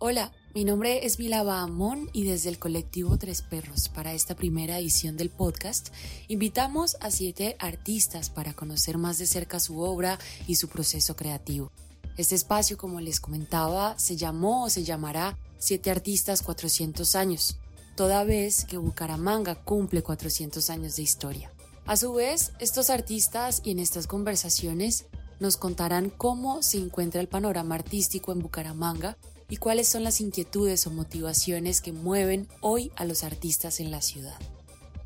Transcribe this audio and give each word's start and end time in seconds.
Hola, 0.00 0.32
mi 0.54 0.64
nombre 0.64 1.06
es 1.06 1.20
Milava 1.20 1.60
Amón 1.60 2.10
y 2.12 2.24
desde 2.24 2.48
el 2.48 2.58
colectivo 2.58 3.16
Tres 3.16 3.42
Perros 3.42 3.88
para 3.88 4.12
esta 4.12 4.34
primera 4.34 4.78
edición 4.78 5.16
del 5.16 5.30
podcast 5.30 5.90
invitamos 6.26 6.96
a 7.00 7.12
siete 7.12 7.56
artistas 7.60 8.28
para 8.28 8.54
conocer 8.54 8.98
más 8.98 9.18
de 9.18 9.26
cerca 9.26 9.60
su 9.60 9.80
obra 9.80 10.18
y 10.48 10.56
su 10.56 10.68
proceso 10.68 11.14
creativo. 11.14 11.70
Este 12.16 12.34
espacio, 12.34 12.76
como 12.76 13.00
les 13.00 13.20
comentaba, 13.20 13.96
se 13.96 14.16
llamó 14.16 14.64
o 14.64 14.70
se 14.70 14.82
llamará 14.82 15.38
Siete 15.58 15.92
Artistas 15.92 16.42
400 16.42 17.14
años, 17.14 17.56
toda 17.94 18.24
vez 18.24 18.64
que 18.64 18.78
Bucaramanga 18.78 19.54
cumple 19.54 20.02
400 20.02 20.70
años 20.70 20.96
de 20.96 21.02
historia. 21.02 21.52
A 21.86 21.96
su 21.96 22.12
vez, 22.12 22.52
estos 22.58 22.90
artistas 22.90 23.62
y 23.64 23.70
en 23.70 23.78
estas 23.78 24.08
conversaciones 24.08 25.06
nos 25.38 25.56
contarán 25.56 26.10
cómo 26.10 26.62
se 26.62 26.78
encuentra 26.78 27.20
el 27.20 27.28
panorama 27.28 27.76
artístico 27.76 28.32
en 28.32 28.40
Bucaramanga 28.40 29.16
y 29.54 29.56
cuáles 29.56 29.86
son 29.86 30.02
las 30.02 30.20
inquietudes 30.20 30.84
o 30.88 30.90
motivaciones 30.90 31.80
que 31.80 31.92
mueven 31.92 32.48
hoy 32.60 32.90
a 32.96 33.04
los 33.04 33.22
artistas 33.22 33.78
en 33.78 33.92
la 33.92 34.02
ciudad. 34.02 34.34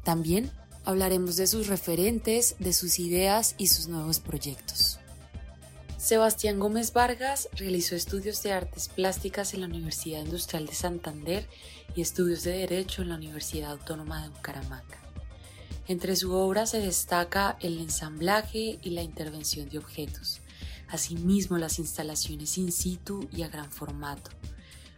También 0.04 0.50
hablaremos 0.86 1.36
de 1.36 1.46
sus 1.46 1.66
referentes, 1.66 2.56
de 2.58 2.72
sus 2.72 2.98
ideas 2.98 3.54
y 3.58 3.66
sus 3.66 3.88
nuevos 3.88 4.20
proyectos. 4.20 5.00
Sebastián 5.98 6.60
Gómez 6.60 6.94
Vargas 6.94 7.50
realizó 7.56 7.94
estudios 7.94 8.42
de 8.42 8.52
artes 8.52 8.88
plásticas 8.88 9.52
en 9.52 9.60
la 9.60 9.66
Universidad 9.66 10.24
Industrial 10.24 10.64
de 10.64 10.74
Santander 10.74 11.46
y 11.94 12.00
estudios 12.00 12.42
de 12.42 12.52
Derecho 12.52 13.02
en 13.02 13.10
la 13.10 13.16
Universidad 13.16 13.72
Autónoma 13.72 14.22
de 14.22 14.30
Bucaramanga. 14.30 14.96
Entre 15.88 16.16
su 16.16 16.32
obra 16.32 16.64
se 16.64 16.80
destaca 16.80 17.58
el 17.60 17.78
ensamblaje 17.80 18.78
y 18.80 18.90
la 18.92 19.02
intervención 19.02 19.68
de 19.68 19.76
objetos, 19.76 20.40
asimismo 20.88 21.58
las 21.58 21.78
instalaciones 21.78 22.58
in 22.58 22.72
situ 22.72 23.28
y 23.32 23.42
a 23.42 23.48
gran 23.48 23.70
formato. 23.70 24.30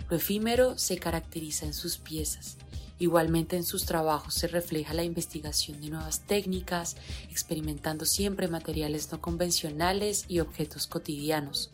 Lo 0.08 0.16
efímero 0.16 0.76
se 0.76 0.98
caracteriza 0.98 1.66
en 1.66 1.74
sus 1.74 1.98
piezas. 1.98 2.56
Igualmente 2.98 3.56
en 3.56 3.64
sus 3.64 3.86
trabajos 3.86 4.34
se 4.34 4.46
refleja 4.46 4.92
la 4.92 5.04
investigación 5.04 5.80
de 5.80 5.88
nuevas 5.88 6.20
técnicas, 6.26 6.96
experimentando 7.30 8.04
siempre 8.04 8.46
materiales 8.46 9.10
no 9.10 9.22
convencionales 9.22 10.26
y 10.28 10.40
objetos 10.40 10.86
cotidianos, 10.86 11.70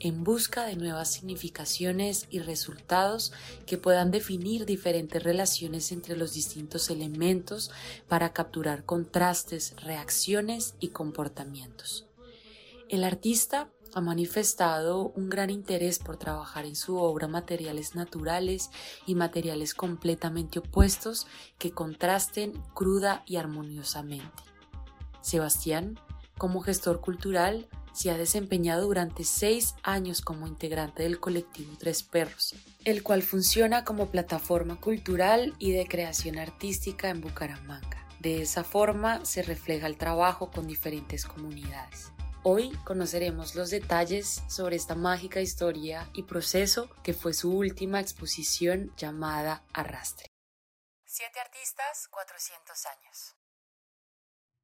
en 0.00 0.24
busca 0.24 0.64
de 0.64 0.76
nuevas 0.76 1.12
significaciones 1.12 2.26
y 2.30 2.38
resultados 2.38 3.32
que 3.66 3.76
puedan 3.76 4.10
definir 4.10 4.64
diferentes 4.64 5.22
relaciones 5.22 5.92
entre 5.92 6.16
los 6.16 6.32
distintos 6.32 6.88
elementos 6.90 7.70
para 8.08 8.32
capturar 8.32 8.84
contrastes, 8.84 9.74
reacciones 9.82 10.74
y 10.80 10.88
comportamientos. 10.88 12.06
El 12.94 13.02
artista 13.02 13.72
ha 13.92 14.00
manifestado 14.00 15.08
un 15.16 15.28
gran 15.28 15.50
interés 15.50 15.98
por 15.98 16.16
trabajar 16.16 16.64
en 16.64 16.76
su 16.76 16.96
obra 16.96 17.26
materiales 17.26 17.96
naturales 17.96 18.70
y 19.04 19.16
materiales 19.16 19.74
completamente 19.74 20.60
opuestos 20.60 21.26
que 21.58 21.72
contrasten 21.72 22.52
cruda 22.72 23.24
y 23.26 23.34
armoniosamente. 23.34 24.44
Sebastián, 25.22 25.98
como 26.38 26.60
gestor 26.60 27.00
cultural, 27.00 27.66
se 27.92 28.12
ha 28.12 28.16
desempeñado 28.16 28.86
durante 28.86 29.24
seis 29.24 29.74
años 29.82 30.20
como 30.20 30.46
integrante 30.46 31.02
del 31.02 31.18
colectivo 31.18 31.72
Tres 31.76 32.04
Perros, 32.04 32.54
el 32.84 33.02
cual 33.02 33.24
funciona 33.24 33.82
como 33.82 34.06
plataforma 34.06 34.80
cultural 34.80 35.52
y 35.58 35.72
de 35.72 35.88
creación 35.88 36.38
artística 36.38 37.10
en 37.10 37.22
Bucaramanga. 37.22 38.06
De 38.20 38.40
esa 38.40 38.62
forma 38.62 39.24
se 39.24 39.42
refleja 39.42 39.88
el 39.88 39.96
trabajo 39.96 40.52
con 40.52 40.68
diferentes 40.68 41.26
comunidades. 41.26 42.13
Hoy 42.46 42.72
conoceremos 42.84 43.54
los 43.54 43.70
detalles 43.70 44.42
sobre 44.50 44.76
esta 44.76 44.94
mágica 44.94 45.40
historia 45.40 46.10
y 46.12 46.24
proceso 46.24 46.90
que 47.02 47.14
fue 47.14 47.32
su 47.32 47.56
última 47.56 48.02
exposición 48.02 48.92
llamada 48.98 49.64
Arrastre. 49.72 50.26
Siete 51.06 51.40
artistas, 51.40 52.06
400 52.10 52.84
años. 52.84 53.34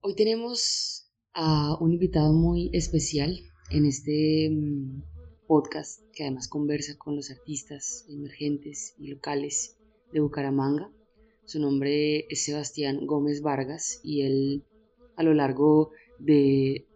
Hoy 0.02 0.14
tenemos 0.14 1.10
a 1.32 1.74
un 1.80 1.94
invitado 1.94 2.34
muy 2.34 2.68
especial 2.74 3.40
en 3.70 3.86
este 3.86 4.50
mm, 4.50 5.46
podcast 5.46 6.02
que 6.12 6.24
además 6.24 6.48
conversa 6.48 6.98
con 6.98 7.16
los 7.16 7.30
artistas 7.30 8.04
emergentes 8.10 8.94
y 8.98 9.06
locales 9.06 9.78
de 10.12 10.20
Bucaramanga. 10.20 10.92
Su 11.46 11.60
nombre 11.60 12.26
es 12.28 12.44
Sebastián 12.44 13.06
Gómez 13.06 13.40
Vargas 13.40 14.00
y 14.04 14.26
él 14.26 14.66
a 15.16 15.22
lo 15.22 15.32
largo 15.32 15.92
de, 16.20 16.86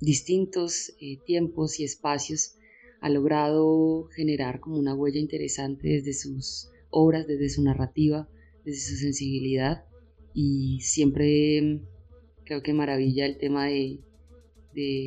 distintos 0.00 0.92
eh, 1.00 1.18
tiempos 1.26 1.80
y 1.80 1.84
espacios, 1.84 2.56
ha 3.00 3.08
logrado 3.08 4.08
generar 4.14 4.60
como 4.60 4.78
una 4.78 4.94
huella 4.94 5.20
interesante 5.20 5.88
desde 5.88 6.12
sus 6.12 6.70
obras, 6.90 7.26
desde 7.26 7.48
su 7.48 7.62
narrativa, 7.62 8.28
desde 8.64 8.80
su 8.80 8.96
sensibilidad 8.96 9.84
y 10.32 10.80
siempre 10.80 11.80
creo 12.44 12.62
que 12.62 12.72
maravilla 12.72 13.26
el 13.26 13.38
tema 13.38 13.66
de, 13.66 14.00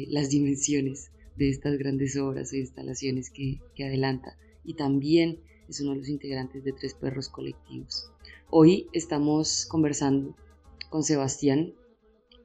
las 0.09 0.29
dimensiones 0.29 1.11
de 1.35 1.49
estas 1.49 1.77
grandes 1.77 2.15
obras 2.17 2.53
e 2.53 2.59
instalaciones 2.59 3.29
que 3.29 3.83
adelanta 3.83 4.37
y 4.63 4.75
también 4.75 5.39
es 5.67 5.81
uno 5.81 5.91
de 5.91 5.97
los 5.97 6.09
integrantes 6.09 6.63
de 6.63 6.73
Tres 6.73 6.93
Perros 6.93 7.29
Colectivos. 7.29 8.11
Hoy 8.49 8.87
estamos 8.93 9.65
conversando 9.65 10.35
con 10.89 11.03
Sebastián 11.03 11.73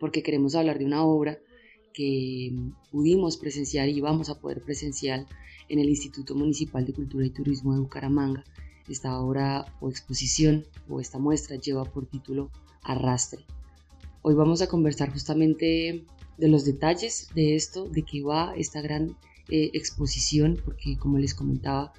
porque 0.03 0.25
queremos 0.25 0.57
hablar 0.57 0.81
de 0.81 0.85
una 0.85 1.05
obra 1.05 1.39
que 1.95 2.53
pudimos 2.91 3.37
presenciar 3.37 3.89
y 3.89 4.01
vamos 4.01 4.31
a 4.31 4.41
poder 4.41 4.61
presenciar 4.61 5.27
en 5.69 5.79
el 5.79 5.89
Instituto 5.89 6.35
Municipal 6.35 6.85
de 6.85 6.93
Cultura 6.93 7.25
y 7.25 7.31
Turismo 7.31 7.73
de 7.73 7.83
Bucaramanga. 7.83 8.43
Esta 8.89 9.21
obra 9.21 9.65
o 9.81 9.89
exposición 9.91 10.67
o 10.89 10.99
esta 10.99 11.21
muestra 11.21 11.55
lleva 11.55 11.85
por 11.85 12.07
título 12.07 12.51
Arrastre. 12.83 13.45
Hoy 14.23 14.35
vamos 14.35 14.61
a 14.61 14.67
conversar 14.67 15.13
justamente 15.13 16.05
de 16.37 16.49
los 16.49 16.65
detalles 16.65 17.29
de 17.37 17.55
esto, 17.55 17.89
de 17.89 18.03
qué 18.03 18.23
va 18.23 18.55
esta 18.57 18.81
gran 18.81 19.17
eh, 19.51 19.71
exposición, 19.73 20.59
porque 20.65 20.99
como 20.99 21.19
les 21.19 21.33
comentaba, 21.33 21.93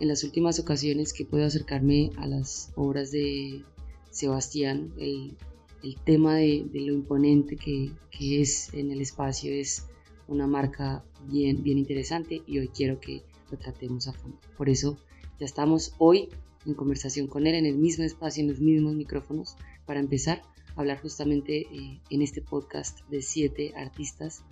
en 0.00 0.08
las 0.08 0.24
últimas 0.24 0.58
ocasiones 0.58 1.12
que 1.12 1.24
puedo 1.24 1.44
acercarme 1.44 2.10
a 2.16 2.26
las 2.26 2.72
obras 2.74 3.12
de 3.12 3.62
Sebastián, 4.10 4.92
el 4.98 5.36
el 5.82 5.96
tema 5.96 6.36
de, 6.36 6.68
lo 6.72 6.92
imponente 6.92 7.56
que, 7.56 7.92
es 8.20 8.72
en 8.72 8.92
el 8.92 9.00
espacio 9.00 9.52
es 9.52 9.86
una 10.28 10.46
marca 10.46 11.04
bien, 11.26 11.62
bien 11.62 11.76
interesante 11.76 12.42
y 12.46 12.60
hoy 12.60 12.68
quiero 12.68 13.00
que 13.00 13.22
lo 13.50 13.58
tratemos 13.58 14.06
a 14.06 14.12
fondo. 14.12 14.38
Por 14.56 14.68
eso 14.68 14.96
ya 15.40 15.46
estamos 15.46 15.94
hoy 15.98 16.28
en 16.66 16.74
conversación 16.74 17.26
con 17.26 17.46
él 17.46 17.56
en 17.56 17.66
el 17.66 17.76
mismo 17.76 18.04
espacio, 18.04 18.42
en 18.42 18.50
los 18.50 18.60
mismos 18.60 18.94
micrófonos, 18.94 19.56
para 19.84 19.98
empezar 19.98 20.42
a 20.76 20.80
hablar 20.80 21.00
justamente 21.00 21.62
eh, 21.62 22.00
en 22.10 22.22
este 22.22 22.42
podcast 22.42 23.00
de 23.08 23.20
siete 23.20 23.74
artistas, 23.76 24.44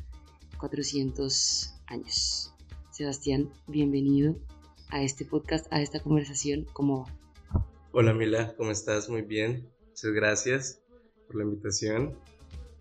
400 0.58 1.74
años. 1.86 2.52
Sebastián, 2.90 3.50
bienvenido 3.68 4.36
a 4.88 5.02
este 5.02 5.24
podcast, 5.24 5.72
a 5.72 5.80
esta 5.80 6.00
conversación. 6.00 6.66
¿Cómo 6.72 7.04
va? 7.04 7.66
Hola 7.92 8.12
Mila, 8.12 8.54
¿cómo 8.56 8.72
estás? 8.72 9.08
Muy 9.08 9.22
bien, 9.22 9.70
muchas 9.86 10.12
gracias 10.12 10.82
por 11.30 11.36
la 11.36 11.44
invitación 11.44 12.14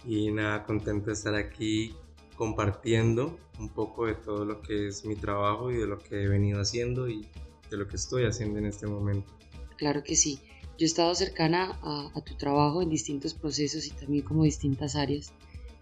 y 0.06 0.32
nada, 0.32 0.66
contento 0.66 1.08
de 1.08 1.14
estar 1.14 1.36
aquí 1.36 1.94
compartiendo 2.36 3.38
un 3.60 3.70
poco 3.70 4.06
de 4.06 4.16
todo 4.16 4.46
lo 4.46 4.62
que 4.62 4.88
es 4.88 5.06
mi 5.06 5.16
trabajo 5.16 5.72
y 5.72 5.76
de 5.76 5.86
lo 5.86 6.00
que 6.00 6.24
he 6.24 6.28
venido 6.28 6.62
haciendo 6.62 7.10
y 7.10 7.28
de 7.70 7.78
lo 7.78 7.88
que 7.88 7.98
estoy 7.98 8.24
haciendo 8.26 8.60
en 8.60 8.66
este 8.66 8.88
momento. 8.88 9.32
Claro 9.78 10.04
que 10.04 10.16
sí. 10.16 10.40
Yo 10.78 10.86
he 10.86 10.88
estado 10.88 11.14
cercana 11.14 11.78
a, 11.84 12.22
tu 12.22 12.36
trabajo 12.36 12.82
en 12.82 12.90
distintos 12.90 13.34
procesos 13.34 13.86
y 13.86 13.92
también 13.92 14.24
como 14.24 14.46
distintas 14.46 14.96
áreas. 14.96 15.34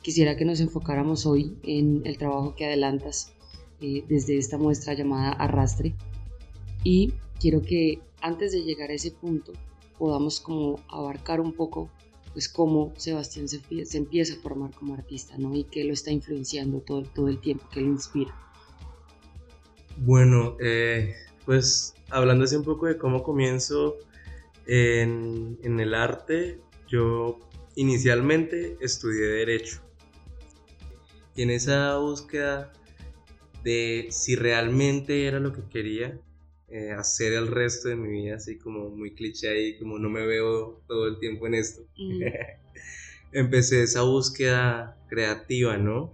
Quisiera 0.01 0.35
que 0.35 0.45
nos 0.45 0.59
enfocáramos 0.59 1.27
hoy 1.27 1.55
en 1.61 2.01
el 2.05 2.17
trabajo 2.17 2.55
que 2.55 2.65
adelantas 2.65 3.33
eh, 3.79 4.03
desde 4.07 4.37
esta 4.37 4.57
muestra 4.57 4.95
llamada 4.95 5.33
Arrastre. 5.33 5.95
Y 6.83 7.13
quiero 7.39 7.61
que 7.61 8.01
antes 8.21 8.51
de 8.51 8.63
llegar 8.63 8.89
a 8.89 8.93
ese 8.93 9.11
punto 9.11 9.53
podamos 9.99 10.39
como 10.39 10.79
abarcar 10.89 11.41
un 11.41 11.53
poco 11.53 11.91
pues 12.37 12.49
cómo 12.49 12.93
Sebastián 12.97 13.47
se, 13.47 13.59
empieza 13.97 14.35
a 14.35 14.37
formar 14.37 14.69
como 14.69 14.93
artista, 14.93 15.35
¿no? 15.39 15.55
Y 15.55 15.63
qué 15.63 15.83
lo 15.83 15.93
está 15.93 16.11
influenciando 16.11 16.81
todo, 16.81 17.01
todo 17.01 17.29
el 17.29 17.41
tiempo, 17.41 17.67
qué 17.73 17.81
lo 17.81 17.87
inspira. 17.87 18.31
Bueno, 19.97 20.55
eh, 20.59 21.15
pues 21.47 21.95
hablando 22.11 22.43
así 22.43 22.55
un 22.55 22.63
poco 22.63 22.85
de 22.85 22.95
cómo 22.95 23.23
comienzo 23.23 23.95
en, 24.67 25.57
en 25.63 25.79
el 25.79 25.95
arte, 25.95 26.61
yo 26.87 27.39
inicialmente 27.73 28.77
estudié 28.81 29.25
Derecho. 29.25 29.81
Y 31.35 31.41
en 31.41 31.49
esa 31.49 31.97
búsqueda 31.97 32.71
de 33.63 34.09
si 34.11 34.35
realmente 34.35 35.25
era 35.25 35.39
lo 35.39 35.53
que 35.53 35.63
quería, 35.71 36.21
eh, 36.69 36.91
hacer 36.91 37.31
el 37.31 37.47
resto 37.47 37.87
de 37.87 37.95
mi 37.95 38.09
vida, 38.09 38.35
así 38.35 38.57
como 38.57 38.89
muy 38.89 39.13
cliché 39.13 39.47
ahí, 39.47 39.77
como 39.77 39.99
no 39.99 40.09
me 40.09 40.25
veo 40.25 40.81
todo 40.85 41.07
el 41.07 41.17
tiempo 41.17 41.47
en 41.47 41.53
esto. 41.53 41.81
Mm. 41.97 42.23
Empecé 43.31 43.83
esa 43.83 44.01
búsqueda 44.01 44.97
creativa, 45.07 45.77
¿no? 45.77 46.13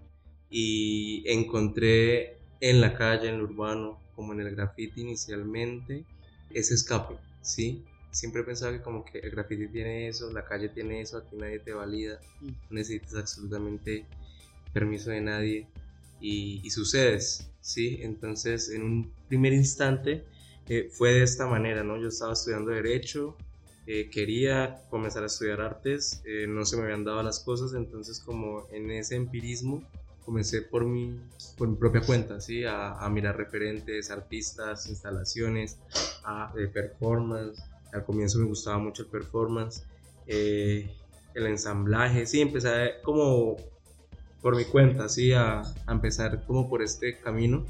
Y 0.52 1.24
encontré 1.26 2.38
en 2.60 2.82
la 2.82 2.94
calle, 2.94 3.30
en 3.30 3.40
lo 3.40 3.46
urbano, 3.46 4.00
como 4.16 4.34
en 4.34 4.42
el 4.42 4.56
graffiti 4.56 5.02
inicialmente, 5.02 6.06
ese 6.52 6.76
escape, 6.76 7.16
¿sí? 7.42 7.84
Siempre 8.12 8.42
he 8.42 8.46
pensado 8.46 8.74
que 8.74 8.82
como 8.82 9.04
que 9.06 9.20
el 9.20 9.32
graffiti 9.32 9.68
tiene 9.70 10.08
eso, 10.08 10.32
la 10.32 10.46
calle 10.46 10.70
tiene 10.70 11.02
eso, 11.02 11.18
a 11.18 11.28
ti 11.28 11.36
nadie 11.36 11.60
te 11.60 11.74
valida, 11.74 12.20
mm. 12.42 12.48
no 12.48 12.56
necesitas 12.70 13.16
absolutamente 13.16 14.06
permiso 14.72 15.10
de 15.10 15.22
nadie 15.22 15.68
y, 16.22 16.62
y 16.64 16.70
sucedes, 16.70 17.50
¿sí? 17.60 17.98
Entonces, 18.02 18.70
en 18.70 18.84
un 18.84 19.12
primer 19.28 19.54
instante 19.54 20.24
eh, 20.70 20.90
fue 20.92 21.14
de 21.14 21.24
esta 21.24 21.46
manera, 21.46 21.84
¿no? 21.84 21.98
Yo 21.98 22.08
estaba 22.08 22.34
estudiando 22.34 22.72
Derecho, 22.72 23.36
eh, 23.86 24.10
quería 24.10 24.82
comenzar 24.90 25.24
a 25.24 25.26
estudiar 25.26 25.60
artes, 25.60 26.22
eh, 26.26 26.46
no 26.48 26.66
se 26.66 26.78
me 26.78 26.84
habían 26.84 27.04
dado 27.04 27.22
las 27.22 27.42
cosas, 27.42 27.74
entonces 27.74 28.20
como 28.22 28.68
en 28.72 28.90
ese 28.92 29.16
empirismo 29.16 29.84
comencé 30.26 30.62
por 30.62 30.86
mi, 30.86 31.20
por 31.58 31.68
mi 31.68 31.76
propia 31.76 32.00
cuenta, 32.02 32.40
¿sí? 32.40 32.64
A, 32.64 32.94
a 32.94 33.10
mirar 33.10 33.36
referentes, 33.36 34.10
artistas, 34.10 34.88
instalaciones, 34.88 35.80
a, 36.24 36.54
performance. 36.74 37.62
Al 37.92 38.06
comienzo 38.06 38.40
me 38.40 38.46
gustaba 38.46 38.78
mucho 38.78 39.04
el 39.04 39.10
performance, 39.10 39.84
el 40.26 40.88
ensamblaje, 41.36 42.26
sí, 42.26 42.42
empecé 42.42 43.02
como 43.04 43.58
por 44.42 44.56
mi 44.56 44.64
cuenta, 44.64 45.10
¿sí? 45.10 45.34
A, 45.34 45.62
a 45.62 45.92
empezar 45.92 46.46
como 46.46 46.70
por 46.70 46.82
este 46.82 47.20
camino 47.20 47.66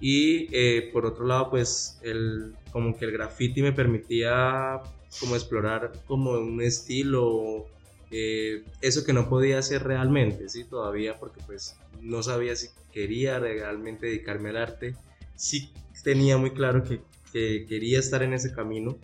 y 0.00 0.48
eh, 0.52 0.90
por 0.92 1.06
otro 1.06 1.26
lado, 1.26 1.50
pues 1.50 1.98
el, 2.02 2.54
como 2.70 2.96
que 2.96 3.04
el 3.04 3.12
graffiti 3.12 3.62
me 3.62 3.72
permitía 3.72 4.80
como 5.20 5.34
explorar 5.34 5.92
como 6.06 6.32
un 6.32 6.60
estilo, 6.60 7.66
eh, 8.10 8.64
eso 8.80 9.04
que 9.04 9.12
no 9.12 9.28
podía 9.28 9.58
hacer 9.58 9.82
realmente, 9.82 10.48
¿sí? 10.48 10.64
Todavía 10.64 11.18
porque 11.18 11.40
pues 11.46 11.76
no 12.00 12.22
sabía 12.22 12.54
si 12.54 12.68
quería 12.92 13.38
realmente 13.38 14.06
dedicarme 14.06 14.50
al 14.50 14.58
arte. 14.58 14.94
Sí 15.34 15.72
tenía 16.02 16.38
muy 16.38 16.52
claro 16.52 16.84
que, 16.84 17.00
que 17.32 17.66
quería 17.68 17.98
estar 17.98 18.22
en 18.22 18.32
ese 18.32 18.52
camino, 18.52 18.98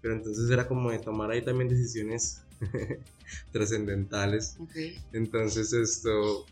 pero 0.00 0.14
entonces 0.14 0.48
era 0.50 0.68
como 0.68 0.90
de 0.90 0.98
tomar 0.98 1.30
ahí 1.30 1.42
también 1.42 1.68
decisiones 1.68 2.42
trascendentales. 3.52 4.56
Entonces 5.12 5.72
esto, 5.72 6.46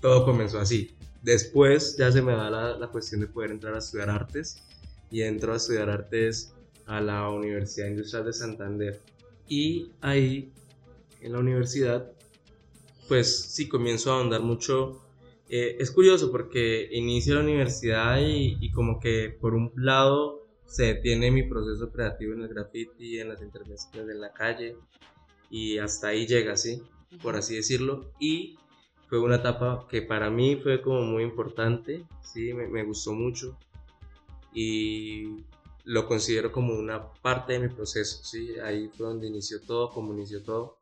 todo 0.00 0.24
comenzó 0.24 0.60
así. 0.60 0.94
Después 1.24 1.96
ya 1.96 2.12
se 2.12 2.20
me 2.20 2.32
da 2.32 2.50
la, 2.50 2.88
cuestión 2.88 3.22
de 3.22 3.26
poder 3.26 3.50
entrar 3.50 3.74
a 3.74 3.78
estudiar 3.78 4.10
artes 4.10 4.62
y 5.10 5.22
entro 5.22 5.54
a 5.54 5.56
estudiar 5.56 5.88
artes 5.88 6.52
a 6.84 7.00
la 7.00 7.30
Universidad 7.30 7.88
Industrial 7.88 8.26
de 8.26 8.32
Santander. 8.34 9.00
Y 9.48 9.90
ahí, 10.02 10.52
en 11.22 11.32
la 11.32 11.38
universidad, 11.38 12.12
pues 13.08 13.40
sí 13.40 13.68
comienzo 13.68 14.12
a 14.12 14.18
ahondar 14.18 14.42
mucho. 14.42 15.02
Eh, 15.48 15.78
es 15.80 15.90
curioso 15.90 16.30
porque 16.30 16.90
inicio 16.92 17.36
la 17.36 17.40
universidad 17.40 18.20
y, 18.20 18.58
y, 18.60 18.70
como 18.70 19.00
que 19.00 19.34
por 19.40 19.54
un 19.54 19.72
lado 19.76 20.46
se 20.66 20.84
detiene 20.94 21.30
mi 21.30 21.44
proceso 21.44 21.90
creativo 21.90 22.34
en 22.34 22.42
el 22.42 22.48
graffiti, 22.48 23.18
en 23.18 23.30
las 23.30 23.40
intervenciones 23.40 24.10
en 24.10 24.20
la 24.20 24.32
calle 24.32 24.76
y 25.48 25.78
hasta 25.78 26.08
ahí 26.08 26.26
llega, 26.26 26.56
¿sí? 26.58 26.82
Por 27.22 27.36
así 27.36 27.56
decirlo. 27.56 28.12
Y 28.20 28.58
fue 29.08 29.18
una 29.20 29.36
etapa 29.36 29.86
que 29.88 30.02
para 30.02 30.30
mí 30.30 30.56
fue 30.56 30.80
como 30.80 31.02
muy 31.02 31.22
importante, 31.22 32.04
sí, 32.22 32.52
me, 32.52 32.82
gustó 32.84 33.12
mucho 33.12 33.56
y 34.52 35.44
lo 35.84 36.06
considero 36.06 36.50
como 36.50 36.74
una 36.74 37.12
parte 37.12 37.54
de 37.54 37.60
mi 37.60 37.68
proceso, 37.68 38.24
sí, 38.24 38.58
ahí 38.58 38.90
fue 38.96 39.06
donde 39.06 39.26
inició 39.26 39.60
todo, 39.60 39.90
como 39.90 40.14
inició 40.14 40.42
todo. 40.42 40.78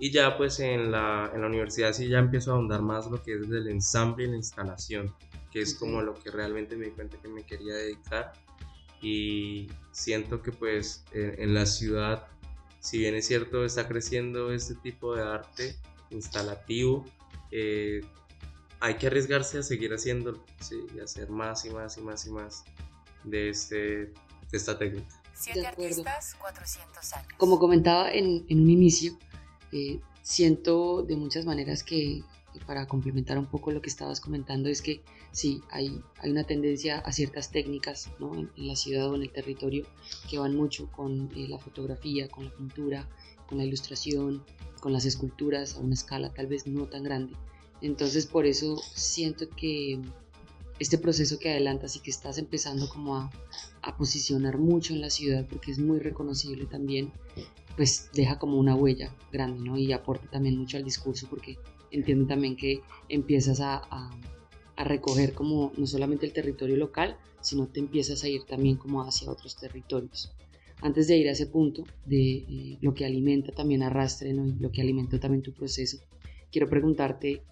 Y 0.00 0.10
ya 0.10 0.36
pues 0.36 0.58
en 0.58 0.90
la, 0.90 1.30
en 1.32 1.40
la 1.40 1.46
universidad 1.46 1.92
sí 1.92 2.08
ya 2.08 2.18
empiezo 2.18 2.50
a 2.50 2.54
ahondar 2.56 2.82
más 2.82 3.08
lo 3.08 3.22
que 3.22 3.34
es 3.34 3.48
el 3.48 3.68
ensamble 3.68 4.24
y 4.24 4.28
la 4.28 4.36
instalación, 4.36 5.14
que 5.52 5.60
es 5.60 5.74
como 5.74 6.02
lo 6.02 6.14
que 6.14 6.32
realmente 6.32 6.76
me 6.76 6.86
di 6.86 6.90
cuenta 6.90 7.16
que 7.18 7.28
me 7.28 7.44
quería 7.44 7.74
dedicar. 7.74 8.32
Y 9.00 9.68
siento 9.92 10.42
que 10.42 10.50
pues 10.50 11.04
en, 11.12 11.40
en 11.40 11.54
la 11.54 11.66
ciudad, 11.66 12.26
si 12.80 12.98
bien 12.98 13.14
es 13.14 13.26
cierto, 13.26 13.64
está 13.64 13.86
creciendo 13.86 14.50
este 14.52 14.74
tipo 14.74 15.14
de 15.14 15.22
arte 15.22 15.76
instalativo, 16.10 17.04
eh, 17.56 18.00
hay 18.80 18.94
que 18.96 19.06
arriesgarse 19.06 19.58
a 19.58 19.62
seguir 19.62 19.92
haciéndolo, 19.94 20.44
¿sí? 20.60 20.74
y 20.92 20.98
hacer 20.98 21.30
más 21.30 21.64
y 21.64 21.70
más 21.70 21.96
y 21.96 22.00
más 22.00 22.26
y 22.26 22.30
más 22.30 22.64
de, 23.22 23.48
este, 23.48 23.76
de 23.76 24.12
esta 24.52 24.76
técnica. 24.76 25.22
Siete 25.32 25.64
artistas, 25.64 26.34
400 26.40 27.12
años. 27.12 27.28
Como 27.38 27.60
comentaba 27.60 28.10
en, 28.10 28.44
en 28.48 28.60
un 28.60 28.70
inicio, 28.70 29.16
eh, 29.70 30.00
siento 30.22 31.02
de 31.02 31.16
muchas 31.16 31.46
maneras 31.46 31.84
que, 31.84 32.24
para 32.66 32.86
complementar 32.86 33.38
un 33.38 33.46
poco 33.46 33.70
lo 33.70 33.80
que 33.80 33.88
estabas 33.88 34.20
comentando, 34.20 34.68
es 34.68 34.82
que 34.82 35.02
sí, 35.30 35.62
hay, 35.70 36.02
hay 36.18 36.30
una 36.32 36.44
tendencia 36.44 36.98
a 36.98 37.12
ciertas 37.12 37.52
técnicas 37.52 38.10
¿no? 38.18 38.34
en, 38.34 38.50
la 38.56 38.74
ciudad 38.74 39.08
o 39.10 39.14
en 39.14 39.22
el 39.22 39.30
territorio 39.30 39.86
que 40.28 40.38
van 40.38 40.56
mucho 40.56 40.90
con 40.90 41.30
eh, 41.36 41.46
la 41.48 41.58
fotografía, 41.58 42.28
con 42.28 42.46
la 42.46 42.50
pintura, 42.50 43.08
con 43.54 43.58
la 43.60 43.66
ilustración, 43.66 44.42
con 44.80 44.92
las 44.92 45.04
esculturas 45.04 45.76
a 45.76 45.78
una 45.78 45.94
escala 45.94 46.34
tal 46.34 46.48
vez 46.48 46.66
no 46.66 46.86
tan 46.86 47.04
grande. 47.04 47.34
Entonces 47.82 48.26
por 48.26 48.46
eso 48.46 48.76
siento 48.94 49.48
que 49.48 50.00
este 50.80 50.98
proceso 50.98 51.38
que 51.38 51.52
adelantas 51.52 51.94
y 51.94 52.00
que 52.00 52.10
estás 52.10 52.38
empezando 52.38 52.88
como 52.88 53.16
a, 53.16 53.30
posicionar 53.96 54.58
mucho 54.58 54.92
en 54.92 55.00
la 55.00 55.08
ciudad 55.08 55.46
porque 55.48 55.70
es 55.70 55.78
muy 55.78 56.00
reconocible 56.00 56.66
también, 56.66 57.12
pues 57.76 58.10
deja 58.12 58.40
como 58.40 58.58
una 58.58 58.74
huella 58.74 59.14
grande, 59.30 59.60
¿no? 59.60 59.78
Y 59.78 59.92
aporta 59.92 60.28
también 60.28 60.58
mucho 60.58 60.76
al 60.76 60.84
discurso 60.84 61.28
porque 61.30 61.56
entiendo 61.92 62.26
también 62.26 62.56
que 62.56 62.80
empiezas 63.08 63.60
a, 63.60 63.76
a, 63.88 64.10
a, 64.74 64.84
recoger 64.84 65.32
como 65.32 65.70
no 65.76 65.86
solamente 65.86 66.26
el 66.26 66.32
territorio 66.32 66.76
local, 66.76 67.16
sino 67.40 67.68
te 67.68 67.78
empiezas 67.78 68.24
a 68.24 68.28
ir 68.28 68.42
también 68.46 68.76
como 68.76 69.02
hacia 69.02 69.30
otros 69.30 69.54
territorios 69.54 70.34
antes 70.80 71.08
de 71.08 71.16
ir 71.16 71.28
a 71.28 71.32
ese 71.32 71.46
punto 71.46 71.84
de 72.04 72.36
eh, 72.36 72.78
lo 72.80 72.94
que 72.94 73.04
alimenta 73.04 73.52
también 73.52 73.82
arrastre 73.82 74.30
y 74.30 74.34
lo 74.34 74.70
que 74.70 74.82
alimenta 74.82 75.18
también 75.18 75.42
tu 75.42 75.52
proceso, 75.52 75.98
quiero 76.50 76.68
preguntarte 76.68 77.42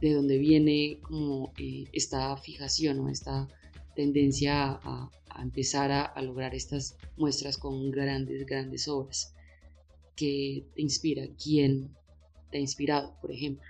de 0.00 0.14
dónde 0.14 0.38
viene 0.38 0.98
como 1.02 1.52
eh, 1.58 1.84
esta 1.92 2.36
fijación 2.36 3.00
o 3.00 3.08
esta 3.08 3.48
tendencia 3.94 4.80
a, 4.82 5.10
empezar 5.42 5.90
a, 5.92 6.22
lograr 6.22 6.54
estas 6.54 6.96
muestras 7.16 7.56
con 7.56 7.90
grandes, 7.90 8.46
grandes 8.46 8.88
obras. 8.88 9.34
¿Qué 10.16 10.66
te 10.74 10.82
inspira? 10.82 11.26
¿Quién 11.42 11.96
te 12.50 12.58
ha 12.58 12.60
inspirado, 12.60 13.14
por 13.20 13.32
ejemplo? 13.32 13.62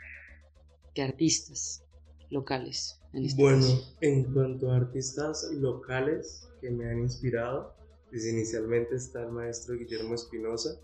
¿Qué 0.94 1.02
artistas 1.02 1.84
locales? 2.30 3.00
En 3.12 3.24
este 3.24 3.42
bueno, 3.42 3.66
en 4.00 4.32
cuanto 4.32 4.70
a 4.70 4.76
artistas 4.76 5.48
locales 5.52 6.48
que 6.60 6.70
me 6.70 6.88
han 6.88 7.00
inspirado, 7.00 7.74
pues 8.10 8.26
inicialmente 8.26 8.96
está 8.96 9.22
el 9.22 9.32
maestro 9.32 9.76
Guillermo 9.76 10.14
Espinosa. 10.14 10.80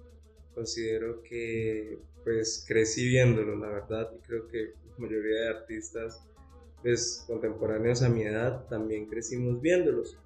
Considero 0.55 1.23
que 1.23 1.99
pues 2.25 2.65
crecí 2.67 3.07
viéndolo, 3.09 3.57
la 3.57 3.69
verdad, 3.69 4.11
y 4.17 4.27
creo 4.27 4.49
que 4.49 4.73
la 4.91 4.99
mayoría 4.99 5.43
de 5.43 5.49
artistas 5.49 6.23
pues 6.83 7.25
contemporáneos 7.27 8.03
a 8.03 8.09
mi 8.09 8.23
edad 8.23 8.67
también 8.69 9.07
crecimos 9.07 9.61
viéndolos, 9.61 10.17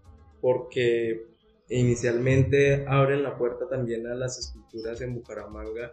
porque 0.41 1.27
inicialmente 1.69 2.85
abren 2.87 3.23
la 3.23 3.37
puerta 3.37 3.69
también 3.69 4.07
a 4.07 4.15
las 4.15 4.39
esculturas 4.39 5.01
en 5.01 5.15
Bucaramanga 5.15 5.93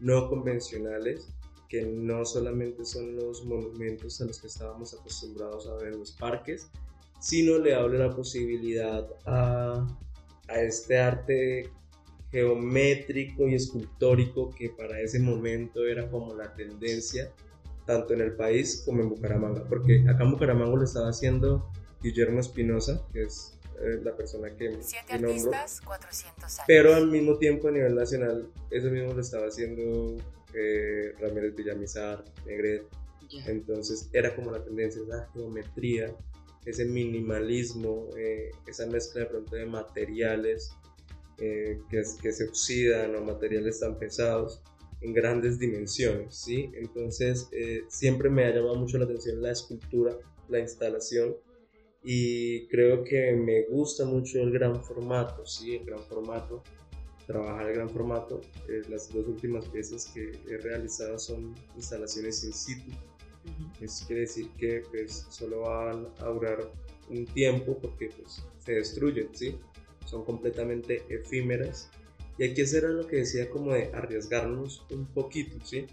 no 0.00 0.28
convencionales, 0.28 1.28
que 1.68 1.82
no 1.82 2.24
solamente 2.24 2.84
son 2.84 3.16
los 3.16 3.44
monumentos 3.44 4.20
a 4.20 4.24
los 4.24 4.40
que 4.40 4.46
estábamos 4.46 4.94
acostumbrados 4.94 5.66
a 5.66 5.74
ver 5.76 5.92
en 5.92 5.98
los 5.98 6.12
parques, 6.12 6.70
sino 7.20 7.58
le 7.58 7.74
abre 7.74 7.98
la 7.98 8.14
posibilidad 8.14 9.06
a 9.26 9.86
a 10.48 10.60
este 10.60 10.98
arte 10.98 11.70
geométrico 12.30 13.48
y 13.48 13.54
escultórico 13.54 14.50
que 14.50 14.70
para 14.70 15.00
ese 15.00 15.18
momento 15.18 15.86
era 15.86 16.10
como 16.10 16.34
la 16.34 16.54
tendencia 16.54 17.32
tanto 17.86 18.12
en 18.12 18.20
el 18.20 18.32
país 18.32 18.82
como 18.84 19.00
en 19.00 19.08
Bucaramanga, 19.08 19.64
porque 19.64 20.04
acá 20.06 20.22
en 20.24 20.32
Bucaramanga 20.32 20.76
lo 20.76 20.84
estaba 20.84 21.08
haciendo 21.08 21.70
Guillermo 22.02 22.38
Espinosa, 22.38 23.02
que 23.14 23.22
es 23.22 23.58
eh, 23.80 24.00
la 24.02 24.14
persona 24.14 24.54
que, 24.54 24.76
Siete 24.82 25.14
nombro, 25.14 25.30
artistas, 25.30 25.80
400 25.80 26.42
años. 26.44 26.64
pero 26.66 26.94
al 26.94 27.10
mismo 27.10 27.38
tiempo 27.38 27.68
a 27.68 27.70
nivel 27.70 27.94
nacional 27.94 28.50
eso 28.70 28.90
mismo 28.90 29.14
lo 29.14 29.20
estaba 29.22 29.46
haciendo 29.46 30.16
eh, 30.52 31.14
Ramírez 31.18 31.54
Villamizar, 31.56 32.22
Negret, 32.44 32.86
entonces 33.46 34.10
era 34.12 34.34
como 34.34 34.50
la 34.50 34.62
tendencia, 34.62 35.02
esa 35.02 35.30
geometría 35.32 36.14
ese 36.68 36.84
minimalismo, 36.84 38.10
eh, 38.16 38.50
esa 38.66 38.86
mezcla 38.86 39.22
de 39.22 39.26
pronto 39.26 39.56
de 39.56 39.64
materiales 39.66 40.70
eh, 41.38 41.80
que, 41.88 42.02
que, 42.20 42.32
se 42.32 42.44
oxidan 42.44 43.16
o 43.16 43.24
materiales 43.24 43.80
tan 43.80 43.98
pesados 43.98 44.62
en 45.00 45.14
grandes 45.14 45.58
dimensiones, 45.58 46.34
¿sí? 46.36 46.70
Entonces 46.74 47.48
eh, 47.52 47.84
siempre 47.88 48.28
me 48.28 48.44
ha 48.44 48.54
llamado 48.54 48.74
mucho 48.76 48.98
la 48.98 49.04
atención 49.04 49.40
la 49.40 49.52
escultura, 49.52 50.16
la 50.48 50.58
instalación 50.58 51.36
y 52.02 52.66
creo 52.68 53.02
que 53.02 53.32
me 53.32 53.62
gusta 53.70 54.04
mucho 54.04 54.40
el 54.40 54.50
gran 54.50 54.82
formato, 54.84 55.46
¿sí? 55.46 55.76
El 55.76 55.86
gran 55.86 56.00
formato, 56.00 56.62
trabajar 57.26 57.68
el 57.68 57.74
gran 57.76 57.88
formato. 57.88 58.40
las 58.88 59.10
dos 59.12 59.26
últimas 59.26 59.64
piezas 59.68 60.06
que 60.12 60.32
he 60.50 60.58
realizado 60.58 61.18
son 61.18 61.54
instalaciones 61.76 62.44
in 62.44 62.52
situ 62.52 62.92
Eso 63.80 64.06
quiere 64.06 64.22
decir 64.22 64.50
que 64.58 64.82
pues, 64.90 65.26
solo 65.30 65.60
van 65.60 66.08
a 66.18 66.24
durar 66.26 66.70
un 67.10 67.24
tiempo 67.26 67.78
porque 67.78 68.10
pues, 68.16 68.42
se 68.58 68.72
destruyen, 68.72 69.28
¿sí? 69.32 69.58
Son 70.04 70.24
completamente 70.24 71.02
efímeras. 71.08 71.90
Y 72.38 72.44
hay 72.44 72.54
que 72.54 72.62
hacer 72.62 72.84
lo 72.84 73.06
que 73.06 73.16
decía 73.16 73.50
como 73.50 73.72
de 73.72 73.90
arriesgarnos 73.92 74.86
un 74.90 75.06
poquito, 75.06 75.58
¿sí? 75.64 75.86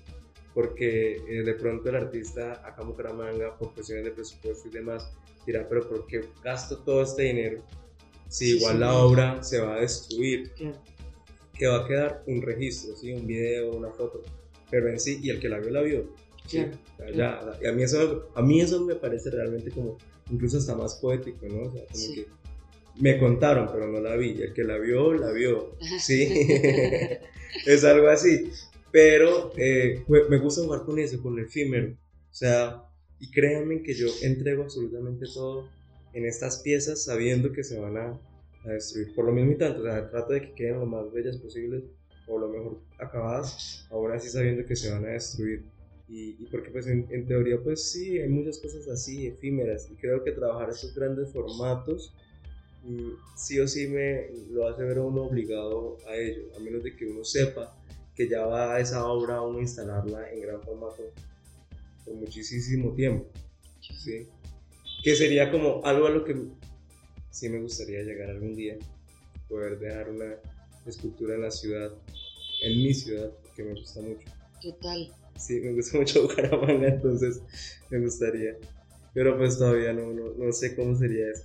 Porque 0.54 1.18
eh, 1.28 1.44
de 1.44 1.54
pronto 1.56 1.90
el 1.90 1.96
artista 1.96 2.54
acá 2.66 2.82
en 2.82 2.90
Bucaramanga, 2.90 3.58
por 3.58 3.74
cuestiones 3.74 4.06
de 4.06 4.12
presupuesto 4.12 4.68
y 4.68 4.72
demás, 4.72 5.12
dirá, 5.46 5.68
pero 5.68 5.88
¿por 5.88 6.06
qué 6.06 6.26
gasto 6.44 6.80
todo 6.80 7.04
este 7.04 7.24
dinero 7.24 7.64
si 8.28 8.58
igual 8.58 8.80
la 8.80 8.96
obra 8.96 9.44
se 9.44 9.60
va 9.60 9.76
a 9.76 9.80
destruir? 9.82 10.52
Que 11.54 11.68
va 11.68 11.84
a 11.84 11.88
quedar 11.88 12.24
un 12.28 12.42
registro, 12.42 12.96
¿sí? 12.96 13.14
Un 13.14 13.26
video, 13.26 13.72
una 13.76 13.90
foto. 13.90 14.24
Pero 14.70 14.90
en 14.90 15.00
sí, 15.00 15.20
y 15.22 15.30
el 15.30 15.40
que 15.40 15.50
la 15.50 15.60
vio, 15.60 15.70
la 15.72 15.82
vio. 15.82 16.14
¿Sí? 16.48 16.60
A 16.60 17.72
mí, 17.72 17.84
eso, 17.84 18.30
a 18.36 18.42
mí 18.42 18.62
eso 18.62 18.84
me 18.84 18.96
parece 18.96 19.30
realmente 19.32 19.72
como 19.72 19.98
incluso 20.32 20.58
hasta 20.58 20.76
más 20.76 20.96
poético, 20.96 21.48
¿no? 21.48 21.64
O 21.64 21.72
sea, 21.72 21.86
como 21.92 22.16
que 22.16 22.28
me 23.00 23.20
contaron, 23.20 23.70
pero 23.72 23.88
no 23.88 24.00
la 24.00 24.16
vi. 24.16 24.32
Y 24.32 24.42
el 24.42 24.54
que 24.54 24.64
la 24.64 24.78
vio, 24.78 25.14
la 25.14 25.32
vio. 25.32 25.76
Sí, 26.00 26.28
es 27.66 27.84
algo 27.84 28.08
así. 28.08 28.50
Pero 28.92 29.52
eh, 29.58 30.04
me 30.30 30.40
gusta 30.40 30.64
jugar 30.64 30.84
con 30.84 31.00
eso, 31.00 31.22
con 31.22 31.38
el 31.38 31.46
efímero. 31.46 31.92
O 31.92 32.34
sea, 32.34 32.84
y 33.20 33.30
créanme 33.32 33.82
que 33.82 33.94
yo 33.94 34.08
entrego 34.22 34.64
absolutamente 34.64 35.26
todo 35.34 35.70
en 36.14 36.26
estas 36.26 36.60
piezas 36.60 37.04
sabiendo 37.04 37.52
que 37.52 37.64
se 37.64 37.80
van 37.80 37.98
a, 37.98 38.20
a 38.64 38.70
destruir. 38.70 39.14
Por 39.14 39.26
lo 39.26 39.34
mismo 39.34 39.52
y 39.52 39.58
tanto, 39.58 39.82
o 39.82 39.84
sea, 39.84 40.10
trato 40.10 40.34
de 40.34 40.42
que 40.42 40.54
queden 40.54 40.80
lo 40.80 40.86
más 40.86 41.12
bellas 41.12 41.38
posibles 41.38 41.84
o 42.28 42.40
lo 42.40 42.50
mejor 42.50 42.80
acabadas, 42.98 43.86
ahora 43.92 44.20
sí 44.20 44.30
sabiendo 44.30 44.66
que 44.66 44.76
se 44.76 44.92
van 44.92 45.06
a 45.06 45.10
destruir. 45.10 45.66
Y, 46.08 46.34
porque 46.52 46.70
pues 46.70 46.86
en, 46.88 47.08
en, 47.10 47.26
teoría 47.26 47.60
pues 47.64 47.92
sí, 47.92 48.20
hay 48.20 48.30
muchas 48.30 48.60
cosas 48.60 48.88
así, 48.88 49.26
efímeras, 49.26 49.90
y 49.90 49.96
creo 49.96 50.24
que 50.24 50.32
trabajar 50.32 50.70
esos 50.70 50.94
grandes 50.94 51.32
formatos 51.32 52.14
mm, 52.84 53.10
sí 53.36 53.60
o 53.60 53.68
sí 53.68 53.88
me 53.88 54.30
lo 54.52 54.68
hace 54.68 54.84
ver 54.84 55.00
a 55.00 55.02
uno 55.02 55.24
obligado 55.24 55.98
a 56.08 56.16
ello, 56.16 56.44
a 56.56 56.60
menos 56.60 56.84
de 56.84 56.96
que 56.96 57.08
uno 57.08 57.24
sepa 57.24 57.76
que 58.16 58.30
ya 58.30 58.46
va 58.46 58.76
a 58.76 58.80
esa 58.80 59.06
obra 59.08 59.38
a 59.38 59.42
uno 59.42 59.60
instalarla 59.60 60.32
en 60.32 60.42
gran 60.42 60.62
formato 60.62 61.04
por 62.06 62.14
muchísimo 62.14 62.94
tiempo, 62.94 63.28
¿sí? 63.82 64.28
Que 65.04 65.16
sería 65.16 65.52
como 65.52 65.84
algo 65.84 66.06
a 66.06 66.12
lo 66.12 66.24
que 66.24 66.36
sí 67.32 67.50
me 67.50 67.60
gustaría 67.60 68.04
llegar 68.04 68.30
algún 68.30 68.56
día, 68.56 68.78
poder 69.50 69.80
dejar 69.80 70.10
una 70.10 70.36
escultura 70.86 71.36
en 71.36 71.42
la 71.42 71.52
ciudad, 71.52 71.92
en 72.62 72.78
mi 72.78 72.94
ciudad, 72.94 73.32
porque 73.42 73.64
me 73.64 73.74
gusta 73.74 74.02
mucho. 74.02 74.28
Total. 74.62 75.12
Sí, 75.38 75.60
me 75.60 75.74
gusta 75.74 75.98
mucho 75.98 76.24
Bucaramanga, 76.24 76.88
entonces 76.88 77.42
me 77.90 78.00
gustaría. 78.00 78.56
Pero 79.14 79.38
pues 79.38 79.58
todavía 79.58 79.94
no, 79.94 80.12
no, 80.12 80.34
no 80.38 80.52
sé 80.52 80.76
cómo 80.76 80.96
sería 80.98 81.32
eso. 81.32 81.44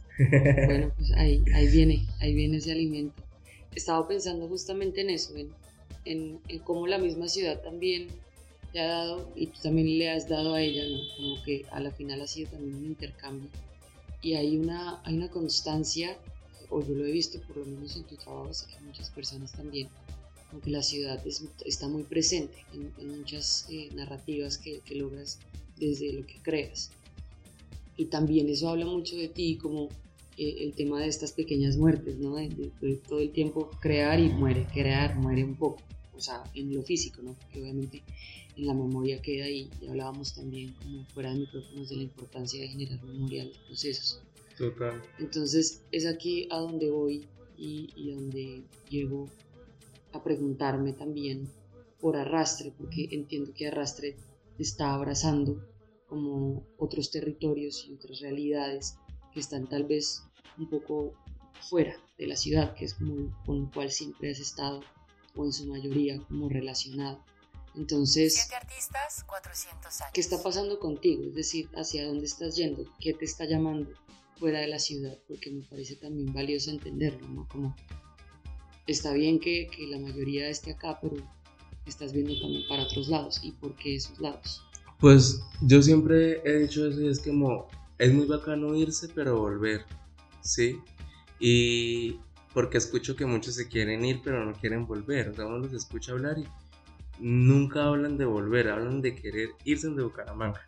Bueno, 0.66 0.92
pues 0.96 1.12
ahí, 1.12 1.42
ahí 1.54 1.68
viene, 1.68 2.06
ahí 2.20 2.34
viene 2.34 2.56
ese 2.56 2.72
alimento. 2.72 3.22
Estaba 3.74 4.06
pensando 4.08 4.48
justamente 4.48 5.02
en 5.02 5.10
eso, 5.10 5.36
en, 5.36 5.50
en, 6.04 6.40
en 6.48 6.58
cómo 6.60 6.86
la 6.86 6.98
misma 6.98 7.28
ciudad 7.28 7.60
también 7.62 8.08
le 8.72 8.80
ha 8.80 8.88
dado, 8.88 9.28
y 9.36 9.46
tú 9.48 9.60
también 9.62 9.98
le 9.98 10.10
has 10.10 10.28
dado 10.28 10.54
a 10.54 10.62
ella, 10.62 10.82
¿no? 10.88 10.98
Como 11.16 11.42
que 11.44 11.64
a 11.70 11.80
la 11.80 11.90
final 11.90 12.20
ha 12.20 12.26
sido 12.26 12.50
también 12.50 12.74
un 12.74 12.86
intercambio. 12.86 13.48
Y 14.22 14.34
hay 14.34 14.56
una, 14.56 15.00
hay 15.04 15.16
una 15.16 15.30
constancia, 15.30 16.16
o 16.68 16.84
yo 16.84 16.94
lo 16.94 17.04
he 17.04 17.12
visto 17.12 17.40
por 17.42 17.58
lo 17.58 17.66
menos 17.66 17.96
en 17.96 18.04
tu 18.04 18.16
trabajo, 18.16 18.52
sé 18.52 18.66
que 18.66 18.84
muchas 18.84 19.10
personas 19.10 19.52
también, 19.52 19.88
aunque 20.52 20.70
la 20.70 20.82
ciudad 20.82 21.22
está 21.64 21.88
muy 21.88 22.02
presente 22.02 22.64
en, 22.72 23.18
muchas 23.18 23.66
eh, 23.70 23.88
narrativas 23.94 24.58
que, 24.58 24.82
logras 24.94 25.38
desde 25.78 26.12
lo 26.12 26.26
que 26.26 26.36
creas. 26.42 26.90
Y 27.96 28.06
también 28.06 28.48
eso 28.48 28.68
habla 28.68 28.86
mucho 28.86 29.16
de 29.16 29.28
ti, 29.28 29.56
como 29.56 29.88
eh, 30.36 30.56
el 30.60 30.72
tema 30.74 31.00
de 31.00 31.08
estas 31.08 31.32
pequeñas 31.32 31.76
muertes, 31.76 32.18
¿no? 32.18 32.36
De, 32.36 32.72
todo 33.08 33.20
el 33.20 33.30
tiempo 33.30 33.70
crear 33.80 34.18
y 34.18 34.28
muere, 34.30 34.66
crear, 34.72 35.16
muere 35.16 35.44
un 35.44 35.56
poco, 35.56 35.82
o 36.14 36.20
sea, 36.20 36.42
en 36.54 36.74
lo 36.74 36.82
físico, 36.82 37.22
¿no? 37.22 37.34
Porque 37.34 37.60
obviamente 37.60 38.02
en 38.56 38.66
la 38.66 38.74
memoria 38.74 39.22
queda 39.22 39.44
ahí, 39.44 39.70
y 39.80 39.86
hablábamos 39.86 40.34
también 40.34 40.74
como 40.74 41.04
fuera 41.06 41.32
de 41.32 41.40
micrófonos 41.40 41.88
de 41.88 41.96
la 41.96 42.02
importancia 42.02 42.60
de 42.60 42.68
generar 42.68 43.02
memoria 43.04 43.44
de 43.44 43.48
los 43.50 43.58
procesos. 43.58 44.20
Total. 44.58 45.00
Entonces 45.18 45.82
es 45.92 46.06
aquí 46.06 46.46
a 46.50 46.58
donde 46.58 46.90
voy 46.90 47.26
y, 47.56 47.88
y 47.96 48.10
donde 48.10 48.62
llego 48.90 49.28
a 50.12 50.22
preguntarme 50.22 50.92
también 50.92 51.50
por 52.00 52.16
arrastre, 52.16 52.72
porque 52.76 53.08
entiendo 53.10 53.52
que 53.54 53.68
arrastre 53.68 54.16
está 54.58 54.94
abrazando 54.94 55.64
como 56.06 56.66
otros 56.76 57.10
territorios 57.10 57.86
y 57.88 57.94
otras 57.94 58.20
realidades 58.20 58.96
que 59.32 59.40
están 59.40 59.68
tal 59.68 59.84
vez 59.84 60.24
un 60.58 60.68
poco 60.68 61.14
fuera 61.68 61.94
de 62.18 62.26
la 62.26 62.36
ciudad, 62.36 62.74
que 62.74 62.86
es 62.86 62.94
como 62.94 63.32
con 63.44 63.64
el 63.64 63.70
cual 63.70 63.90
siempre 63.90 64.30
has 64.30 64.40
estado 64.40 64.80
o 65.36 65.44
en 65.44 65.52
su 65.52 65.66
mayoría 65.66 66.20
como 66.26 66.48
relacionado. 66.48 67.24
Entonces, 67.76 68.50
artistas, 68.52 69.24
400 69.24 70.00
años. 70.00 70.12
¿qué 70.12 70.20
está 70.20 70.42
pasando 70.42 70.80
contigo? 70.80 71.22
Es 71.24 71.34
decir, 71.34 71.68
¿hacia 71.76 72.06
dónde 72.06 72.26
estás 72.26 72.56
yendo? 72.56 72.84
¿Qué 72.98 73.14
te 73.14 73.24
está 73.24 73.44
llamando 73.44 73.92
fuera 74.36 74.58
de 74.58 74.66
la 74.66 74.80
ciudad? 74.80 75.16
Porque 75.28 75.50
me 75.50 75.62
parece 75.62 75.94
también 75.94 76.32
valioso 76.32 76.70
entenderlo, 76.70 77.28
¿no? 77.28 77.48
Como 77.48 77.76
está 78.90 79.12
bien 79.12 79.38
que, 79.38 79.68
que, 79.74 79.86
la 79.86 79.98
mayoría 79.98 80.48
esté 80.48 80.72
acá, 80.72 80.98
pero 81.00 81.16
estás 81.86 82.12
viendo 82.12 82.38
también 82.40 82.62
para 82.68 82.84
otros 82.84 83.08
lados. 83.08 83.40
¿Y 83.42 83.52
por 83.52 83.74
qué 83.76 83.96
esos 83.96 84.18
lados? 84.20 84.62
Pues 84.98 85.40
yo 85.62 85.82
siempre 85.82 86.42
he 86.44 86.58
dicho 86.60 86.86
eso 86.86 87.00
y 87.00 87.08
es 87.08 87.20
como, 87.20 87.68
es 87.98 88.12
muy 88.12 88.26
bacano 88.26 88.74
irse, 88.74 89.08
pero 89.14 89.38
volver, 89.38 89.84
¿sí? 90.42 90.78
Y 91.38 92.18
porque 92.52 92.78
escucho 92.78 93.16
que 93.16 93.24
muchos 93.26 93.54
se 93.54 93.68
quieren 93.68 94.04
ir, 94.04 94.20
pero 94.22 94.44
no 94.44 94.52
quieren 94.52 94.86
volver. 94.86 95.30
O 95.30 95.34
sea, 95.34 95.46
uno 95.46 95.58
los 95.58 95.72
escucha 95.72 96.12
hablar 96.12 96.38
y 96.38 96.46
nunca 97.18 97.86
hablan 97.86 98.18
de 98.18 98.24
volver, 98.24 98.68
hablan 98.68 99.00
de 99.00 99.14
querer 99.14 99.50
irse 99.64 99.88
de 99.88 100.02
Bucaramanga. 100.02 100.60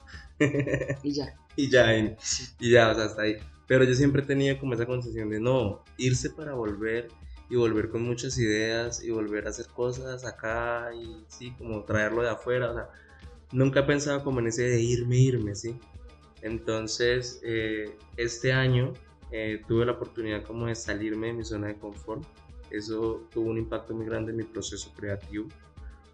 y 1.02 1.12
ya. 1.12 1.34
y 1.56 1.70
ya, 1.70 1.94
y 1.94 2.70
ya, 2.70 2.90
o 2.90 2.94
sea, 2.94 3.04
hasta 3.04 3.22
ahí. 3.22 3.36
Pero 3.66 3.84
yo 3.84 3.94
siempre 3.94 4.22
tenía 4.22 4.58
como 4.58 4.74
esa 4.74 4.86
concepción 4.86 5.30
de 5.30 5.40
no, 5.40 5.82
irse 5.96 6.30
para 6.30 6.54
volver 6.54 7.08
y 7.52 7.56
volver 7.56 7.90
con 7.90 8.02
muchas 8.02 8.38
ideas 8.38 9.04
y 9.04 9.10
volver 9.10 9.46
a 9.46 9.50
hacer 9.50 9.66
cosas 9.66 10.24
acá 10.24 10.90
y 10.94 11.22
sí, 11.28 11.52
como 11.58 11.84
traerlo 11.84 12.22
de 12.22 12.30
afuera. 12.30 12.70
O 12.70 12.74
sea, 12.74 12.88
nunca 13.52 13.80
he 13.80 13.82
pensado 13.82 14.24
como 14.24 14.40
en 14.40 14.46
ese 14.46 14.62
de 14.62 14.80
irme, 14.80 15.18
irme, 15.18 15.54
¿sí? 15.54 15.78
Entonces, 16.40 17.42
eh, 17.44 17.94
este 18.16 18.54
año 18.54 18.94
eh, 19.30 19.60
tuve 19.68 19.84
la 19.84 19.92
oportunidad 19.92 20.42
como 20.44 20.64
de 20.64 20.74
salirme 20.74 21.26
de 21.26 21.32
mi 21.34 21.44
zona 21.44 21.66
de 21.66 21.76
confort. 21.76 22.22
Eso 22.70 23.28
tuvo 23.30 23.50
un 23.50 23.58
impacto 23.58 23.92
muy 23.92 24.06
grande 24.06 24.30
en 24.30 24.38
mi 24.38 24.44
proceso 24.44 24.90
creativo, 24.96 25.46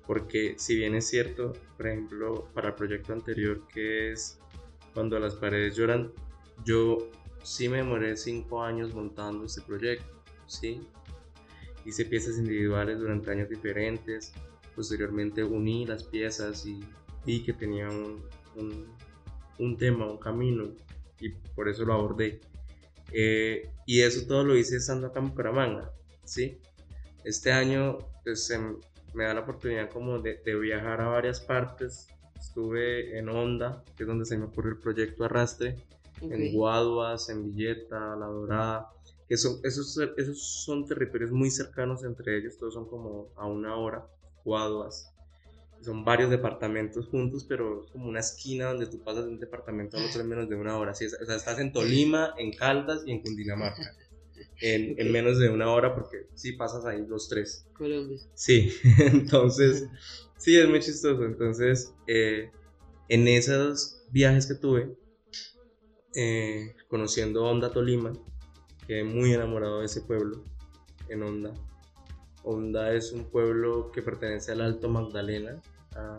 porque 0.08 0.56
si 0.58 0.74
bien 0.74 0.96
es 0.96 1.06
cierto, 1.06 1.52
por 1.76 1.86
ejemplo, 1.86 2.48
para 2.52 2.70
el 2.70 2.74
proyecto 2.74 3.12
anterior 3.12 3.62
que 3.72 4.10
es 4.10 4.40
Cuando 4.92 5.20
las 5.20 5.36
paredes 5.36 5.76
lloran, 5.76 6.10
yo 6.64 6.98
sí 7.44 7.68
me 7.68 7.76
demoré 7.76 8.16
cinco 8.16 8.60
años 8.60 8.92
montando 8.92 9.44
este 9.44 9.62
proyecto, 9.62 10.20
¿sí? 10.48 10.80
Hice 11.88 12.04
piezas 12.04 12.36
individuales 12.38 12.98
durante 12.98 13.30
años 13.30 13.48
diferentes, 13.48 14.32
posteriormente 14.76 15.42
uní 15.42 15.86
las 15.86 16.04
piezas 16.04 16.66
y 16.66 16.80
vi 17.24 17.42
que 17.42 17.54
tenía 17.54 17.88
un, 17.88 18.22
un, 19.58 19.76
tema, 19.78 20.06
un 20.06 20.18
camino 20.18 20.68
y 21.18 21.30
por 21.30 21.68
eso 21.68 21.84
lo 21.84 21.94
abordé. 21.94 22.40
Eh, 23.12 23.70
y 23.86 24.02
eso 24.02 24.26
todo 24.26 24.44
lo 24.44 24.56
hice 24.56 24.76
estando 24.76 25.06
acá 25.06 25.20
en 25.20 25.30
Bucaramanga, 25.30 25.90
¿sí? 26.24 26.60
Este 27.24 27.52
año 27.52 27.98
pues, 28.22 28.52
me 29.14 29.24
da 29.24 29.34
la 29.34 29.40
oportunidad 29.40 29.90
como 29.90 30.18
de, 30.18 30.42
de, 30.44 30.54
viajar 30.56 31.00
a 31.00 31.08
varias 31.08 31.40
partes. 31.40 32.08
Estuve 32.38 33.18
en 33.18 33.30
Honda, 33.30 33.82
que 33.96 34.02
es 34.02 34.06
donde 34.06 34.26
se 34.26 34.36
me 34.36 34.44
ocurrió 34.44 34.72
el 34.72 34.78
proyecto 34.78 35.24
Arrastre, 35.24 35.76
en 36.20 36.52
Guaduas, 36.52 37.30
en 37.30 37.44
Villeta, 37.44 38.14
La 38.16 38.26
Dorada, 38.26 38.90
que 39.28 39.36
son, 39.36 39.60
esos, 39.62 39.98
esos 40.16 40.62
son 40.64 40.86
territorios 40.86 41.30
muy 41.30 41.50
cercanos 41.50 42.02
entre 42.02 42.38
ellos, 42.38 42.56
todos 42.58 42.74
son 42.74 42.88
como 42.88 43.32
a 43.36 43.46
una 43.46 43.76
hora, 43.76 44.06
Guaduas. 44.44 45.12
Son 45.82 46.04
varios 46.04 46.30
departamentos 46.30 47.06
juntos, 47.06 47.44
pero 47.48 47.84
es 47.84 47.90
como 47.92 48.08
una 48.08 48.20
esquina 48.20 48.66
donde 48.66 48.86
tú 48.86 49.02
pasas 49.04 49.26
de 49.26 49.30
un 49.30 49.38
departamento 49.38 49.96
a 49.96 50.04
otro 50.04 50.22
en 50.22 50.28
menos 50.28 50.48
de 50.48 50.56
una 50.56 50.76
hora. 50.76 50.92
¿sí? 50.94 51.06
O 51.06 51.24
sea, 51.24 51.36
estás 51.36 51.60
en 51.60 51.72
Tolima, 51.72 52.34
en 52.36 52.52
Caldas 52.52 53.02
y 53.06 53.12
en 53.12 53.22
Cundinamarca. 53.22 53.94
En, 54.60 54.94
en, 55.00 55.12
menos 55.12 55.38
de 55.38 55.48
una 55.50 55.70
hora 55.70 55.94
porque 55.94 56.28
sí 56.34 56.52
pasas 56.52 56.84
ahí 56.84 57.04
los 57.06 57.28
tres. 57.28 57.66
Colombia. 57.74 58.18
Sí, 58.34 58.72
entonces, 58.98 59.88
sí, 60.36 60.56
es 60.56 60.68
muy 60.68 60.80
chistoso. 60.80 61.24
Entonces, 61.24 61.92
eh, 62.06 62.50
en 63.08 63.26
esos 63.28 64.04
viajes 64.10 64.46
que 64.46 64.54
tuve, 64.54 64.96
eh, 66.14 66.74
conociendo 66.88 67.44
Honda 67.44 67.72
Tolima, 67.72 68.12
quedé 68.88 69.04
muy 69.04 69.32
enamorado 69.32 69.80
de 69.80 69.86
ese 69.86 70.00
pueblo, 70.00 70.42
en 71.08 71.22
Honda. 71.22 71.52
Honda 72.42 72.94
es 72.94 73.12
un 73.12 73.24
pueblo 73.26 73.92
que 73.92 74.00
pertenece 74.00 74.52
al 74.52 74.62
Alto 74.62 74.88
Magdalena, 74.88 75.60
a, 75.94 76.18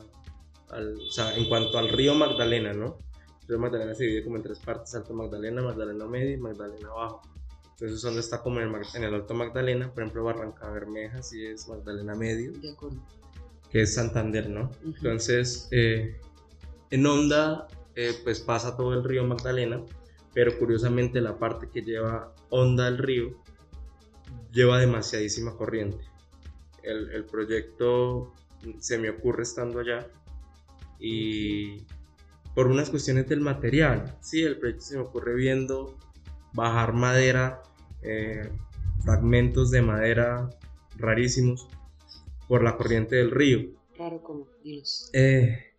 o 0.72 1.12
sea, 1.12 1.36
en 1.36 1.50
cuanto 1.50 1.80
al 1.80 1.90
río 1.90 2.14
Magdalena, 2.14 2.74
¿no? 2.74 2.98
El 3.42 3.48
río 3.48 3.60
Magdalena 3.60 3.96
se 3.96 4.04
divide 4.04 4.24
como 4.24 4.38
en 4.38 4.44
tres 4.44 4.60
partes, 4.60 4.94
Alto 4.94 5.16
Magdalena, 5.16 5.64
Magdalena 5.64 6.06
Medio 6.06 6.36
y 6.36 6.38
Magdalena 6.38 6.90
Bajo. 6.90 7.22
Entonces, 7.72 8.02
donde 8.02 8.20
está 8.20 8.42
como 8.42 8.60
en 8.60 9.04
el, 9.04 9.14
Alto 9.16 9.34
Magdalena, 9.34 9.92
por 9.92 10.04
ejemplo, 10.04 10.24
Barranca 10.26 10.70
Bermeja, 10.70 11.24
sí 11.24 11.46
es 11.46 11.68
Magdalena 11.68 12.14
Medio. 12.14 12.52
De 12.52 12.72
acuerdo. 12.72 12.98
Que 13.72 13.82
es 13.82 13.96
Santander, 13.96 14.50
¿no? 14.50 14.70
Entonces, 14.84 15.70
eh, 15.72 16.20
en 16.92 17.06
Onda, 17.08 17.68
eh, 17.96 18.14
pues 18.24 18.42
pasa 18.42 18.76
todo 18.76 18.94
el 18.94 19.04
río 19.04 19.24
Magdalena, 19.24 19.82
pero 20.34 20.58
curiosamente 20.58 21.22
la 21.22 21.38
parte 21.38 21.70
que 21.70 21.82
lleva 21.82 22.34
Onda 22.50 22.88
al 22.88 22.98
río 22.98 23.42
lleva 24.52 24.80
demasiadísima 24.80 25.56
corriente. 25.56 26.04
El, 26.84 27.12
el 27.12 27.26
proyecto 27.26 28.34
se 28.80 28.98
me 28.98 29.10
ocurre 29.10 29.44
estando 29.44 29.80
allá 29.80 30.08
y 31.00 31.86
por 32.56 32.68
unas 32.68 32.90
cuestiones 32.90 33.28
del 33.30 33.42
material, 33.42 34.18
sí, 34.22 34.44
el 34.44 34.58
proyecto 34.58 34.84
se 34.84 34.98
me 34.98 35.04
ocurre 35.04 35.36
viendo 35.36 35.98
bajar 36.54 36.94
madera, 36.94 37.62
eh, 38.02 38.50
fragmentos 39.04 39.72
de 39.72 39.82
madera 39.82 40.50
rarísimos 40.98 41.68
por 42.48 42.64
la 42.64 42.76
corriente 42.76 43.16
del 43.16 43.32
río. 43.32 43.70
Claro, 43.96 44.22
como, 44.22 44.48
eh, 45.14 45.74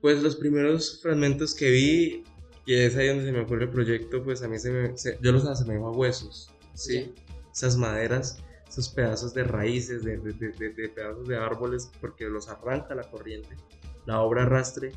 pues 0.00 0.22
los 0.22 0.36
primeros 0.36 1.00
fragmentos 1.02 1.54
que 1.54 1.70
vi, 1.70 2.24
y 2.66 2.74
es 2.74 2.96
ahí 2.96 3.06
donde 3.06 3.24
se 3.24 3.32
me 3.32 3.40
ocurre 3.40 3.64
el 3.64 3.70
proyecto, 3.70 4.22
pues 4.24 4.42
a 4.42 4.48
mí 4.48 4.58
se 4.58 4.70
me, 4.70 4.94
yo 5.22 5.32
los 5.32 5.46
asemejo 5.46 5.86
a 5.86 5.92
huesos, 5.92 6.50
¿sí? 6.74 7.14
Esas 7.54 7.76
maderas, 7.76 8.42
esos 8.68 8.88
pedazos 8.88 9.32
de 9.32 9.44
raíces, 9.44 10.02
de, 10.02 10.18
de, 10.18 10.32
de, 10.32 10.88
pedazos 10.88 11.28
de 11.28 11.36
árboles, 11.36 11.88
porque 12.00 12.24
los 12.24 12.48
arranca 12.48 12.96
la 12.96 13.08
corriente. 13.08 13.56
La 14.04 14.20
obra 14.20 14.42
arrastre 14.42 14.90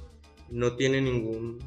no 0.50 0.76
tiene 0.76 1.00
ningún, 1.00 1.60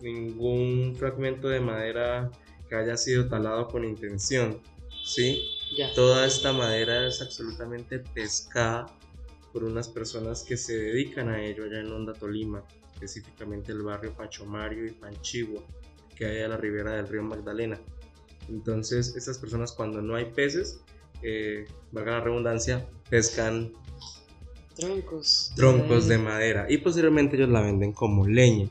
ningún 0.00 0.94
fragmento 0.96 1.48
de 1.48 1.58
madera 1.58 2.30
que 2.68 2.76
haya 2.76 2.96
sido 2.96 3.28
talado 3.28 3.66
con 3.66 3.84
intención, 3.84 4.60
¿sí? 5.04 5.44
Toda 5.96 6.24
esta 6.24 6.52
madera 6.52 7.08
es 7.08 7.20
absolutamente 7.20 7.98
pescada 7.98 8.86
por 9.52 9.64
unas 9.64 9.88
personas 9.88 10.44
que 10.44 10.56
se 10.56 10.76
dedican 10.76 11.28
a 11.28 11.42
ello 11.44 11.64
allá 11.64 11.80
en 11.80 11.90
Honda, 11.90 12.12
Tolima, 12.12 12.64
específicamente 13.02 13.72
el 13.72 13.82
barrio 13.82 14.14
Pachomario 14.14 14.86
y 14.86 14.92
Panchigua, 14.92 15.62
que 16.16 16.26
hay 16.26 16.42
a 16.42 16.48
la 16.48 16.56
ribera 16.56 16.92
del 16.92 17.08
río 17.08 17.22
Magdalena. 17.22 17.80
Entonces, 18.48 19.14
estas 19.16 19.38
personas 19.38 19.72
cuando 19.72 20.00
no 20.00 20.14
hay 20.14 20.26
peces, 20.26 20.80
eh, 21.22 21.66
valga 21.90 22.12
la 22.12 22.20
redundancia, 22.20 22.86
pescan 23.10 23.72
troncos, 24.76 25.52
troncos 25.54 26.08
de 26.08 26.18
madera 26.18 26.66
y 26.68 26.78
posteriormente 26.78 27.36
ellos 27.36 27.48
la 27.48 27.60
venden 27.60 27.92
como 27.92 28.26
leña. 28.26 28.68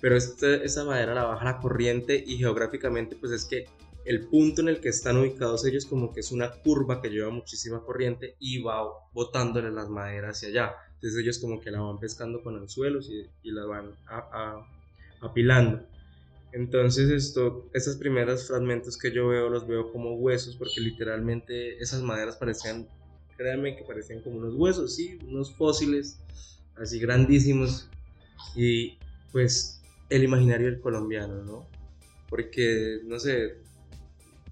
Pero 0.00 0.16
este, 0.16 0.64
esa 0.64 0.84
madera 0.84 1.14
la 1.14 1.24
baja 1.24 1.44
la 1.44 1.58
corriente 1.58 2.22
y 2.26 2.38
geográficamente 2.38 3.16
pues 3.16 3.32
es 3.32 3.44
que 3.44 3.66
el 4.06 4.26
punto 4.28 4.62
en 4.62 4.68
el 4.68 4.80
que 4.80 4.88
están 4.88 5.18
ubicados 5.18 5.66
ellos 5.66 5.84
como 5.84 6.12
que 6.12 6.20
es 6.20 6.32
una 6.32 6.50
curva 6.50 7.02
que 7.02 7.10
lleva 7.10 7.30
muchísima 7.30 7.82
corriente 7.84 8.36
y 8.38 8.62
va 8.62 8.82
botándole 9.12 9.70
las 9.70 9.88
maderas 9.90 10.38
hacia 10.38 10.48
allá. 10.48 10.74
Entonces 11.00 11.22
ellos 11.22 11.38
como 11.38 11.60
que 11.62 11.70
la 11.70 11.80
van 11.80 11.98
pescando 11.98 12.42
con 12.42 12.56
anzuelos 12.58 13.08
y, 13.08 13.26
y 13.42 13.52
la 13.52 13.64
van 13.64 13.94
apilando. 15.22 15.82
Entonces 16.52 17.08
esto, 17.10 17.70
estos 17.72 17.96
primeros 17.96 18.46
fragmentos 18.48 18.98
que 18.98 19.10
yo 19.10 19.28
veo 19.28 19.48
los 19.48 19.66
veo 19.66 19.92
como 19.92 20.16
huesos 20.16 20.56
porque 20.56 20.82
literalmente 20.82 21.78
esas 21.78 22.02
maderas 22.02 22.36
parecían, 22.36 22.86
créanme 23.38 23.76
que 23.76 23.84
parecían 23.84 24.20
como 24.20 24.36
unos 24.36 24.54
huesos, 24.56 24.94
sí, 24.94 25.18
unos 25.26 25.54
fósiles 25.56 26.18
así 26.76 26.98
grandísimos 26.98 27.88
y 28.54 28.98
pues 29.32 29.80
el 30.10 30.22
imaginario 30.22 30.66
del 30.66 30.80
colombiano, 30.80 31.42
¿no? 31.44 31.66
Porque, 32.28 33.00
no 33.06 33.18
sé, 33.18 33.54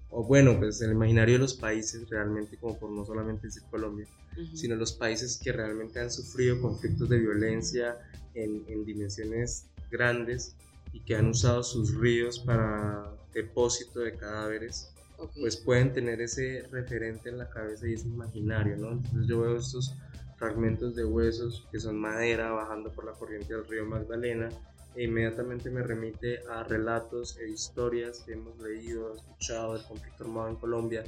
o 0.09 0.23
bueno, 0.23 0.57
pues 0.57 0.81
el 0.81 0.91
imaginario 0.91 1.35
de 1.35 1.39
los 1.39 1.53
países 1.53 2.09
realmente, 2.09 2.57
como 2.57 2.79
por 2.79 2.89
no 2.89 3.05
solamente 3.05 3.47
decir 3.47 3.63
Colombia, 3.69 4.07
sino 4.53 4.75
los 4.75 4.93
países 4.93 5.37
que 5.37 5.51
realmente 5.51 5.99
han 5.99 6.11
sufrido 6.11 6.61
conflictos 6.61 7.09
de 7.09 7.19
violencia 7.19 7.97
en, 8.33 8.63
en, 8.67 8.85
dimensiones 8.85 9.65
grandes 9.91 10.55
y 10.93 11.01
que 11.01 11.15
han 11.15 11.27
usado 11.27 11.63
sus 11.63 11.95
ríos 11.95 12.39
para 12.39 13.11
depósito 13.33 13.99
de 13.99 14.15
cadáveres, 14.15 14.91
pues 15.39 15.57
pueden 15.57 15.93
tener 15.93 16.21
ese 16.21 16.63
referente 16.71 17.29
en 17.29 17.37
la 17.37 17.49
cabeza 17.49 17.87
y 17.87 17.93
ese 17.93 18.07
imaginario, 18.07 18.77
¿no? 18.77 18.91
Entonces 18.91 19.27
yo 19.27 19.41
veo 19.41 19.57
estos 19.57 19.93
fragmentos 20.37 20.95
de 20.95 21.03
huesos 21.03 21.67
que 21.71 21.79
son 21.79 21.97
madera 21.97 22.51
bajando 22.51 22.91
por 22.91 23.05
la 23.05 23.11
corriente 23.11 23.53
del 23.53 23.67
río 23.67 23.85
Magdalena 23.85 24.49
e 24.95 25.03
inmediatamente 25.03 25.69
me 25.69 25.83
remite 25.83 26.39
a 26.49 26.63
relatos 26.63 27.37
e 27.37 27.47
historias 27.49 28.23
que 28.25 28.33
hemos 28.33 28.57
leído, 28.59 29.13
escuchado 29.15 29.73
del 29.73 29.85
conflicto 29.85 30.23
armado 30.23 30.49
en 30.49 30.55
Colombia, 30.55 31.03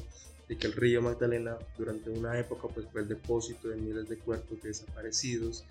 de 0.51 0.57
que 0.57 0.67
el 0.67 0.73
río 0.73 1.01
Magdalena 1.01 1.57
durante 1.77 2.09
una 2.09 2.37
época 2.37 2.67
pues, 2.67 2.85
fue 2.91 3.03
el 3.03 3.07
depósito 3.07 3.69
de 3.69 3.77
miles 3.77 4.09
de 4.09 4.17
cuerpos 4.17 4.61
desaparecidos, 4.61 5.63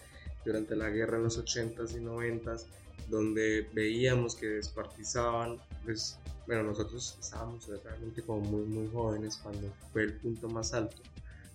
durante 0.42 0.74
la 0.74 0.88
guerra 0.88 1.18
en 1.18 1.24
los 1.24 1.38
80s 1.38 1.98
y 1.98 2.02
90s, 2.02 2.64
donde 3.10 3.68
veíamos 3.74 4.34
que 4.34 4.46
despartizaban, 4.46 5.58
pues, 5.84 6.18
bueno, 6.46 6.62
nosotros 6.62 7.14
estábamos 7.20 7.68
realmente 7.84 8.22
como 8.22 8.40
muy, 8.40 8.62
muy 8.62 8.88
jóvenes 8.90 9.36
cuando 9.42 9.70
fue 9.92 10.04
el 10.04 10.14
punto 10.14 10.48
más 10.48 10.72
alto, 10.72 10.96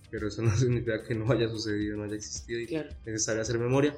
pero 0.08 0.28
eso 0.28 0.42
no 0.42 0.56
significa 0.56 1.02
que 1.02 1.16
no 1.16 1.28
haya 1.32 1.48
sucedido, 1.48 1.96
no 1.96 2.04
haya 2.04 2.14
existido 2.14 2.60
y 2.60 2.76
es 2.76 2.86
necesario 3.04 3.42
hacer 3.42 3.58
memoria, 3.58 3.92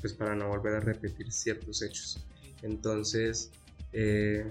pues 0.00 0.12
para 0.12 0.36
no 0.36 0.46
volver 0.46 0.74
a 0.74 0.80
repetir 0.80 1.32
ciertos 1.32 1.82
hechos. 1.82 2.24
Entonces, 2.62 3.50
eh, 3.92 4.46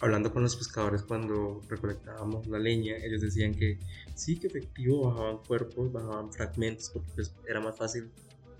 hablando 0.00 0.32
con 0.32 0.42
los 0.42 0.56
pescadores 0.56 1.02
cuando 1.02 1.60
recolectábamos 1.68 2.46
la 2.46 2.58
leña, 2.58 2.96
ellos 2.96 3.20
decían 3.20 3.54
que 3.54 3.78
sí, 4.14 4.38
que 4.38 4.46
efectivo 4.46 5.10
bajaban 5.10 5.38
cuerpos, 5.38 5.92
bajaban 5.92 6.32
fragmentos, 6.32 6.90
porque 6.90 7.10
pues, 7.14 7.34
era 7.46 7.60
más 7.60 7.76
fácil 7.76 8.10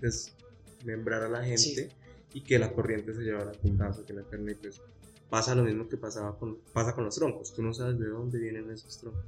desmembrar 0.01 1.23
a 1.23 1.29
la 1.29 1.43
gente 1.43 1.89
y 2.33 2.41
que 2.41 2.59
la 2.59 2.71
corriente 2.71 3.13
se 3.13 3.21
llevara 3.21 3.51
a 3.51 3.53
puntazo, 3.53 4.05
que 4.05 4.13
la 4.13 4.23
carne 4.23 4.55
pues 4.55 4.81
pasa 5.29 5.55
lo 5.55 5.63
mismo 5.63 5.87
que 5.87 5.97
pasaba 5.97 6.37
con, 6.37 6.57
pasa 6.73 6.93
con 6.93 7.05
los 7.05 7.15
troncos, 7.15 7.53
tú 7.53 7.61
no 7.63 7.73
sabes 7.73 7.99
de 7.99 8.07
dónde 8.07 8.39
vienen 8.39 8.69
esos 8.71 8.97
troncos, 8.97 9.23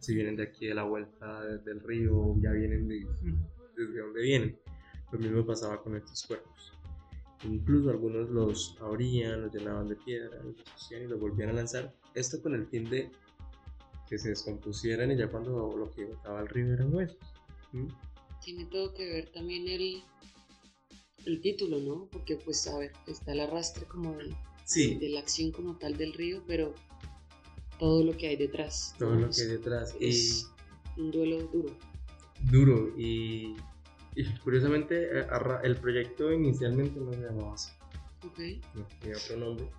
si 0.00 0.14
vienen 0.14 0.36
de 0.36 0.44
aquí 0.44 0.66
de 0.66 0.74
la 0.74 0.84
vuelta 0.84 1.44
del 1.44 1.80
río, 1.80 2.36
ya 2.40 2.52
vienen 2.52 2.88
de, 2.88 3.06
desde 3.76 4.00
dónde 4.00 4.22
vienen. 4.22 4.58
Lo 5.10 5.18
mismo 5.18 5.44
pasaba 5.44 5.82
con 5.82 5.96
estos 5.96 6.24
cuerpos. 6.26 6.77
Incluso 7.44 7.90
algunos 7.90 8.28
los 8.30 8.76
abrían, 8.80 9.42
los 9.42 9.54
llenaban 9.54 9.88
de 9.88 9.96
piedra, 9.96 10.42
los 10.42 10.56
y 10.90 11.06
los 11.06 11.20
volvían 11.20 11.50
a 11.50 11.52
lanzar. 11.52 11.94
Esto 12.14 12.42
con 12.42 12.54
el 12.54 12.66
fin 12.66 12.88
de 12.90 13.10
que 14.08 14.18
se 14.18 14.30
descompusieran 14.30 15.12
y 15.12 15.16
ya 15.16 15.28
cuando 15.28 15.76
lo 15.76 15.90
que 15.90 16.04
botaba 16.04 16.40
al 16.40 16.48
río 16.48 16.72
eran 16.72 16.92
huesos. 16.92 17.18
Tiene 18.42 18.64
todo 18.64 18.92
que 18.94 19.06
ver 19.06 19.28
también 19.30 19.68
el, 19.68 20.02
el 21.26 21.40
título, 21.40 21.78
¿no? 21.78 22.08
Porque 22.10 22.36
pues 22.36 22.66
a 22.66 22.78
ver, 22.78 22.92
está 23.06 23.32
el 23.32 23.40
arrastre 23.40 23.84
como 23.86 24.16
de, 24.16 24.34
de 24.96 25.08
la 25.10 25.20
acción 25.20 25.52
como 25.52 25.76
tal 25.76 25.96
del 25.96 26.14
río, 26.14 26.42
pero 26.46 26.74
todo 27.78 28.02
lo 28.02 28.16
que 28.16 28.28
hay 28.28 28.36
detrás. 28.36 28.94
Todo 28.98 29.14
lo 29.14 29.30
que 29.30 29.42
hay 29.42 29.48
detrás. 29.48 29.94
Es 30.00 30.50
un 30.96 31.10
duelo 31.10 31.46
duro. 31.48 31.76
Duro 32.50 32.94
y 32.96 33.54
y 34.18 34.24
curiosamente, 34.40 35.20
eh, 35.20 35.26
el 35.62 35.76
proyecto 35.76 36.32
inicialmente 36.32 36.98
no 36.98 37.12
se 37.12 37.20
llamaba 37.20 37.54
así. 37.54 37.70
Okay. 38.26 38.60
tenía 39.00 39.16
otro 39.16 39.36
nombre. 39.36 39.70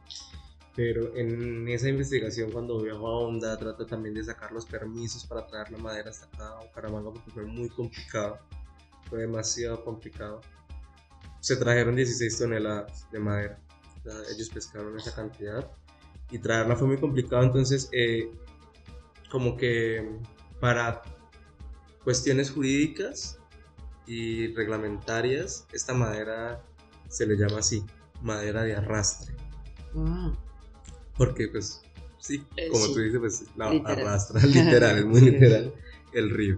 Pero 0.77 1.13
en 1.13 1.67
esa 1.67 1.89
investigación, 1.89 2.49
cuando 2.49 2.81
viajó 2.81 3.05
a 3.05 3.19
Honda, 3.19 3.57
trata 3.57 3.85
también 3.85 4.15
de 4.15 4.23
sacar 4.23 4.53
los 4.53 4.65
permisos 4.65 5.25
para 5.25 5.45
traer 5.45 5.69
la 5.71 5.77
madera 5.79 6.09
hasta 6.09 6.27
acá 6.27 6.57
a 6.57 6.63
Bucaramanga 6.63 7.11
porque 7.11 7.31
fue 7.31 7.43
muy 7.43 7.67
complicado. 7.67 8.39
Fue 9.09 9.19
demasiado 9.19 9.83
complicado. 9.83 10.39
Se 11.41 11.57
trajeron 11.57 11.97
16 11.97 12.37
toneladas 12.37 13.11
de 13.11 13.19
madera. 13.19 13.59
ellos 14.33 14.49
pescaron 14.51 14.95
esa 14.97 15.13
cantidad 15.13 15.69
y 16.31 16.39
traerla 16.39 16.77
fue 16.77 16.87
muy 16.87 16.97
complicado. 16.97 17.43
Entonces, 17.43 17.89
eh, 17.91 18.31
como 19.29 19.57
que 19.57 20.09
para 20.61 21.01
cuestiones 22.05 22.51
jurídicas 22.51 23.38
y 24.09 24.47
reglamentarias, 24.55 25.67
esta 25.71 25.93
madera 25.93 26.65
se 27.09 27.27
le 27.27 27.35
llama 27.37 27.59
así, 27.59 27.83
madera 28.23 28.63
de 28.63 28.75
arrastre. 28.75 29.35
Ah. 29.95 30.33
Porque 31.15 31.47
pues 31.47 31.83
sí, 32.17 32.43
eh, 32.57 32.69
como 32.71 32.87
tú 32.87 33.01
dices, 33.01 33.19
pues 33.19 33.43
la 33.55 33.67
arrastra 33.67 34.41
literal, 34.47 34.97
es 34.97 35.05
muy 35.05 35.21
literal 35.31 35.71
el 36.13 36.31
río. 36.31 36.57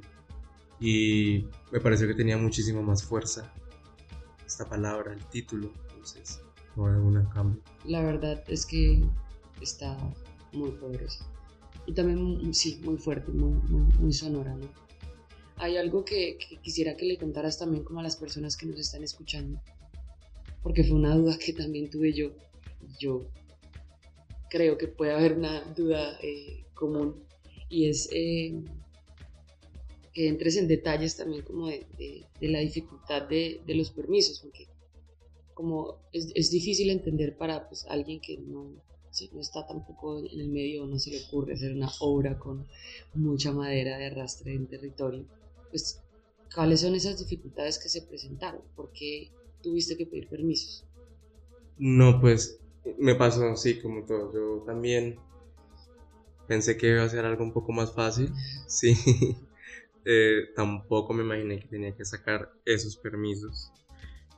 Y 0.79 1.45
me 1.73 1.81
pareció 1.81 2.07
que 2.07 2.13
tenía 2.13 2.37
muchísimo 2.37 2.81
más 2.81 3.03
fuerza 3.03 3.51
esta 4.47 4.65
palabra, 4.65 5.11
el 5.11 5.25
título, 5.25 5.73
entonces 5.89 6.41
no 6.77 6.87
hay 6.87 6.95
una 6.95 7.29
cambio. 7.31 7.61
La 7.83 8.01
verdad 8.01 8.41
es 8.47 8.65
que 8.65 9.03
está 9.59 9.97
muy 10.53 10.71
poderosa. 10.71 11.29
Y 11.85 11.93
también, 11.93 12.53
sí, 12.53 12.79
muy 12.85 12.95
fuerte, 12.95 13.29
muy, 13.33 13.55
muy, 13.69 13.93
muy 13.99 14.13
sonora, 14.13 14.55
¿no? 14.55 14.67
Hay 15.61 15.77
algo 15.77 16.03
que, 16.03 16.39
quisiera 16.63 16.97
que 16.97 17.05
le 17.05 17.17
contaras 17.17 17.59
también 17.59 17.83
como 17.83 17.99
a 17.99 18.03
las 18.03 18.15
personas 18.15 18.57
que 18.57 18.65
nos 18.65 18.79
están 18.79 19.03
escuchando, 19.03 19.61
porque 20.63 20.83
fue 20.83 20.97
una 20.97 21.15
duda 21.15 21.37
que 21.37 21.53
también 21.53 21.87
tuve 21.87 22.13
yo. 22.13 22.31
Yo 22.99 23.27
creo 24.49 24.75
que 24.79 24.87
puede 24.87 25.13
haber 25.13 25.33
una 25.33 25.61
duda 25.75 26.17
eh, 26.23 26.65
común. 26.73 27.23
Y 27.69 27.87
es 27.87 28.09
eh, 28.11 28.59
que 30.13 30.27
entres 30.27 30.57
en 30.57 30.67
detalles 30.67 31.15
también 31.15 31.43
como 31.43 31.67
de, 31.67 32.25
la 32.39 32.59
dificultad 32.59 33.29
de, 33.29 33.61
los 33.67 33.91
permisos, 33.91 34.39
porque 34.39 34.67
como 35.53 35.99
es, 36.11 36.49
difícil 36.49 36.89
entender 36.89 37.37
para 37.37 37.69
pues, 37.69 37.85
alguien 37.87 38.19
que 38.19 38.39
no, 38.39 38.63
no 39.31 39.39
está 39.39 39.67
tampoco 39.67 40.17
en 40.25 40.39
el 40.39 40.49
medio 40.49 40.87
no 40.87 40.97
se 40.97 41.11
le 41.11 41.21
ocurre 41.21 41.53
hacer 41.53 41.71
una 41.73 41.91
obra 41.99 42.39
con 42.39 42.65
mucha 43.13 43.51
madera 43.51 43.99
de 43.99 44.07
arrastre 44.07 44.55
en 44.55 44.65
territorio, 44.65 45.27
pues 45.71 46.01
cuáles 46.53 46.81
son 46.81 46.93
esas 46.95 47.17
dificultades 47.17 47.79
que 47.79 47.89
se 47.89 48.03
presentaron, 48.03 48.61
por 48.75 48.91
qué 48.91 49.31
tuviste 49.61 49.97
que 49.97 50.05
pedir 50.05 50.27
permisos. 50.27 50.85
No, 51.77 52.19
pues 52.21 52.59
me 52.99 53.15
pasó 53.15 53.47
así 53.49 53.79
como 53.79 54.05
todo. 54.05 54.31
Yo 54.33 54.63
también 54.65 55.19
pensé 56.47 56.77
que 56.77 56.89
iba 56.89 57.03
a 57.03 57.09
ser 57.09 57.25
algo 57.25 57.43
un 57.43 57.53
poco 57.53 57.71
más 57.71 57.93
fácil. 57.93 58.31
Sí. 58.67 58.95
Eh, 60.03 60.49
tampoco 60.55 61.13
me 61.13 61.21
imaginé 61.21 61.59
que 61.59 61.67
tenía 61.67 61.95
que 61.95 62.05
sacar 62.05 62.51
esos 62.65 62.97
permisos. 62.97 63.71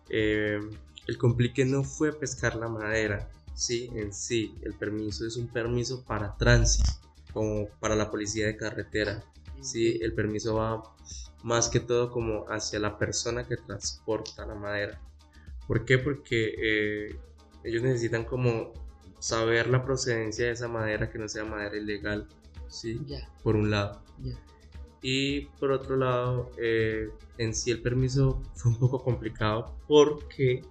Eh, 0.09 0.59
el 1.07 1.17
complique 1.17 1.63
no 1.63 1.85
fue 1.85 2.11
pescar 2.11 2.57
la 2.57 2.67
madera, 2.67 3.31
sí, 3.55 3.89
en 3.95 4.13
sí. 4.13 4.55
El 4.63 4.73
permiso 4.73 5.25
es 5.25 5.37
un 5.37 5.47
permiso 5.47 6.03
para 6.03 6.35
tránsito, 6.35 6.89
como 7.31 7.69
para 7.79 7.95
la 7.95 8.11
policía 8.11 8.47
de 8.47 8.57
carretera. 8.57 9.23
Sí, 9.63 9.99
el 10.01 10.13
permiso 10.13 10.55
va 10.55 10.83
más 11.43 11.69
que 11.69 11.79
todo 11.79 12.11
como 12.11 12.45
hacia 12.49 12.79
la 12.79 12.97
persona 12.97 13.47
que 13.47 13.57
transporta 13.57 14.45
la 14.45 14.55
madera. 14.55 15.01
¿Por 15.67 15.85
qué? 15.85 15.97
Porque 15.97 16.53
eh, 16.61 17.15
ellos 17.63 17.81
necesitan 17.83 18.25
como 18.25 18.73
saber 19.19 19.69
la 19.69 19.83
procedencia 19.85 20.45
de 20.47 20.51
esa 20.51 20.67
madera 20.67 21.09
que 21.09 21.17
no 21.17 21.29
sea 21.29 21.45
madera 21.45 21.77
ilegal, 21.77 22.27
¿sí? 22.67 22.99
Ya, 23.05 23.29
Por 23.41 23.55
un 23.55 23.71
lado. 23.71 24.01
ya. 24.21 24.37
Y 25.01 25.47
por 25.59 25.71
otro 25.71 25.97
lado, 25.97 26.51
eh, 26.57 27.09
en 27.37 27.53
sí 27.53 27.71
el 27.71 27.81
permiso 27.81 28.41
fue 28.55 28.71
un 28.71 28.79
poco 28.79 29.03
complicado 29.03 29.75
porque 29.87 30.61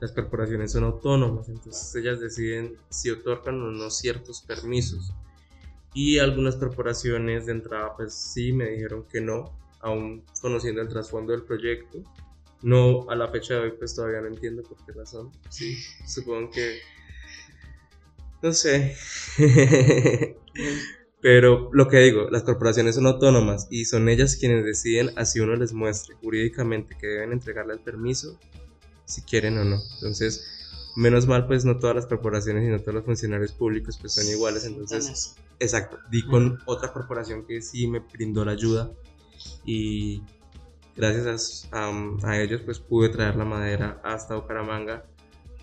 las 0.00 0.12
corporaciones 0.12 0.72
son 0.72 0.84
autónomas, 0.84 1.48
entonces 1.48 1.94
ellas 1.94 2.18
deciden 2.18 2.76
si 2.88 3.10
otorgan 3.10 3.60
o 3.62 3.70
no 3.70 3.90
ciertos 3.90 4.42
permisos. 4.42 5.12
Y 5.94 6.18
algunas 6.18 6.56
corporaciones 6.56 7.46
de 7.46 7.52
entrada 7.52 7.94
pues 7.96 8.14
sí 8.14 8.52
me 8.52 8.70
dijeron 8.70 9.04
que 9.10 9.20
no, 9.20 9.56
aún 9.80 10.24
conociendo 10.40 10.80
el 10.80 10.88
trasfondo 10.88 11.32
del 11.32 11.42
proyecto. 11.42 12.02
No, 12.62 13.10
a 13.10 13.16
la 13.16 13.28
fecha 13.28 13.54
de 13.54 13.60
hoy 13.60 13.72
pues 13.78 13.94
todavía 13.94 14.20
no 14.20 14.28
entiendo 14.28 14.62
por 14.62 14.78
qué 14.84 14.92
razón. 14.92 15.30
Sí, 15.50 15.76
supongo 16.06 16.50
que... 16.50 16.78
No 18.42 18.52
sé. 18.52 18.96
Pero 21.20 21.70
lo 21.72 21.88
que 21.88 21.98
digo, 21.98 22.28
las 22.30 22.42
corporaciones 22.42 22.96
son 22.96 23.06
autónomas 23.06 23.68
y 23.70 23.84
son 23.84 24.08
ellas 24.08 24.34
quienes 24.36 24.64
deciden 24.64 25.10
así 25.16 25.38
uno 25.38 25.54
les 25.54 25.72
muestre 25.72 26.16
jurídicamente 26.16 26.96
que 27.00 27.06
deben 27.06 27.30
entregarle 27.32 27.74
el 27.74 27.80
permiso, 27.80 28.40
si 29.04 29.22
quieren 29.22 29.56
o 29.58 29.64
no. 29.64 29.80
Entonces, 29.94 30.61
menos 30.96 31.26
mal, 31.26 31.46
pues 31.46 31.64
no 31.64 31.78
todas 31.78 31.96
las 31.96 32.06
corporaciones 32.06 32.64
y 32.64 32.68
no 32.68 32.78
todos 32.80 32.94
los 32.94 33.04
funcionarios 33.04 33.52
públicos 33.52 33.98
pues 34.00 34.12
son 34.14 34.26
iguales. 34.28 34.64
Entonces, 34.64 35.34
exacto, 35.58 35.98
di 36.10 36.22
con 36.26 36.58
otra 36.66 36.92
corporación 36.92 37.46
que 37.46 37.62
sí 37.62 37.86
me 37.86 38.00
brindó 38.00 38.44
la 38.44 38.52
ayuda 38.52 38.90
y 39.64 40.22
gracias 40.96 41.68
a, 41.72 41.86
a- 41.88 42.16
a 42.30 42.40
ellos 42.42 42.60
pues 42.64 42.78
pude 42.78 43.08
traer 43.08 43.36
la 43.36 43.44
madera 43.44 44.00
hasta 44.04 44.34
Bucaramanga, 44.36 45.04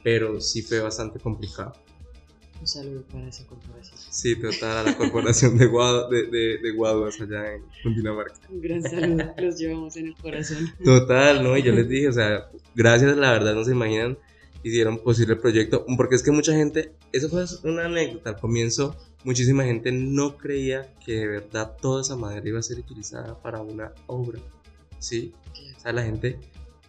pero 0.03 0.39
sí 0.41 0.61
fue 0.61 0.79
bastante 0.79 1.19
complicado. 1.19 1.73
Un 2.59 2.67
saludo 2.67 3.03
para 3.03 3.25
esa 3.29 3.45
corporación. 3.47 3.97
Sí, 4.09 4.35
total, 4.35 4.77
a 4.77 4.83
la 4.83 4.97
corporación 4.97 5.57
de, 5.57 5.69
Guadu- 5.69 6.09
de, 6.09 6.23
de, 6.27 6.57
de 6.57 6.71
Guaduas 6.73 7.21
allá 7.21 7.53
en 7.53 7.63
Cundinamarca. 7.83 8.33
Un 8.49 8.59
gran 8.61 8.81
saludo, 8.83 9.33
los 9.37 9.57
llevamos 9.57 9.95
en 9.95 10.07
el 10.07 10.15
corazón. 10.15 10.69
Total, 10.83 11.41
¿no? 11.41 11.55
Y 11.55 11.63
yo 11.63 11.71
les 11.71 11.87
dije, 11.87 12.09
o 12.09 12.13
sea, 12.13 12.49
gracias, 12.75 13.15
la 13.15 13.31
verdad, 13.31 13.53
no 13.55 13.63
se 13.63 13.71
imaginan, 13.71 14.17
hicieron 14.63 14.99
posible 14.99 15.33
el 15.33 15.39
proyecto, 15.39 15.85
porque 15.97 16.15
es 16.15 16.23
que 16.23 16.31
mucha 16.31 16.53
gente, 16.53 16.93
eso 17.11 17.29
fue 17.29 17.45
una 17.69 17.85
anécdota, 17.85 18.31
al 18.31 18.39
comienzo, 18.39 18.95
muchísima 19.23 19.63
gente 19.63 19.91
no 19.91 20.37
creía 20.37 20.93
que 21.05 21.13
de 21.13 21.27
verdad 21.27 21.75
toda 21.81 22.01
esa 22.01 22.15
madera 22.15 22.47
iba 22.47 22.59
a 22.59 22.63
ser 22.63 22.79
utilizada 22.79 23.41
para 23.41 23.61
una 23.61 23.93
obra, 24.07 24.39
¿sí? 24.99 25.33
O 25.77 25.79
sea, 25.79 25.93
la 25.93 26.03
gente, 26.03 26.39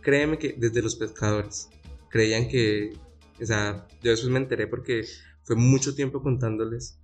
créeme 0.01 0.39
que 0.39 0.55
desde 0.57 0.83
los 0.83 0.97
pescadores, 0.97 1.69
creían 2.09 2.49
que, 2.49 2.93
o 3.41 3.47
sea, 3.47 3.87
yo 4.03 4.11
después 4.11 4.33
me 4.33 4.39
enteré 4.39 4.67
porque 4.67 5.05
fue 5.43 5.57
mucho 5.57 5.95
tiempo 5.95 6.23
contándoles 6.23 6.99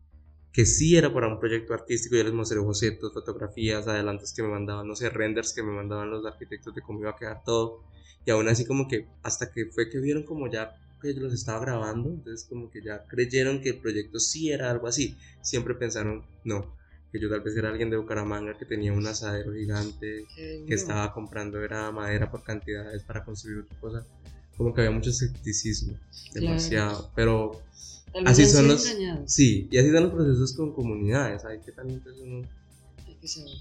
que 0.52 0.64
sí 0.64 0.96
era 0.96 1.12
para 1.12 1.29
un 1.29 1.38
proyecto 1.38 1.74
artístico, 1.74 2.16
yo 2.16 2.24
les 2.24 2.33
mostré 2.33 2.59
bocetos, 2.59 3.12
fotografías, 3.12 3.87
adelantos 3.88 4.33
que 4.33 4.42
me 4.42 4.48
mandaban, 4.48 4.88
no 4.88 4.96
sé, 4.96 5.11
renders 5.11 5.52
que 5.52 5.62
me 5.62 5.70
mandaban 5.70 6.11
los 6.11 6.24
arquitectos 6.24 6.74
de 6.74 6.81
cómo 6.81 7.00
iba 7.00 7.11
a 7.11 7.16
quedar 7.16 7.44
todo, 7.44 7.85
y 8.26 8.30
aún 8.30 8.48
así 8.48 8.66
como 8.66 8.86
que 8.88 9.06
hasta 9.22 9.50
que 9.50 9.66
fue 9.66 9.88
que 9.88 9.98
vieron 10.00 10.24
como 10.24 10.50
ya 10.50 10.70
que 11.00 11.14
yo 11.14 11.20
los 11.22 11.32
estaba 11.32 11.60
grabando, 11.60 12.10
entonces 12.10 12.46
como 12.48 12.70
que 12.70 12.82
ya 12.82 13.06
creyeron 13.06 13.60
que 13.62 13.70
el 13.70 13.80
proyecto 13.80 14.18
sí 14.18 14.50
era 14.50 14.70
algo 14.70 14.86
así, 14.88 15.16
siempre 15.42 15.74
pensaron, 15.74 16.24
no, 16.44 16.74
que 17.12 17.20
yo 17.20 17.30
tal 17.30 17.40
vez 17.42 17.56
era 17.56 17.68
alguien 17.70 17.88
de 17.90 17.96
Bucaramanga 17.96 18.58
que 18.58 18.64
tenía 18.66 18.92
un 18.92 19.06
asadero 19.06 19.52
gigante, 19.54 20.26
que 20.66 20.74
estaba 20.74 21.12
comprando 21.14 21.62
era 21.62 21.90
madera 21.92 22.30
por 22.30 22.42
cantidades 22.42 23.02
para 23.04 23.24
construir 23.24 23.58
otra 23.60 23.78
cosa, 23.80 24.06
como 24.56 24.74
que 24.74 24.80
había 24.80 24.90
mucho 24.90 25.10
escepticismo, 25.10 25.94
Claro. 26.32 26.46
demasiado, 26.46 27.10
pero 27.14 27.60
Tal 28.12 28.24
vez 28.24 28.32
así 28.32 28.46
son 28.46 28.66
los- 28.68 28.86
engañados. 28.86 29.32
sí, 29.32 29.68
y 29.70 29.78
así 29.78 29.90
son 29.92 30.02
los 30.04 30.12
procesos 30.14 30.56
con 30.56 30.72
comunidades, 30.72 31.44
hay 31.44 31.60
que 31.60 31.72
también 31.72 32.00
pues, 32.02 32.16
uno 32.18 32.48
Hay 33.06 33.14
que 33.20 33.28
saber. 33.28 33.52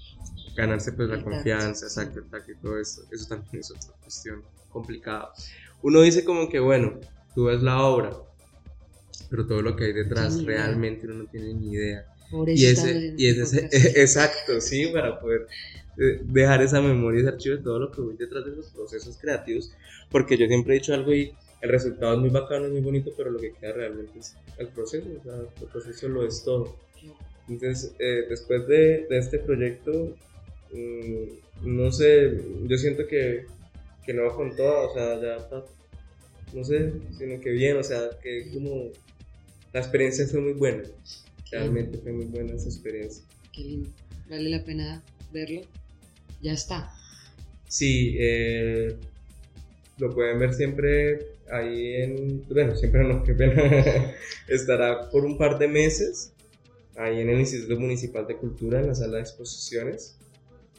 ganarse 0.56 0.92
pues 0.92 1.08
la 1.08 1.22
confianza, 1.22 1.86
exacto, 1.86 2.18
el 2.18 2.30
tacto 2.30 2.50
y 2.52 2.56
todo 2.56 2.80
eso, 2.80 3.02
eso 3.12 3.26
también 3.28 3.60
es 3.60 3.70
otra 3.70 3.94
cuestión 4.02 4.42
complicada. 4.76 5.32
Uno 5.82 6.02
dice 6.02 6.24
como 6.24 6.48
que 6.50 6.60
bueno, 6.60 7.00
tú 7.34 7.46
ves 7.46 7.62
la 7.62 7.82
obra, 7.82 8.10
pero 9.30 9.46
todo 9.46 9.62
lo 9.62 9.74
que 9.74 9.84
hay 9.84 9.92
detrás 9.94 10.44
realmente 10.44 11.06
uno 11.06 11.22
no 11.22 11.26
tiene 11.26 11.54
ni 11.54 11.72
idea. 11.72 12.04
Por 12.30 12.50
eso 12.50 12.62
Y 12.62 12.66
ese, 12.66 13.14
y 13.16 13.26
ese, 13.28 13.62
podcast. 13.62 13.74
exacto, 13.96 14.60
sí, 14.60 14.88
para 14.88 15.18
poder 15.18 15.46
eh, 15.98 16.20
dejar 16.24 16.62
esa 16.62 16.82
memoria, 16.82 17.20
ese 17.20 17.28
archivo 17.30 17.56
de 17.56 17.62
todo 17.62 17.78
lo 17.78 17.90
que 17.90 18.02
voy 18.02 18.16
detrás 18.16 18.44
de 18.44 18.50
los 18.50 18.66
procesos 18.66 19.16
creativos, 19.16 19.72
porque 20.10 20.36
yo 20.36 20.46
siempre 20.46 20.74
he 20.74 20.78
dicho 20.78 20.92
algo 20.92 21.14
y 21.14 21.32
el 21.62 21.70
resultado 21.70 22.14
es 22.14 22.20
muy 22.20 22.30
bacano, 22.30 22.66
es 22.66 22.72
muy 22.72 22.82
bonito, 22.82 23.12
pero 23.16 23.30
lo 23.30 23.38
que 23.38 23.52
queda 23.52 23.72
realmente 23.72 24.18
es 24.18 24.36
el 24.58 24.68
proceso, 24.68 25.06
o 25.18 25.22
sea, 25.22 25.34
el 25.62 25.68
proceso 25.68 26.08
lo 26.08 26.26
es 26.26 26.42
todo. 26.44 26.76
Entonces, 27.48 27.94
eh, 27.98 28.26
después 28.28 28.66
de, 28.66 29.06
de 29.08 29.18
este 29.18 29.38
proyecto, 29.38 30.14
mm, 30.72 31.24
no 31.62 31.90
sé, 31.92 32.42
yo 32.64 32.76
siento 32.76 33.06
que, 33.06 33.46
que 34.06 34.14
no 34.14 34.22
va 34.22 34.36
con 34.36 34.54
todo, 34.54 34.90
o 34.90 34.94
sea, 34.94 35.20
ya 35.20 35.36
está, 35.36 35.64
no 36.54 36.64
sé, 36.64 36.92
sino 37.18 37.40
que 37.40 37.50
bien, 37.50 37.76
o 37.76 37.82
sea, 37.82 38.08
que 38.22 38.50
como 38.52 38.90
la 39.72 39.80
experiencia 39.80 40.26
fue 40.28 40.40
muy 40.40 40.52
buena, 40.52 40.84
realmente 41.50 41.98
fue 41.98 42.12
muy 42.12 42.26
buena 42.26 42.54
esa 42.54 42.68
experiencia. 42.68 43.24
Qué 43.52 43.62
lindo. 43.62 43.90
Vale 44.30 44.48
la 44.48 44.64
pena 44.64 45.02
verlo. 45.32 45.62
Ya 46.40 46.52
está. 46.52 46.92
Sí, 47.68 48.16
eh, 48.18 48.96
lo 49.98 50.14
pueden 50.14 50.38
ver 50.38 50.54
siempre 50.54 51.36
ahí 51.50 51.94
en, 51.94 52.44
bueno, 52.48 52.76
siempre 52.76 53.02
no, 53.04 53.24
qué 53.24 53.34
pena, 53.34 54.14
estará 54.48 55.10
por 55.10 55.24
un 55.24 55.36
par 55.36 55.58
de 55.58 55.68
meses 55.68 56.32
ahí 56.96 57.20
en 57.20 57.28
el 57.28 57.40
Instituto 57.40 57.78
Municipal 57.78 58.26
de 58.26 58.36
Cultura, 58.36 58.80
en 58.80 58.88
la 58.88 58.94
sala 58.94 59.16
de 59.16 59.22
exposiciones. 59.22 60.16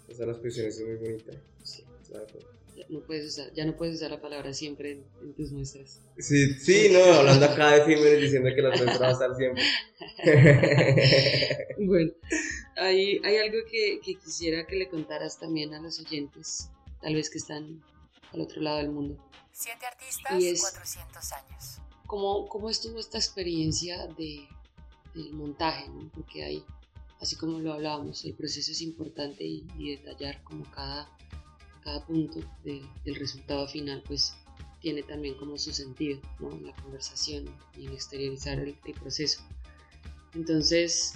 La 0.08 0.16
sala 0.16 0.28
de 0.28 0.32
exposiciones 0.34 0.80
es 0.80 0.88
muy 0.88 0.96
bonita. 0.96 1.34
Sí, 1.64 1.84
claro. 2.08 2.57
Ya 2.78 2.86
no 2.90 3.02
puedes 3.08 3.26
usar, 3.26 3.52
ya 3.56 3.66
no 3.66 3.76
puedes 3.76 3.96
usar 3.96 4.12
la 4.12 4.22
palabra 4.22 4.54
siempre 4.54 4.92
en, 4.92 5.06
en 5.24 5.34
tus 5.34 5.52
muestras. 5.52 6.00
Sí, 6.20 6.54
sí, 6.60 6.90
no, 6.92 7.00
hablando 7.04 7.48
acá 7.48 7.72
de 7.84 7.92
y 7.92 8.22
diciendo 8.22 8.50
que 8.56 8.62
la 8.62 8.70
nuestra 8.70 9.00
va 9.00 9.08
a 9.08 9.12
estar 9.14 9.36
siempre. 9.36 9.64
Bueno, 11.80 12.12
hay, 12.76 13.20
hay 13.24 13.38
algo 13.38 13.58
que, 13.70 14.00
que 14.04 14.16
quisiera 14.16 14.66
que 14.68 14.76
le 14.76 14.90
contaras 14.90 15.40
también 15.40 15.74
a 15.74 15.82
los 15.82 16.00
oyentes, 16.00 16.70
tal 17.02 17.16
vez 17.16 17.30
que 17.32 17.38
están 17.40 17.84
al 18.34 18.42
otro 18.42 18.62
lado 18.62 18.78
del 18.78 18.90
mundo. 18.90 19.18
Siete 19.52 19.86
artistas, 19.88 20.40
Y 20.40 20.48
es- 20.50 20.62
400 20.62 21.32
años. 21.34 21.80
¿Cómo, 22.06 22.48
cómo 22.48 22.70
estuvo 22.70 23.00
esta 23.00 23.18
experiencia 23.18 24.06
de, 24.18 24.48
del 25.16 25.34
montaje? 25.34 25.90
¿no? 25.90 26.10
Porque 26.14 26.44
hay, 26.44 26.64
así 27.20 27.36
como 27.36 27.60
lo 27.60 27.74
hablábamos, 27.74 28.24
el 28.26 28.34
proceso 28.36 28.72
es 28.72 28.82
importante 28.82 29.44
y, 29.44 29.66
y 29.78 29.96
detallar 29.96 30.42
como 30.44 30.64
cada, 30.72 31.10
cada 31.88 32.06
punto 32.06 32.42
de- 32.66 32.86
del 33.06 33.16
resultado 33.16 33.66
final, 33.68 34.04
pues 34.06 34.34
tiene 34.82 35.04
también 35.04 35.36
como 35.38 35.58
su 35.58 35.72
sentido, 35.72 36.20
¿no? 36.40 36.52
En 36.52 36.66
la 36.68 36.76
conversación 36.76 37.46
y 37.78 37.86
en 37.88 37.94
exteriorizar 37.94 38.60
el, 38.60 38.76
el 38.86 38.94
proceso. 38.94 39.40
Entonces, 40.36 41.14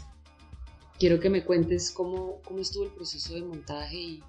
quiero 0.98 1.20
que 1.20 1.30
me 1.30 1.44
cuentes 1.44 1.92
cómo, 1.92 2.40
cómo 2.46 2.60
estuvo 2.60 2.86
el 2.86 2.92
proceso 2.92 3.34
de 3.36 3.42
montaje 3.44 3.98
y, 3.98 4.24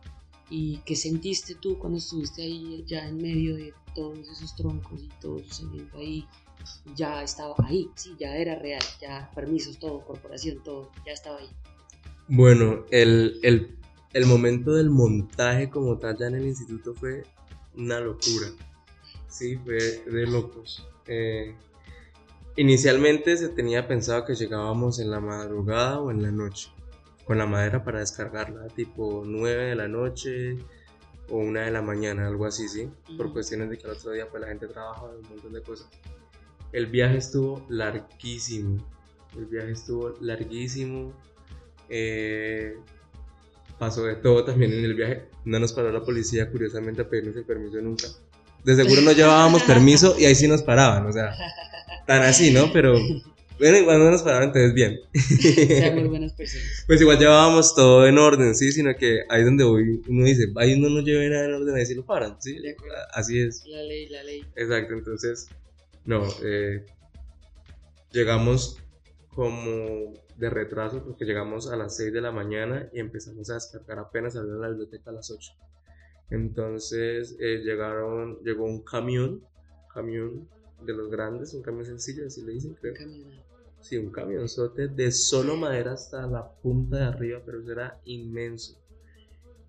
¿Y 0.50 0.78
qué 0.84 0.94
sentiste 0.96 1.54
tú 1.54 1.78
cuando 1.78 1.96
estuviste 1.96 2.42
ahí 2.42 2.84
ya 2.86 3.08
en 3.08 3.16
medio 3.16 3.56
de 3.56 3.72
todos 3.94 4.18
esos 4.28 4.54
troncos 4.54 5.00
y 5.02 5.08
todo 5.18 5.38
sucediendo 5.38 5.96
ahí? 5.96 6.26
Ya 6.94 7.22
estaba 7.22 7.54
ahí, 7.64 7.88
sí, 7.94 8.14
ya 8.18 8.36
era 8.36 8.56
real, 8.56 8.82
ya 9.00 9.30
permisos, 9.34 9.78
todo, 9.78 10.04
corporación, 10.04 10.62
todo, 10.62 10.90
ya 11.06 11.12
estaba 11.12 11.38
ahí. 11.38 11.48
Bueno, 12.28 12.84
el, 12.90 13.40
el, 13.42 13.78
el 14.12 14.26
momento 14.26 14.72
del 14.72 14.90
montaje 14.90 15.70
como 15.70 15.98
tal 15.98 16.16
ya 16.18 16.26
en 16.26 16.36
el 16.36 16.46
instituto 16.46 16.94
fue 16.94 17.24
una 17.76 18.00
locura. 18.00 18.48
Sí, 19.28 19.56
fue 19.56 19.78
de 19.78 20.26
locos. 20.26 20.86
Eh, 21.06 21.54
inicialmente 22.56 23.36
se 23.36 23.48
tenía 23.48 23.88
pensado 23.88 24.24
que 24.24 24.34
llegábamos 24.34 24.98
en 24.98 25.10
la 25.10 25.20
madrugada 25.20 26.00
o 26.00 26.10
en 26.10 26.22
la 26.22 26.30
noche 26.30 26.70
con 27.24 27.38
la 27.38 27.46
madera 27.46 27.84
para 27.84 28.00
descargarla, 28.00 28.66
tipo 28.68 29.22
9 29.24 29.66
de 29.66 29.74
la 29.74 29.88
noche 29.88 30.58
o 31.30 31.38
1 31.38 31.60
de 31.60 31.70
la 31.70 31.82
mañana, 31.82 32.26
algo 32.26 32.46
así, 32.46 32.68
¿sí? 32.68 32.90
Por 33.16 33.32
cuestiones 33.32 33.70
de 33.70 33.78
que 33.78 33.84
el 33.84 33.92
otro 33.92 34.12
día 34.12 34.28
pues 34.28 34.42
la 34.42 34.48
gente 34.48 34.66
trabaja 34.66 35.04
un 35.04 35.28
montón 35.28 35.52
de 35.52 35.62
cosas. 35.62 35.88
El 36.72 36.86
viaje 36.86 37.18
estuvo 37.18 37.64
larguísimo, 37.68 38.78
el 39.36 39.46
viaje 39.46 39.72
estuvo 39.72 40.14
larguísimo, 40.20 41.12
eh, 41.88 42.76
pasó 43.82 44.04
de 44.04 44.14
todo 44.14 44.44
también 44.44 44.72
en 44.72 44.84
el 44.84 44.94
viaje, 44.94 45.24
no 45.44 45.58
nos 45.58 45.72
paró 45.72 45.90
la 45.90 46.04
policía 46.04 46.48
curiosamente 46.48 47.02
a 47.02 47.08
pedirnos 47.08 47.34
el 47.34 47.44
permiso 47.44 47.80
nunca. 47.80 48.06
De 48.62 48.76
seguro 48.76 49.02
no 49.02 49.10
llevábamos 49.10 49.64
permiso 49.64 50.14
y 50.16 50.24
ahí 50.24 50.36
sí 50.36 50.46
nos 50.46 50.62
paraban, 50.62 51.04
o 51.04 51.12
sea, 51.12 51.34
tan 52.06 52.22
así, 52.22 52.52
¿no? 52.52 52.72
Pero 52.72 52.96
bueno, 53.58 53.78
igual 53.78 53.98
no 53.98 54.12
nos 54.12 54.22
pararon, 54.22 54.50
entonces 54.50 54.72
bien. 54.72 55.00
muy 55.94 56.04
buenas 56.08 56.32
personas. 56.32 56.84
Pues 56.86 57.00
igual 57.00 57.18
llevábamos 57.18 57.74
todo 57.74 58.06
en 58.06 58.18
orden, 58.18 58.54
sí, 58.54 58.70
sino 58.70 58.94
que 58.94 59.22
ahí 59.28 59.42
donde 59.42 59.64
voy, 59.64 60.00
uno 60.06 60.26
dice, 60.26 60.44
ahí 60.58 60.74
uno 60.74 60.88
no 60.88 61.00
lleve 61.00 61.28
nada 61.28 61.46
en 61.46 61.54
orden, 61.54 61.74
ahí 61.74 61.84
sí 61.84 61.96
lo 61.96 62.06
paran, 62.06 62.36
sí. 62.40 62.56
Así 63.12 63.40
es. 63.40 63.64
La 63.66 63.82
ley, 63.82 64.08
la 64.08 64.22
ley. 64.22 64.44
Exacto, 64.54 64.94
entonces, 64.94 65.48
no, 66.04 66.22
eh, 66.44 66.86
llegamos 68.12 68.78
como 69.34 70.14
de 70.42 70.50
retraso 70.50 71.04
porque 71.04 71.24
llegamos 71.24 71.70
a 71.70 71.76
las 71.76 71.96
6 71.96 72.12
de 72.12 72.20
la 72.20 72.32
mañana 72.32 72.90
y 72.92 72.98
empezamos 72.98 73.48
a 73.48 73.54
descargar 73.54 74.00
apenas 74.00 74.34
a 74.34 74.42
la 74.42 74.68
biblioteca 74.68 75.10
a 75.10 75.14
las 75.14 75.30
8. 75.30 75.52
Entonces 76.30 77.36
eh, 77.38 77.58
llegaron, 77.64 78.40
llegó 78.42 78.64
un 78.64 78.82
camión, 78.82 79.46
camión 79.94 80.48
de 80.84 80.94
los 80.94 81.08
grandes, 81.10 81.54
un 81.54 81.62
camión 81.62 81.84
sencillo, 81.84 82.26
así 82.26 82.42
le 82.42 82.54
dicen, 82.54 82.74
creo. 82.74 82.94
Sí, 83.78 83.96
un 83.98 84.10
camionzote 84.10 84.88
de 84.88 85.12
solo 85.12 85.56
madera 85.56 85.92
hasta 85.92 86.26
la 86.26 86.50
punta 86.60 86.96
de 86.96 87.04
arriba, 87.04 87.40
pero 87.46 87.60
eso 87.60 87.70
era 87.70 88.00
inmenso. 88.04 88.76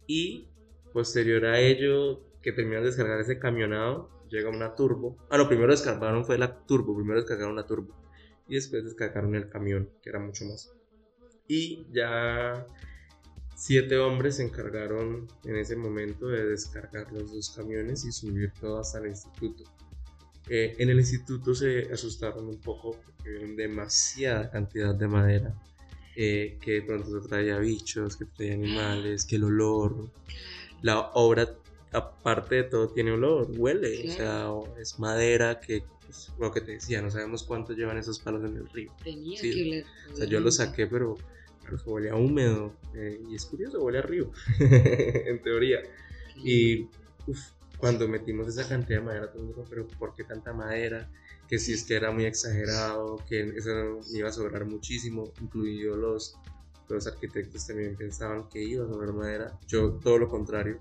Y 0.07 0.47
posterior 0.91 1.45
a 1.45 1.59
ello, 1.59 2.21
que 2.41 2.51
terminan 2.51 2.81
de 2.81 2.87
descargar 2.87 3.19
ese 3.19 3.37
camionado, 3.37 4.09
llega 4.29 4.49
una 4.49 4.73
turbo. 4.73 5.17
Ah, 5.29 5.37
no, 5.37 5.47
primero 5.47 5.71
descargaron 5.71 6.25
fue 6.25 6.39
la 6.39 6.65
turbo, 6.65 6.95
primero 6.95 7.19
descargaron 7.19 7.55
la 7.55 7.67
turbo. 7.67 8.02
Y 8.47 8.55
después 8.55 8.83
descargaron 8.83 9.35
el 9.35 9.49
camión, 9.49 9.89
que 10.01 10.09
era 10.09 10.19
mucho 10.19 10.45
más. 10.45 10.71
Y 11.47 11.85
ya 11.91 12.65
siete 13.55 13.97
hombres 13.97 14.37
se 14.37 14.43
encargaron 14.43 15.27
en 15.45 15.55
ese 15.55 15.75
momento 15.75 16.27
de 16.27 16.45
descargar 16.45 17.11
los 17.11 17.31
dos 17.31 17.51
camiones 17.55 18.05
y 18.05 18.11
subir 18.11 18.51
todo 18.59 18.79
hasta 18.79 18.99
el 18.99 19.07
instituto. 19.07 19.63
Eh, 20.49 20.75
en 20.77 20.89
el 20.89 20.99
instituto 20.99 21.55
se 21.55 21.91
asustaron 21.93 22.47
un 22.47 22.59
poco 22.59 22.91
porque 22.91 23.29
vieron 23.29 23.55
demasiada 23.55 24.49
cantidad 24.49 24.93
de 24.93 25.07
madera, 25.07 25.55
eh, 26.15 26.57
que 26.61 26.73
de 26.73 26.81
pronto 26.81 27.21
traía 27.21 27.57
bichos, 27.59 28.17
que 28.17 28.25
traía 28.25 28.55
animales, 28.55 29.25
que 29.25 29.37
el 29.37 29.45
olor, 29.45 30.09
la 30.81 31.11
obra 31.13 31.55
aparte 31.93 32.55
de 32.55 32.63
todo 32.63 32.89
tiene 32.89 33.11
olor, 33.11 33.51
huele, 33.55 34.09
o 34.09 34.11
sea, 34.11 34.49
es 34.79 34.99
madera 34.99 35.59
que, 35.59 35.83
pues, 36.13 36.31
lo 36.37 36.51
que 36.51 36.61
te 36.61 36.73
decía, 36.73 37.01
no 37.01 37.09
sabemos 37.09 37.43
cuánto 37.43 37.73
llevan 37.73 37.97
esos 37.97 38.19
palos 38.19 38.43
en 38.43 38.55
el 38.55 38.69
río. 38.69 38.91
Tenía 39.03 39.41
que 39.41 39.51
oler. 39.51 39.85
O 40.11 40.15
sea, 40.15 40.27
yo 40.27 40.39
lo 40.39 40.51
saqué, 40.51 40.85
pero, 40.85 41.17
pero 41.63 41.77
huele 41.85 42.11
a 42.11 42.15
húmedo, 42.15 42.75
eh, 42.93 43.19
y 43.27 43.35
es 43.35 43.45
curioso, 43.45 43.79
huele 43.81 43.97
a 43.97 44.03
río, 44.03 44.31
en 44.59 45.41
teoría. 45.41 45.79
Y, 46.35 46.83
uff, 47.25 47.39
cuando 47.77 48.07
metimos 48.07 48.47
esa 48.47 48.67
cantidad 48.67 48.99
de 48.99 49.05
madera, 49.05 49.31
todo 49.31 49.41
el 49.41 49.47
mundo 49.47 49.65
pero 49.67 49.87
¿por 49.87 50.13
qué 50.13 50.23
tanta 50.23 50.53
madera? 50.53 51.09
Que 51.47 51.57
si 51.57 51.73
es 51.73 51.83
que 51.83 51.95
era 51.95 52.11
muy 52.11 52.25
exagerado, 52.25 53.17
que 53.27 53.41
eso 53.41 53.99
iba 54.13 54.29
a 54.29 54.31
sobrar 54.31 54.65
muchísimo, 54.65 55.33
incluido 55.41 55.97
los, 55.97 56.35
los 56.89 57.07
arquitectos 57.07 57.65
también 57.65 57.95
pensaban 57.95 58.47
que 58.49 58.63
iba 58.63 58.85
a 58.85 58.87
sobrar 58.87 59.13
madera. 59.13 59.59
Yo 59.67 59.93
todo 59.93 60.19
lo 60.19 60.29
contrario, 60.29 60.77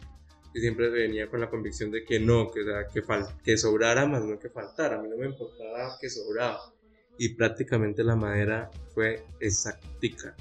y 0.54 0.60
siempre 0.60 0.90
venía 0.90 1.28
con 1.28 1.40
la 1.40 1.48
convicción 1.48 1.90
de 1.90 2.04
que 2.04 2.20
no, 2.20 2.50
que, 2.50 2.60
que, 2.92 3.02
que 3.42 3.56
sobrara 3.56 4.06
más 4.06 4.24
no 4.24 4.38
que 4.38 4.50
faltara, 4.50 4.98
a 4.98 5.02
mí 5.02 5.08
no 5.08 5.16
me 5.16 5.26
importaba 5.26 5.96
que 6.00 6.10
sobraba. 6.10 6.72
Y 7.18 7.30
prácticamente 7.30 8.04
la 8.04 8.16
madera 8.16 8.70
fue 8.94 9.24
exactica. 9.40 10.34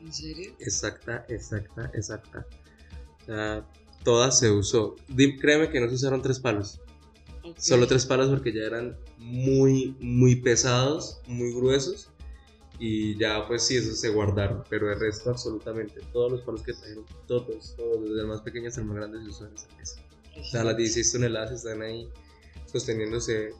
¿En 0.00 0.12
serio? 0.12 0.54
Exacta, 0.58 1.24
exacta, 1.28 1.90
exacta. 1.94 2.46
O 3.22 3.24
sea, 3.24 3.66
todas 4.02 4.38
se 4.38 4.50
usó. 4.50 4.96
Créeme 5.40 5.70
que 5.70 5.80
no 5.80 5.88
se 5.88 5.94
usaron 5.94 6.22
tres 6.22 6.40
palos. 6.40 6.80
Solo 7.56 7.86
tres 7.86 8.06
palos 8.06 8.30
porque 8.30 8.52
ya 8.52 8.62
eran 8.62 8.96
muy, 9.18 9.96
muy 10.00 10.36
pesados, 10.36 11.20
muy 11.26 11.52
gruesos. 11.52 12.10
Y 12.86 13.16
ya 13.16 13.48
pues 13.48 13.62
sí, 13.62 13.78
esos 13.78 13.98
se 13.98 14.10
guardaron. 14.10 14.62
Pero 14.68 14.92
el 14.92 15.00
resto 15.00 15.30
absolutamente, 15.30 16.02
todos 16.12 16.32
los 16.32 16.42
palos 16.42 16.60
que 16.60 16.74
trajeron, 16.74 17.06
todos, 17.26 17.74
todos, 17.74 18.02
desde 18.02 18.20
el 18.20 18.26
más 18.26 18.42
pequeño 18.42 18.68
hasta 18.68 18.82
el 18.82 18.86
más 18.88 18.96
grande 18.96 19.22
se 19.22 19.30
usaron 19.30 19.54
esa 19.54 19.68
pieza. 19.68 20.02
O 20.38 20.44
sea, 20.44 20.64
las 20.64 20.76
16 20.76 21.12
toneladas 21.12 21.52
están 21.52 21.80
ahí 21.80 22.10
sosteniéndose 22.70 23.54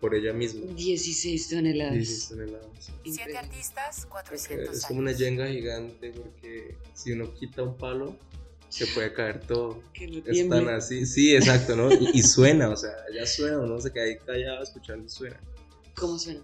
por 0.00 0.14
ella 0.14 0.32
misma. 0.32 0.72
16 0.72 1.48
toneladas. 1.50 1.92
16 1.92 2.28
toneladas. 2.30 2.92
Siete 3.04 3.36
artistas, 3.36 4.06
400 4.06 4.74
Es 4.74 4.86
como 4.86 5.00
una 5.00 5.12
yenga 5.12 5.46
gigante 5.48 6.12
porque 6.12 6.78
si 6.94 7.12
uno 7.12 7.34
quita 7.34 7.62
un 7.62 7.76
palo, 7.76 8.16
se 8.70 8.86
puede 8.86 9.12
caer 9.12 9.40
todo. 9.40 9.82
Que 9.92 10.06
no 10.06 10.22
Están 10.24 10.70
así, 10.70 11.04
sí, 11.04 11.36
exacto, 11.36 11.76
¿no? 11.76 11.90
Y, 11.92 12.22
suena, 12.22 12.70
o 12.70 12.76
sea, 12.76 12.96
ya 13.14 13.26
suena, 13.26 13.58
¿no? 13.58 13.78
Se 13.78 13.92
queda 13.92 14.04
ahí 14.04 14.16
callado 14.16 14.62
escuchando 14.62 15.06
suena. 15.06 15.38
¿Cómo 15.94 16.18
suena? 16.18 16.40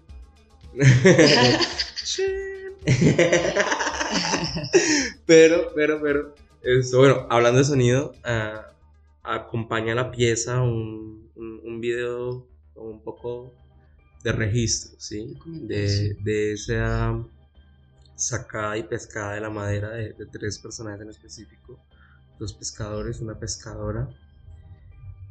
pero, 5.25 5.73
pero, 5.75 6.01
pero, 6.01 6.33
esto, 6.61 6.99
bueno, 6.99 7.27
hablando 7.29 7.59
de 7.59 7.65
sonido, 7.65 8.13
uh, 8.23 8.61
acompaña 9.23 9.93
la 9.93 10.09
pieza 10.09 10.61
un, 10.61 11.29
un, 11.35 11.59
un, 11.65 11.81
video 11.81 12.47
un 12.75 13.03
poco 13.03 13.53
de 14.23 14.31
registro, 14.31 14.97
¿sí? 14.99 15.37
De, 15.45 16.15
de 16.21 16.53
esa 16.53 17.21
sacada 18.15 18.77
y 18.77 18.83
pescada 18.83 19.33
de 19.33 19.41
la 19.41 19.49
madera 19.49 19.89
de, 19.89 20.13
de 20.13 20.25
tres 20.27 20.59
personajes 20.59 21.01
en 21.01 21.09
específico. 21.09 21.77
Dos 22.39 22.53
pescadores, 22.53 23.19
una 23.19 23.37
pescadora. 23.37 24.07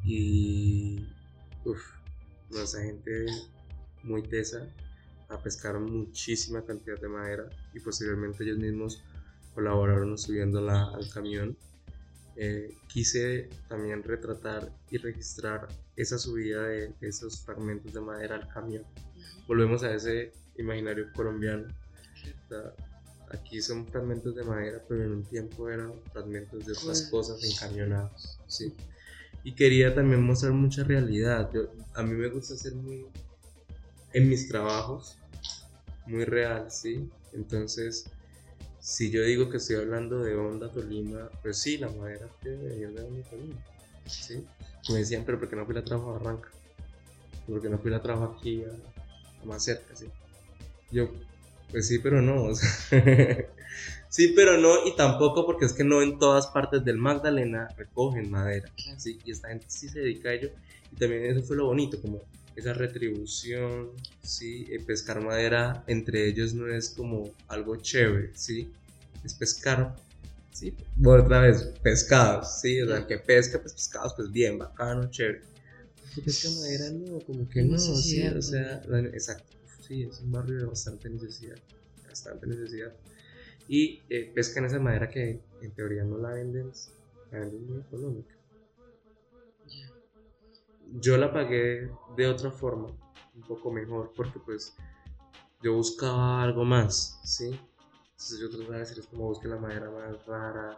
Y 0.03 1.07
uff, 1.65 1.81
esa 2.51 2.83
gente 2.83 3.25
muy 4.03 4.21
tesa 4.21 4.67
a 5.29 5.37
pescar 5.37 5.79
muchísima 5.79 6.63
cantidad 6.65 6.99
de 6.99 7.09
madera 7.09 7.49
y 7.73 7.79
posteriormente 7.79 8.43
ellos 8.43 8.57
mismos 8.57 9.03
colaboraron 9.53 10.17
subiéndola 10.17 10.91
al 10.93 11.09
camión. 11.09 11.57
Eh, 12.35 12.77
quise 12.87 13.49
también 13.67 14.03
retratar 14.03 14.71
y 14.91 14.97
registrar 14.97 15.67
esa 15.95 16.19
subida 16.19 16.67
de, 16.67 16.93
esos 17.01 17.41
fragmentos 17.41 17.91
de 17.93 17.99
madera 17.99 18.35
al 18.35 18.47
camión. 18.47 18.83
Volvemos 19.47 19.81
a 19.83 19.93
ese 19.93 20.31
imaginario 20.57 21.11
colombiano. 21.13 21.67
Aquí 23.31 23.61
son 23.61 23.87
fragmentos 23.87 24.35
de 24.35 24.43
madera, 24.43 24.81
pero 24.87 25.03
en 25.03 25.11
un 25.11 25.23
tiempo 25.23 25.67
eran 25.69 25.91
fragmentos 26.13 26.65
de 26.65 26.73
otras 26.73 27.09
cosas 27.09 27.43
encañonados, 27.43 28.39
¿sí? 28.47 28.73
Y 29.43 29.53
quería 29.53 29.93
también 29.93 30.21
mostrar 30.21 30.53
mucha 30.53 30.83
realidad. 30.83 31.49
a 31.95 32.03
mí 32.03 32.13
me 32.13 32.27
gusta 32.29 32.55
ser 32.55 32.75
muy, 32.75 33.07
en 34.17 34.29
mis 34.29 34.47
trabajos, 34.47 35.17
muy 36.07 36.25
real, 36.25 36.71
¿sí? 36.71 37.07
Entonces, 37.33 38.09
si 38.79 39.11
yo 39.11 39.21
digo 39.21 39.49
que 39.49 39.57
estoy 39.57 39.75
hablando 39.75 40.19
de 40.19 40.35
Honda 40.35 40.71
Tolima, 40.71 41.29
pues 41.43 41.59
sí, 41.59 41.77
la 41.77 41.89
madera 41.89 42.27
venir 42.43 42.89
de 42.93 43.03
Honda 43.03 43.29
Tolima, 43.29 43.63
¿sí? 44.07 44.43
Me 44.89 44.99
decían, 44.99 45.23
pero 45.23 45.39
¿por 45.39 45.49
qué 45.49 45.55
no 45.55 45.65
fui 45.65 45.75
la 45.75 45.83
trabajo 45.83 46.15
a 46.15 46.17
Barranca? 46.17 46.49
¿Por 47.45 47.61
qué 47.61 47.69
no 47.69 47.77
fui 47.77 47.91
la 47.91 48.01
trabajo 48.01 48.37
aquí 48.39 48.63
a, 48.63 49.43
a 49.43 49.45
más 49.45 49.63
cerca, 49.63 49.95
¿sí? 49.95 50.07
Yo, 50.89 51.11
pues 51.69 51.87
sí, 51.87 51.99
pero 51.99 52.19
no. 52.19 52.55
sí, 54.09 54.33
pero 54.35 54.57
no, 54.57 54.87
y 54.87 54.95
tampoco 54.95 55.45
porque 55.45 55.65
es 55.65 55.73
que 55.73 55.83
no 55.83 56.01
en 56.01 56.17
todas 56.17 56.47
partes 56.47 56.83
del 56.83 56.97
Magdalena 56.97 57.67
recogen 57.77 58.31
madera. 58.31 58.71
¿sí? 58.97 59.19
Y 59.25 59.31
esta 59.31 59.49
gente 59.49 59.65
sí 59.67 59.89
se 59.89 59.99
dedica 59.99 60.29
a 60.29 60.33
ello. 60.33 60.49
Y 60.91 60.95
también 60.95 61.25
eso 61.25 61.43
fue 61.43 61.57
lo 61.57 61.65
bonito, 61.65 62.01
como 62.01 62.23
esa 62.57 62.73
retribución, 62.73 63.93
¿sí? 64.21 64.67
Eh, 64.71 64.79
pescar 64.85 65.21
madera 65.21 65.83
entre 65.87 66.27
ellos 66.27 66.53
no 66.53 66.67
es 66.67 66.89
como 66.91 67.33
algo 67.47 67.77
chévere, 67.77 68.35
¿sí? 68.35 68.73
Es 69.23 69.33
pescar 69.35 69.95
Sí, 70.51 70.75
otra 71.05 71.41
vez, 71.41 71.61
pescados, 71.83 72.61
sí, 72.61 72.81
o 72.81 72.87
sea, 72.87 72.97
el 72.97 73.05
que 73.05 73.19
pesca, 73.19 73.61
pues 73.61 73.73
pescados, 73.73 74.13
pues 74.15 74.31
bien, 74.31 74.57
bacano, 74.57 75.07
chévere. 75.11 75.41
¿Qué 76.15 76.21
pesca 76.23 76.49
madera? 76.49 76.89
No, 76.89 77.23
como 77.25 77.47
que 77.47 77.63
no, 77.63 77.77
sí, 77.77 78.27
o 78.27 78.41
sea, 78.41 78.81
exacto, 79.13 79.53
sí, 79.81 80.03
es 80.03 80.19
un 80.21 80.31
barrio 80.31 80.57
de 80.57 80.65
bastante 80.65 81.11
necesidad, 81.11 81.59
bastante 82.07 82.47
necesidad. 82.47 82.91
Y 83.67 84.05
eh, 84.09 84.31
pescan 84.33 84.65
esa 84.65 84.79
madera 84.79 85.09
que 85.09 85.43
en 85.61 85.75
teoría 85.75 86.03
no 86.05 86.17
la 86.17 86.33
venden, 86.33 86.71
la 87.31 87.39
venden 87.39 87.67
muy 87.67 87.81
económica. 87.81 88.36
Yo 90.93 91.17
la 91.17 91.31
pagué 91.31 91.91
de 92.15 92.27
otra 92.27 92.51
forma, 92.51 92.87
un 93.35 93.41
poco 93.43 93.71
mejor, 93.71 94.13
porque 94.15 94.39
pues 94.39 94.75
yo 95.61 95.73
buscaba 95.73 96.43
algo 96.43 96.63
más, 96.63 97.19
¿sí? 97.23 97.59
Entonces 98.11 98.39
yo 98.39 98.49
trataba 98.49 98.73
de 98.75 98.79
decir, 98.79 98.99
es 98.99 99.07
como 99.07 99.25
busque 99.25 99.47
la 99.47 99.57
madera 99.57 99.91
más 99.91 100.25
rara, 100.25 100.77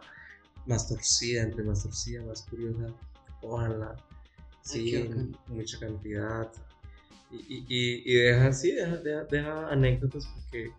más 0.66 0.88
torcida, 0.88 1.42
entre 1.42 1.62
más 1.62 1.82
torcida, 1.82 2.22
más 2.24 2.42
curiosa, 2.42 2.92
ojalá, 3.42 3.96
sí, 4.62 5.08
mucha 5.46 5.78
cantidad. 5.78 6.52
Y, 7.30 7.64
y, 7.68 8.02
y, 8.04 8.14
deja 8.14 8.48
así, 8.48 8.72
deja, 8.72 8.96
deja, 9.30 9.68
anécdotas 9.68 10.26
porque, 10.26 10.70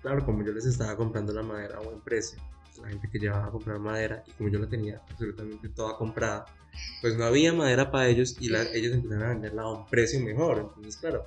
claro, 0.00 0.24
como 0.24 0.44
yo 0.44 0.52
les 0.52 0.66
estaba 0.66 0.96
comprando 0.96 1.32
la 1.32 1.42
madera 1.42 1.78
a 1.78 1.80
buen 1.80 2.00
precio, 2.00 2.40
la 2.80 2.88
gente 2.88 3.08
que 3.10 3.18
llevaba 3.18 3.46
a 3.46 3.50
comprar 3.50 3.78
madera 3.78 4.24
y 4.26 4.32
como 4.32 4.48
yo 4.48 4.58
la 4.58 4.68
tenía 4.68 5.00
absolutamente 5.10 5.68
toda 5.68 5.96
comprada, 5.96 6.46
pues 7.00 7.16
no 7.16 7.24
había 7.24 7.52
madera 7.52 7.90
para 7.90 8.08
ellos 8.08 8.36
y 8.40 8.46
ellos 8.46 8.94
empezaron 8.94 9.24
a 9.24 9.28
venderla 9.28 9.62
a 9.62 9.70
un 9.72 9.86
precio 9.86 10.20
mejor. 10.20 10.58
Entonces, 10.58 10.96
claro, 10.96 11.26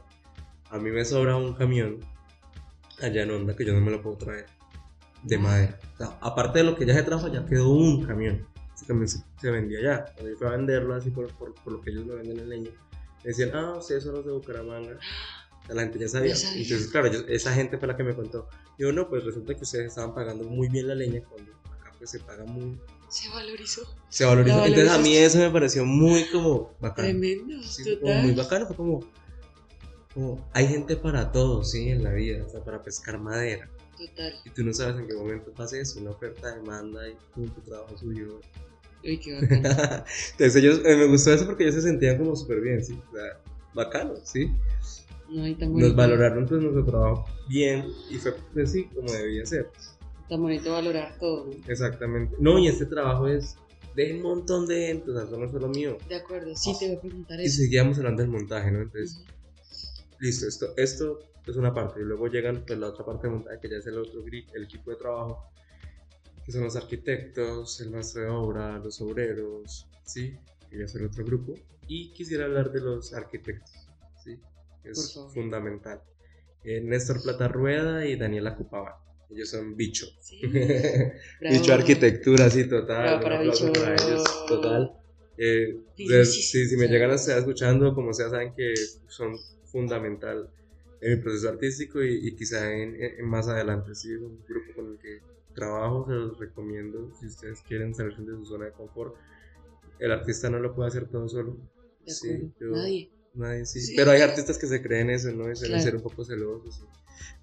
a 0.69 0.77
mí 0.77 0.89
me 0.89 1.05
sobra 1.05 1.35
un 1.35 1.53
camión 1.53 1.99
allá 3.01 3.23
en 3.23 3.31
Onda 3.31 3.55
que 3.55 3.65
yo 3.65 3.73
no 3.73 3.81
me 3.81 3.91
lo 3.91 4.01
puedo 4.01 4.17
traer 4.17 4.45
de 5.23 5.37
madera. 5.37 5.79
aparte 6.21 6.59
de 6.59 6.65
lo 6.65 6.75
que 6.75 6.85
ya 6.85 6.93
se 6.93 7.03
trajo, 7.03 7.27
ya 7.27 7.45
quedó 7.45 7.69
un 7.69 8.05
camión. 8.05 8.47
Ese 8.75 8.85
camión 8.85 9.07
se, 9.07 9.51
vendía 9.51 9.81
ya. 9.81 10.05
Cuando 10.13 10.31
yo 10.31 10.37
fui 10.37 10.47
a 10.47 10.51
venderlo 10.51 10.95
así 10.95 11.09
por, 11.09 11.27
por, 11.35 11.53
por, 11.55 11.73
lo 11.73 11.81
que 11.81 11.91
ellos 11.91 12.05
me 12.05 12.15
venden 12.15 12.39
en 12.39 12.49
leña, 12.49 12.71
me 13.23 13.29
decían, 13.29 13.51
ah, 13.53 13.75
ustedes 13.77 14.03
son 14.03 14.15
los 14.15 14.25
de 14.25 14.31
Bucaramanga. 14.31 14.99
La 15.67 15.81
gente 15.81 15.99
ya 15.99 16.07
sabía. 16.07 16.33
Entonces, 16.33 16.87
claro, 16.87 17.07
esa 17.27 17.53
gente 17.53 17.77
fue 17.77 17.87
la 17.87 17.97
que 17.97 18.03
me 18.03 18.15
contó. 18.15 18.47
Yo, 18.77 18.91
no, 18.91 19.09
pues 19.09 19.23
resulta 19.23 19.55
que 19.55 19.63
ustedes 19.63 19.87
estaban 19.87 20.13
pagando 20.13 20.43
muy 20.43 20.69
bien 20.69 20.87
la 20.87 20.95
leña 20.95 21.23
cuando 21.23 21.51
acá 21.53 21.91
pues 21.97 22.11
se 22.11 22.19
paga 22.19 22.45
muy... 22.45 22.79
Se 23.09 23.29
valorizó. 23.29 23.81
Se 24.09 24.25
valorizó. 24.25 24.65
Entonces 24.65 24.91
a 24.91 24.99
mí 24.99 25.15
eso 25.15 25.39
me 25.39 25.49
pareció 25.49 25.85
muy 25.85 26.25
como 26.29 26.75
bacano. 26.79 27.07
Tremendo, 27.07 27.55
total. 27.83 28.23
muy 28.23 28.33
bacano, 28.33 28.67
fue 28.67 28.75
como, 28.75 28.99
como, 30.13 30.49
hay 30.53 30.67
gente 30.67 30.95
para 30.95 31.31
todo, 31.31 31.63
sí, 31.63 31.89
en 31.89 32.03
la 32.03 32.11
vida, 32.11 32.43
o 32.45 32.49
sea, 32.49 32.63
para 32.63 32.83
pescar 32.83 33.19
madera 33.19 33.69
Total. 33.97 34.33
Y 34.43 34.49
tú 34.49 34.63
no 34.63 34.73
sabes 34.73 34.97
en 34.97 35.07
qué 35.07 35.13
momento 35.13 35.51
pasa 35.53 35.77
eso, 35.77 35.99
una 35.99 36.11
oferta, 36.11 36.53
demanda 36.53 37.07
y 37.07 37.15
tu 37.47 37.61
trabajo 37.61 37.97
suyo. 37.97 38.41
Uy, 39.03 39.17
qué 39.17 39.39
bacano. 39.39 39.69
Entonces 40.31 40.55
ellos, 40.55 40.81
eh, 40.83 40.95
me 40.97 41.05
gustó 41.07 41.33
eso 41.33 41.45
porque 41.45 41.63
ellos 41.63 41.75
se 41.75 41.81
sentían 41.83 42.17
como 42.17 42.35
súper 42.35 42.59
bien, 42.59 42.83
¿sí? 42.83 42.99
O 43.09 43.15
sea, 43.15 43.39
bacano, 43.73 44.15
¿sí? 44.23 44.51
No, 45.29 45.47
y 45.47 45.55
tan 45.55 45.73
Nos 45.73 45.95
valoraron 45.95 46.45
pues 46.45 46.61
nuestro 46.61 46.85
trabajo 46.85 47.25
bien 47.47 47.85
y 48.09 48.15
fue 48.15 48.35
pues, 48.53 48.71
sí, 48.71 48.85
como 48.93 49.11
debía 49.11 49.45
ser. 49.45 49.69
Tan 50.29 50.41
bonito 50.41 50.71
valorar 50.71 51.17
todo, 51.19 51.45
¿no? 51.45 51.53
Exactamente. 51.67 52.35
No, 52.39 52.57
y 52.59 52.67
este 52.67 52.85
trabajo 52.85 53.27
es 53.27 53.57
de 53.95 54.13
un 54.13 54.21
montón 54.21 54.67
de 54.67 54.87
gente, 54.87 55.11
o 55.11 55.13
sea, 55.13 55.23
eso 55.23 55.37
no 55.37 55.45
es 55.45 55.51
solo 55.51 55.67
mío. 55.69 55.97
De 56.09 56.15
acuerdo, 56.15 56.55
sí, 56.55 56.73
te 56.77 56.87
voy 56.87 56.97
a 56.97 57.01
preguntar 57.01 57.39
eso. 57.39 57.47
Y 57.47 57.65
seguíamos 57.65 57.97
hablando 57.97 58.21
del 58.21 58.31
montaje, 58.31 58.71
¿no? 58.71 58.81
Entonces, 58.81 59.23
listo, 60.19 60.47
esto, 60.47 60.73
esto 60.77 61.19
es 61.47 61.55
una 61.55 61.73
parte. 61.73 62.01
Y 62.01 62.03
luego 62.03 62.27
llegan 62.27 62.63
pues, 62.65 62.77
la 62.77 62.87
otra 62.87 63.05
parte 63.05 63.27
de 63.27 63.33
montaje, 63.33 63.59
que 63.61 63.69
ya 63.69 63.77
es 63.77 63.87
el 63.87 63.97
otro 63.97 64.23
el 64.25 64.63
equipo 64.63 64.91
de 64.91 64.97
trabajo, 64.97 65.49
que 66.45 66.51
son 66.51 66.63
los 66.63 66.75
arquitectos, 66.75 67.79
el 67.81 67.91
maestro 67.91 68.21
de 68.21 68.29
obra, 68.29 68.77
los 68.79 68.99
obreros, 69.01 69.87
¿sí? 70.03 70.37
Que 70.69 70.79
ya 70.79 70.85
es 70.85 70.95
el 70.95 71.05
otro 71.05 71.23
grupo. 71.23 71.53
Y 71.87 72.11
quisiera 72.13 72.45
hablar 72.45 72.71
de 72.71 72.81
los 72.81 73.13
arquitectos. 73.13 73.84
Es 74.85 75.19
fundamental. 75.33 76.01
Eh, 76.63 76.81
Néstor 76.81 77.21
Plata 77.21 77.47
Rueda 77.47 78.05
y 78.05 78.15
Daniela 78.15 78.55
Cupaba. 78.55 79.01
Ellos 79.29 79.49
son 79.49 79.75
bicho. 79.77 80.07
bicho 81.41 81.73
arquitectura, 81.73 82.49
sí, 82.49 82.67
total. 82.67 83.19
para, 83.21 83.41
ellos, 83.41 83.59
total. 84.47 84.93
Eh, 85.37 85.77
si, 85.95 86.67
si 86.67 86.77
me 86.77 86.87
llegan 86.87 87.11
a 87.11 87.15
estar 87.15 87.37
escuchando, 87.37 87.93
como 87.93 88.13
sea, 88.13 88.29
saben 88.29 88.53
que 88.55 88.73
son 89.07 89.35
fundamental 89.65 90.49
en 91.01 91.17
mi 91.17 91.21
proceso 91.21 91.49
artístico 91.49 92.01
y, 92.01 92.35
quizá 92.35 92.73
en, 92.73 93.25
más 93.25 93.47
adelante. 93.47 93.93
Sí, 93.95 94.13
es 94.13 94.21
un 94.21 94.39
grupo 94.47 94.73
con 94.75 94.91
el 94.91 94.97
que 94.97 95.19
trabajo, 95.53 96.05
se 96.07 96.13
los 96.13 96.39
recomiendo 96.39 97.11
si 97.19 97.27
ustedes 97.27 97.61
quieren 97.61 97.93
salir 97.93 98.17
de 98.17 98.33
su 98.37 98.45
zona 98.45 98.65
de 98.65 98.71
confort. 98.71 99.15
El 99.99 100.11
artista 100.11 100.49
no 100.49 100.59
lo 100.59 100.73
puede 100.73 100.89
hacer 100.89 101.07
todo 101.07 101.27
solo. 101.29 101.57
sí, 102.05 102.51
nadie. 102.59 103.09
Nadie, 103.35 103.65
sí. 103.65 103.93
Pero 103.95 104.11
hay 104.11 104.21
artistas 104.21 104.57
que 104.57 104.67
se 104.67 104.81
creen 104.81 105.09
eso, 105.09 105.31
¿no? 105.31 105.51
Y 105.51 105.55
suelen 105.55 105.81
ser 105.81 105.95
un 105.95 106.01
poco 106.01 106.23
celosos. 106.23 106.81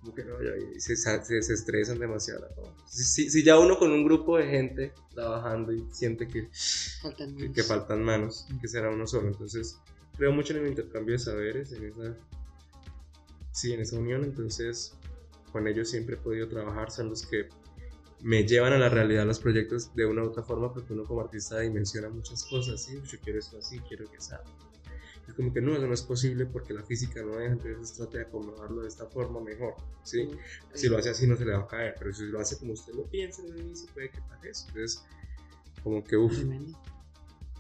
Como 0.01 0.15
que 0.15 0.25
no, 0.25 0.35
y 0.75 0.81
se, 0.81 0.97
se, 0.97 1.43
se, 1.43 1.53
estresan 1.53 1.99
demasiado. 1.99 2.49
Si, 2.87 3.31
si, 3.31 3.43
ya 3.45 3.59
uno 3.59 3.79
con 3.79 3.93
un 3.93 4.05
grupo 4.05 4.37
de 4.37 4.47
gente 4.47 4.93
trabajando 5.15 5.73
y 5.73 5.87
siente 5.93 6.27
que 6.27 6.49
faltan 7.01 7.37
que, 7.37 7.53
que, 7.53 7.63
faltan 7.63 8.03
manos, 8.03 8.47
que 8.61 8.69
será 8.69 8.91
uno 8.91 9.07
solo. 9.07 9.29
Entonces, 9.29 9.79
creo 10.17 10.33
mucho 10.33 10.55
en 10.55 10.65
el 10.65 10.69
intercambio 10.69 11.13
de 11.13 11.19
saberes, 11.21 11.73
en 11.73 11.85
esa 11.85 12.17
sí, 13.53 13.73
en 13.73 13.81
esa 13.81 13.97
unión, 13.99 14.25
entonces 14.25 14.95
con 15.53 15.69
ellos 15.69 15.91
siempre 15.91 16.17
he 16.17 16.19
podido 16.19 16.49
trabajar, 16.49 16.91
son 16.91 17.11
los 17.11 17.27
que 17.27 17.49
me 18.23 18.45
llevan 18.45 18.73
a 18.73 18.79
la 18.79 18.89
realidad 18.89 19.27
los 19.27 19.39
proyectos 19.39 19.95
de 19.95 20.07
una 20.07 20.23
u 20.23 20.29
otra 20.29 20.43
forma, 20.43 20.73
porque 20.73 20.93
uno 20.93 21.05
como 21.05 21.21
artista 21.21 21.61
dimensiona 21.61 22.09
muchas 22.09 22.45
cosas, 22.45 22.83
¿sí? 22.83 23.01
Yo 23.05 23.19
quiero 23.21 23.39
esto 23.39 23.59
así, 23.59 23.79
quiero 23.81 24.11
que 24.11 24.21
sea. 24.21 24.41
Es 25.29 25.35
como 25.35 25.53
que 25.53 25.61
no, 25.61 25.75
eso 25.75 25.87
no 25.87 25.95
es 25.95 26.03
posible 26.03 26.47
porque 26.47 26.75
la 26.75 26.83
física 26.83 27.23
no 27.23 27.37
deja, 27.37 27.53
entonces 27.53 27.93
trata 27.97 28.19
de 28.19 28.25
acomodarlo 28.25 28.83
de 28.83 28.89
esta 28.89 29.07
forma 29.07 29.41
mejor, 29.41 29.75
¿sí? 30.03 30.29
Si 30.75 30.89
lo 30.89 30.99
hace 30.99 31.11
así 31.11 31.27
no 31.27 31.37
se 31.37 31.45
le 31.45 31.53
va 31.53 31.61
a 31.61 31.67
caer, 31.67 31.95
pero 31.99 32.13
si 32.13 32.25
lo 32.27 32.41
hace 32.41 32.59
como 32.59 32.73
usted 32.73 32.93
lo 32.95 33.05
piensa 33.05 33.43
en 33.43 33.53
el 33.53 33.61
inicio 33.61 33.89
puede 33.95 34.11
que 34.11 34.21
pase 34.23 34.51
eso. 34.51 34.67
Entonces, 34.69 35.05
como 35.83 36.03
que, 36.03 36.17
uff, 36.17 36.37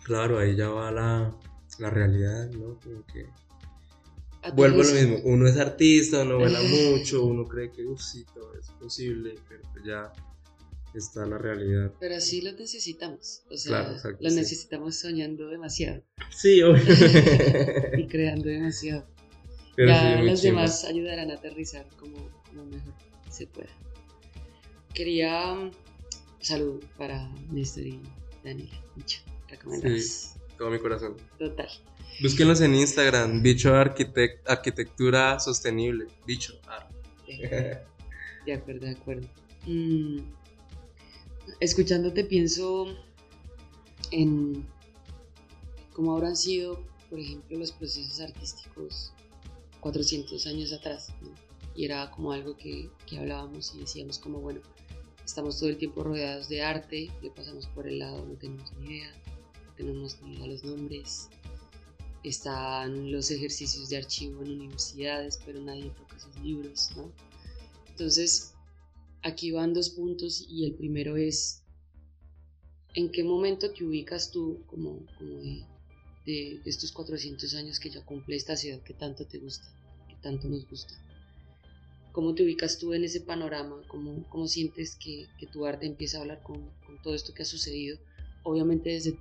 claro, 0.02 0.38
ahí 0.38 0.56
ya 0.56 0.68
va 0.70 0.90
la, 0.90 1.34
la 1.78 1.90
realidad, 1.90 2.50
¿no? 2.50 2.78
Como 2.80 3.06
que 3.06 3.26
Vuelvo 4.54 4.82
a 4.82 4.84
lo 4.84 4.92
mismo, 4.92 5.18
uno 5.22 5.46
es 5.46 5.56
artista, 5.56 6.22
uno 6.22 6.38
vuela 6.38 6.58
mucho, 6.92 7.24
uno 7.24 7.44
cree 7.46 7.70
que 7.70 7.84
sí, 7.98 8.26
todo 8.34 8.52
es 8.58 8.68
posible, 8.70 9.36
pero 9.48 9.62
pues 9.72 9.84
ya 9.84 10.12
está 10.94 11.26
la 11.26 11.38
realidad. 11.38 11.92
Pero 12.00 12.20
sí 12.20 12.40
lo 12.42 12.52
necesitamos, 12.52 13.42
o 13.50 13.56
sea, 13.56 13.96
lo 14.20 14.30
necesitamos 14.30 14.96
soñando 14.96 15.48
demasiado. 15.48 16.02
Sí, 16.30 16.60
y 17.98 18.06
creando 18.06 18.48
demasiado. 18.48 19.06
ya 19.76 20.20
los 20.22 20.42
demás 20.42 20.84
ayudarán 20.84 21.30
a 21.30 21.34
aterrizar 21.34 21.86
como, 21.96 22.16
mejor 22.52 22.94
se 23.30 23.46
pueda. 23.46 23.70
Quería 24.94 25.52
um, 25.52 25.70
salud 26.40 26.82
para 26.98 27.30
Néstor 27.50 27.86
y 27.86 28.00
Daniela, 28.44 28.84
mucho, 28.94 29.20
recomendados. 29.48 30.34
todo 30.58 30.70
mi 30.70 30.78
corazón. 30.78 31.16
Total. 31.38 31.68
Búsquenlos 32.20 32.60
en 32.60 32.74
Instagram, 32.74 33.42
Bicho 33.42 33.74
Arquitectura 33.74 35.40
Sostenible. 35.40 36.06
Bicho 36.26 36.60
De 38.44 38.52
acuerdo, 38.52 38.86
de 38.86 38.92
acuerdo. 38.92 39.28
Mm, 39.66 40.18
escuchándote 41.60 42.24
pienso 42.24 42.86
en 44.10 44.66
cómo 45.92 46.14
habrán 46.14 46.36
sido, 46.36 46.84
por 47.10 47.18
ejemplo, 47.18 47.58
los 47.58 47.72
procesos 47.72 48.20
artísticos 48.20 49.12
400 49.80 50.46
años 50.46 50.72
atrás. 50.72 51.12
Y 51.74 51.84
era 51.84 52.10
como 52.10 52.32
algo 52.32 52.56
que, 52.56 52.90
que 53.06 53.18
hablábamos 53.18 53.74
y 53.74 53.80
decíamos 53.80 54.18
como, 54.18 54.40
bueno, 54.40 54.60
estamos 55.24 55.58
todo 55.58 55.68
el 55.68 55.76
tiempo 55.76 56.02
rodeados 56.02 56.48
de 56.48 56.62
arte, 56.62 57.10
le 57.22 57.30
pasamos 57.30 57.66
por 57.68 57.86
el 57.86 57.98
lado, 57.98 58.24
no 58.26 58.34
tenemos 58.34 58.72
ni 58.74 58.96
idea, 58.96 59.12
no 59.66 59.74
tenemos 59.74 60.20
ni 60.22 60.34
idea 60.34 60.42
de 60.42 60.48
los 60.48 60.64
nombres, 60.64 61.28
están 62.22 63.10
los 63.10 63.30
ejercicios 63.30 63.88
de 63.88 63.96
archivo 63.96 64.42
en 64.42 64.52
universidades, 64.52 65.38
pero 65.44 65.60
nadie 65.60 65.90
toca 65.90 66.16
esos 66.16 66.36
libros, 66.40 66.90
¿no? 66.96 67.10
Entonces, 67.88 68.51
aquí 69.22 69.50
van 69.50 69.72
dos 69.72 69.90
puntos 69.90 70.46
y 70.48 70.64
el 70.64 70.74
primero 70.74 71.16
es, 71.16 71.62
¿en 72.94 73.10
qué 73.10 73.24
momento 73.24 73.72
te 73.72 73.84
ubicas 73.84 74.30
tú 74.30 74.62
como, 74.66 75.00
de, 76.26 76.60
estos 76.64 76.92
400 76.92 77.54
años 77.54 77.80
que 77.80 77.90
ya 77.90 78.04
cumple 78.04 78.36
esta 78.36 78.56
ciudad 78.56 78.82
que 78.82 78.94
tanto 78.94 79.26
te 79.26 79.38
gusta, 79.38 79.66
que 80.08 80.16
tanto 80.16 80.48
nos 80.48 80.68
gusta? 80.68 80.94
¿Cómo 82.12 82.34
te 82.34 82.42
ubicas 82.42 82.78
tú 82.78 82.92
en 82.92 83.04
ese 83.04 83.22
panorama? 83.22 83.80
¿Cómo, 83.88 84.28
cómo 84.28 84.46
sientes 84.46 84.96
que, 84.96 85.28
tu 85.50 85.64
arte 85.64 85.86
empieza 85.86 86.18
a 86.18 86.20
hablar 86.22 86.42
con, 86.42 86.70
todo 87.02 87.14
esto 87.14 87.32
que 87.32 87.42
ha 87.42 87.46
sucedido? 87.46 87.98
obviamente 88.44 88.90
desde, 88.90 89.16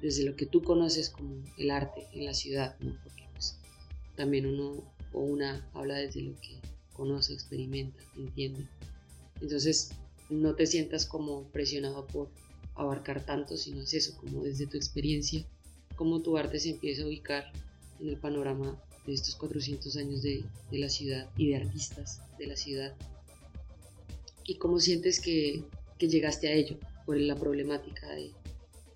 desde 0.00 0.24
lo 0.24 0.36
que 0.36 0.46
tú 0.46 0.62
conoces 0.62 1.10
como 1.10 1.42
el 1.58 1.72
arte 1.72 2.06
en 2.12 2.24
la 2.24 2.34
ciudad, 2.34 2.78
¿no? 2.78 2.96
porque 3.02 3.24
pues, 3.32 3.58
también 4.14 4.46
uno 4.46 4.84
o 5.12 5.20
una 5.20 5.68
habla 5.74 5.96
desde 5.96 6.22
lo 6.22 6.40
que 6.40 6.60
conoce, 6.92 7.32
experimenta, 7.32 8.00
entiende. 8.16 8.68
Entonces, 9.40 9.90
no 10.28 10.54
te 10.54 10.66
sientas 10.66 11.06
como 11.06 11.44
presionado 11.50 12.06
por 12.06 12.28
abarcar 12.74 13.24
tanto, 13.24 13.56
sino 13.56 13.82
es 13.82 13.94
eso, 13.94 14.16
como 14.16 14.42
desde 14.42 14.66
tu 14.66 14.76
experiencia, 14.76 15.44
cómo 15.96 16.22
tu 16.22 16.36
arte 16.36 16.58
se 16.58 16.70
empieza 16.70 17.02
a 17.02 17.06
ubicar 17.06 17.52
en 18.00 18.08
el 18.08 18.16
panorama 18.16 18.80
de 19.06 19.12
estos 19.12 19.34
400 19.36 19.96
años 19.96 20.22
de, 20.22 20.44
la 20.70 20.88
ciudad 20.88 21.28
y 21.36 21.48
de 21.48 21.56
artistas 21.56 22.22
de 22.38 22.46
la 22.46 22.56
ciudad. 22.56 22.94
Y 24.44 24.56
cómo 24.56 24.80
sientes 24.80 25.20
que, 25.20 25.64
llegaste 25.98 26.48
a 26.48 26.52
ello 26.52 26.78
por 27.04 27.18
la 27.18 27.36
problemática 27.36 28.08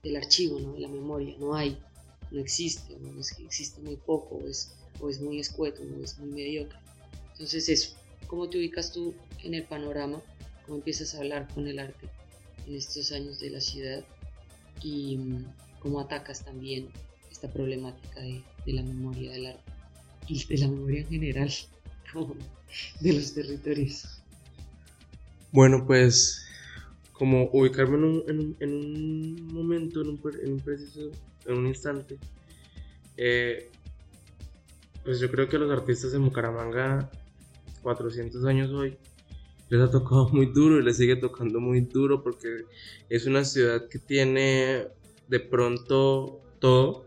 del 0.03 0.16
archivo, 0.16 0.59
¿no? 0.59 0.72
de 0.72 0.80
la 0.80 0.88
memoria. 0.88 1.36
No 1.38 1.55
hay, 1.55 1.76
no 2.30 2.40
existe, 2.40 2.95
o 2.95 3.20
es 3.20 3.34
que 3.34 3.45
existe 3.45 3.82
muy 3.82 3.97
poco, 3.97 4.36
o 4.36 4.49
es, 4.49 4.74
o 5.01 5.11
es 5.11 5.20
muy 5.20 5.38
escueto, 5.38 5.82
o 5.82 6.03
es 6.03 6.18
muy 6.18 6.30
mediocre. 6.30 6.78
Entonces 7.32 7.68
eso, 7.68 7.95
¿cómo 8.26 8.49
te 8.49 8.57
ubicas 8.59 8.92
tú 8.92 9.14
en 9.42 9.55
el 9.55 9.64
panorama? 9.64 10.22
¿Cómo 10.66 10.78
empiezas 10.78 11.14
a 11.14 11.18
hablar 11.18 11.48
con 11.54 11.66
el 11.66 11.78
arte 11.78 12.08
en 12.66 12.74
estos 12.74 13.12
años 13.12 13.38
de 13.40 13.50
la 13.50 13.60
ciudad? 13.60 14.04
Y 14.82 15.18
mm, 15.18 15.44
cómo 15.80 16.00
atacas 16.00 16.44
también 16.44 16.88
esta 17.30 17.52
problemática 17.52 18.20
de, 18.20 18.42
la 18.66 18.82
memoria 18.82 19.32
del 19.32 19.46
arte 19.46 19.72
y 20.26 20.44
de 20.46 20.58
la 20.58 20.68
memoria 20.68 21.00
en 21.00 21.08
general 21.08 21.50
de 23.00 23.12
los 23.12 23.34
territorios. 23.34 24.22
Bueno, 25.52 25.86
pues 25.86 26.46
como 27.12 27.50
ubicarme 27.52 27.96
en 27.96 28.04
un, 28.04 28.24
en 28.26 28.40
un, 28.40 28.56
en 28.60 28.74
un 28.74 29.46
momento, 29.54 30.00
en 30.00 30.08
un, 30.08 30.20
en 30.42 30.52
un, 30.52 30.60
preciso, 30.60 31.10
en 31.46 31.58
un 31.58 31.66
instante, 31.66 32.18
eh, 33.16 33.70
pues 35.04 35.20
yo 35.20 35.30
creo 35.30 35.48
que 35.48 35.58
los 35.58 35.70
artistas 35.70 36.12
de 36.12 36.18
Bucaramanga, 36.18 37.10
400 37.82 38.44
años 38.46 38.70
hoy, 38.70 38.96
les 39.74 39.88
ha 39.88 39.90
tocado 39.90 40.28
muy 40.28 40.46
duro 40.46 40.78
y 40.78 40.84
les 40.84 40.98
sigue 40.98 41.16
tocando 41.16 41.58
muy 41.58 41.80
duro 41.80 42.22
porque 42.22 42.64
es 43.08 43.26
una 43.26 43.44
ciudad 43.44 43.88
que 43.88 43.98
tiene 43.98 44.86
de 45.26 45.40
pronto 45.40 46.40
todo, 46.60 47.06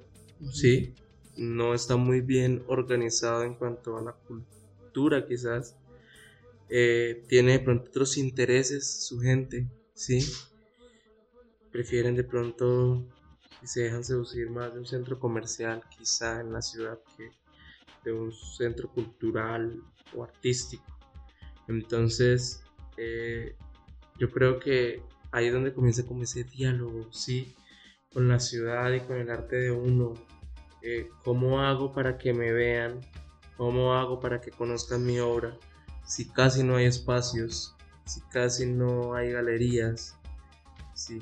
¿sí? 0.52 0.94
No 1.38 1.74
está 1.74 1.96
muy 1.96 2.20
bien 2.20 2.66
organizado 2.68 3.44
en 3.44 3.56
cuanto 3.56 3.98
a 3.98 4.02
la 4.02 4.12
cultura 4.12 5.26
quizás. 5.26 5.78
Eh, 6.68 7.24
tiene 7.30 7.54
de 7.54 7.60
pronto 7.60 7.90
otros 7.90 8.18
intereses 8.18 9.06
su 9.08 9.22
gente, 9.22 9.70
¿sí? 9.94 10.20
Prefieren 11.72 12.16
de 12.16 12.26
pronto 12.26 13.08
y 13.64 13.68
se 13.68 13.84
dejan 13.84 14.04
seducir 14.04 14.50
más 14.50 14.74
de 14.74 14.80
un 14.80 14.86
centro 14.86 15.18
comercial 15.20 15.84
quizá 15.98 16.42
en 16.42 16.52
la 16.52 16.62
ciudad 16.62 17.00
que 17.16 17.30
de 18.04 18.12
un 18.12 18.34
centro 18.34 18.92
cultural 18.92 19.82
o 20.14 20.26
artístico. 20.26 20.97
Entonces, 21.68 22.64
eh, 22.98 23.56
yo 24.18 24.32
creo 24.32 24.60
que 24.60 25.02
ahí 25.32 25.48
es 25.48 25.54
donde 25.54 25.74
comienza 25.74 26.06
como 26.06 26.24
ese 26.24 26.44
diálogo, 26.44 27.12
¿sí? 27.12 27.56
Con 28.14 28.28
la 28.28 28.40
ciudad 28.40 28.92
y 28.92 29.02
con 29.02 29.18
el 29.18 29.30
arte 29.30 29.58
de 29.58 29.72
uno. 29.72 30.14
Eh, 30.82 31.10
¿Cómo 31.24 31.62
hago 31.62 31.94
para 31.94 32.18
que 32.18 32.34
me 32.34 32.52
vean? 32.52 33.02
¿Cómo 33.58 33.94
hago 33.94 34.20
para 34.20 34.40
que 34.40 34.52
conozcan 34.52 35.06
mi 35.06 35.20
obra? 35.20 35.58
si 36.08 36.26
casi 36.26 36.64
no 36.64 36.78
hay 36.78 36.86
espacios, 36.86 37.76
si 38.06 38.22
casi 38.32 38.66
no 38.66 39.14
hay 39.14 39.32
galerías, 39.32 40.16
si 40.94 41.22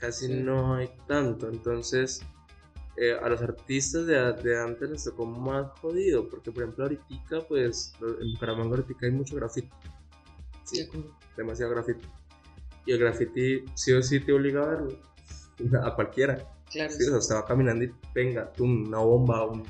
casi 0.00 0.28
no 0.28 0.76
hay 0.76 0.88
tanto. 1.08 1.50
Entonces, 1.50 2.22
eh, 2.96 3.16
a 3.20 3.28
los 3.28 3.40
artistas 3.40 4.06
de, 4.06 4.32
de, 4.34 4.60
antes 4.60 4.90
les 4.90 5.04
tocó 5.04 5.24
más 5.24 5.66
jodido, 5.80 6.28
porque 6.28 6.52
por 6.52 6.62
ejemplo 6.62 6.84
ahorita, 6.84 7.46
pues, 7.48 7.94
en 8.00 8.32
Bucaramanga 8.32 8.76
ahorita 8.76 9.06
hay 9.06 9.12
mucho 9.12 9.36
grafiti. 9.36 9.70
Sí, 10.64 10.88
demasiado 11.36 11.72
grafiti. 11.72 12.06
Y 12.84 12.92
el 12.92 12.98
grafiti 12.98 13.64
sí 13.74 13.92
o 13.92 14.02
sí 14.02 14.20
te 14.20 14.32
obliga 14.32 14.62
a 14.62 14.66
verlo, 14.66 14.98
a 15.82 15.94
cualquiera. 15.94 16.38
Claro. 16.70 16.92
Sí, 16.92 17.08
o 17.08 17.20
sea, 17.20 17.36
va 17.36 17.46
caminando 17.46 17.84
y 17.84 17.94
venga, 18.14 18.50
tú, 18.52 18.64
una 18.64 18.98
bomba, 18.98 19.46
un 19.46 19.62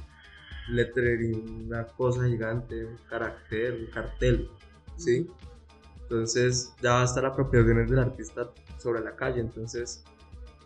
lettering, 0.69 1.67
una 1.67 1.87
cosa 1.87 2.27
gigante, 2.27 2.85
un 2.85 2.97
carácter, 3.09 3.75
un 3.75 3.87
cartel, 3.87 4.49
¿sí? 4.97 5.29
Entonces 6.03 6.73
ya 6.83 6.95
va 6.95 7.03
a 7.03 7.05
estar 7.05 7.25
apropiaciones 7.25 7.89
del 7.89 7.99
artista 8.01 8.51
sobre 8.79 9.01
la 9.01 9.17
calle, 9.17 9.41
entonces 9.41 10.05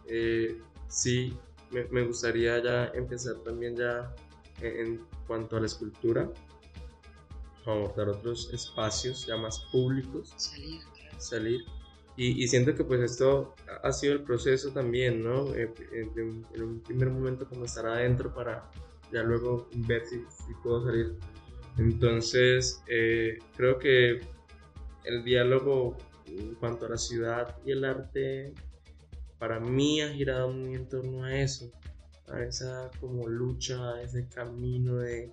eh, 0.07 0.61
sí, 0.89 1.37
me, 1.71 2.03
gustaría 2.03 2.62
ya 2.62 2.87
empezar 2.95 3.37
también 3.45 3.77
ya 3.77 4.14
en, 4.61 5.05
cuanto 5.27 5.57
a 5.57 5.61
la 5.61 5.67
escultura, 5.67 6.31
abordar 7.64 8.09
otros 8.09 8.53
espacios 8.53 9.27
ya 9.27 9.37
más 9.37 9.61
públicos, 9.73 10.33
salir, 10.37 10.81
salir. 11.19 11.61
Y, 12.19 12.49
siento 12.49 12.75
que 12.75 12.83
pues 12.83 13.01
esto 13.01 13.55
ha 13.83 13.93
sido 13.93 14.14
el 14.14 14.23
proceso 14.23 14.71
también, 14.71 15.23
¿no? 15.23 15.55
Eh, 15.55 15.71
en, 15.93 16.47
en 16.55 16.62
un 16.62 16.81
primer 16.81 17.11
momento 17.11 17.47
como 17.47 17.67
estar 17.67 17.85
adentro 17.85 18.33
para 18.33 18.71
ya 19.12 19.23
luego 19.23 19.69
ver 19.75 20.05
si, 20.07 20.25
puedo 20.62 20.85
salir. 20.85 21.14
Entonces, 21.79 22.83
eh, 22.89 23.39
creo 23.57 23.79
que 23.79 24.21
el 25.05 25.25
diálogo 25.25 25.97
en 26.27 26.55
cuanto 26.55 26.87
a 26.87 26.91
la 26.91 26.99
ciudad 26.99 27.57
y 27.64 27.73
el 27.73 27.85
arte, 27.85 28.53
para 29.39 29.61
mí 29.61 30.01
ha 30.01 30.09
girado 30.12 30.51
muy 30.51 30.74
en 30.74 30.89
torno 30.89 31.24
a 31.24 31.37
eso, 31.37 31.70
a 32.28 32.43
esa 32.43 32.91
como 33.01 33.28
lucha, 33.28 33.95
a 33.95 34.03
ese 34.03 34.28
camino 34.28 34.97
de, 34.97 35.32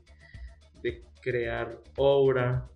de 0.81 1.03
crear 1.21 1.79
obra, 1.95 2.69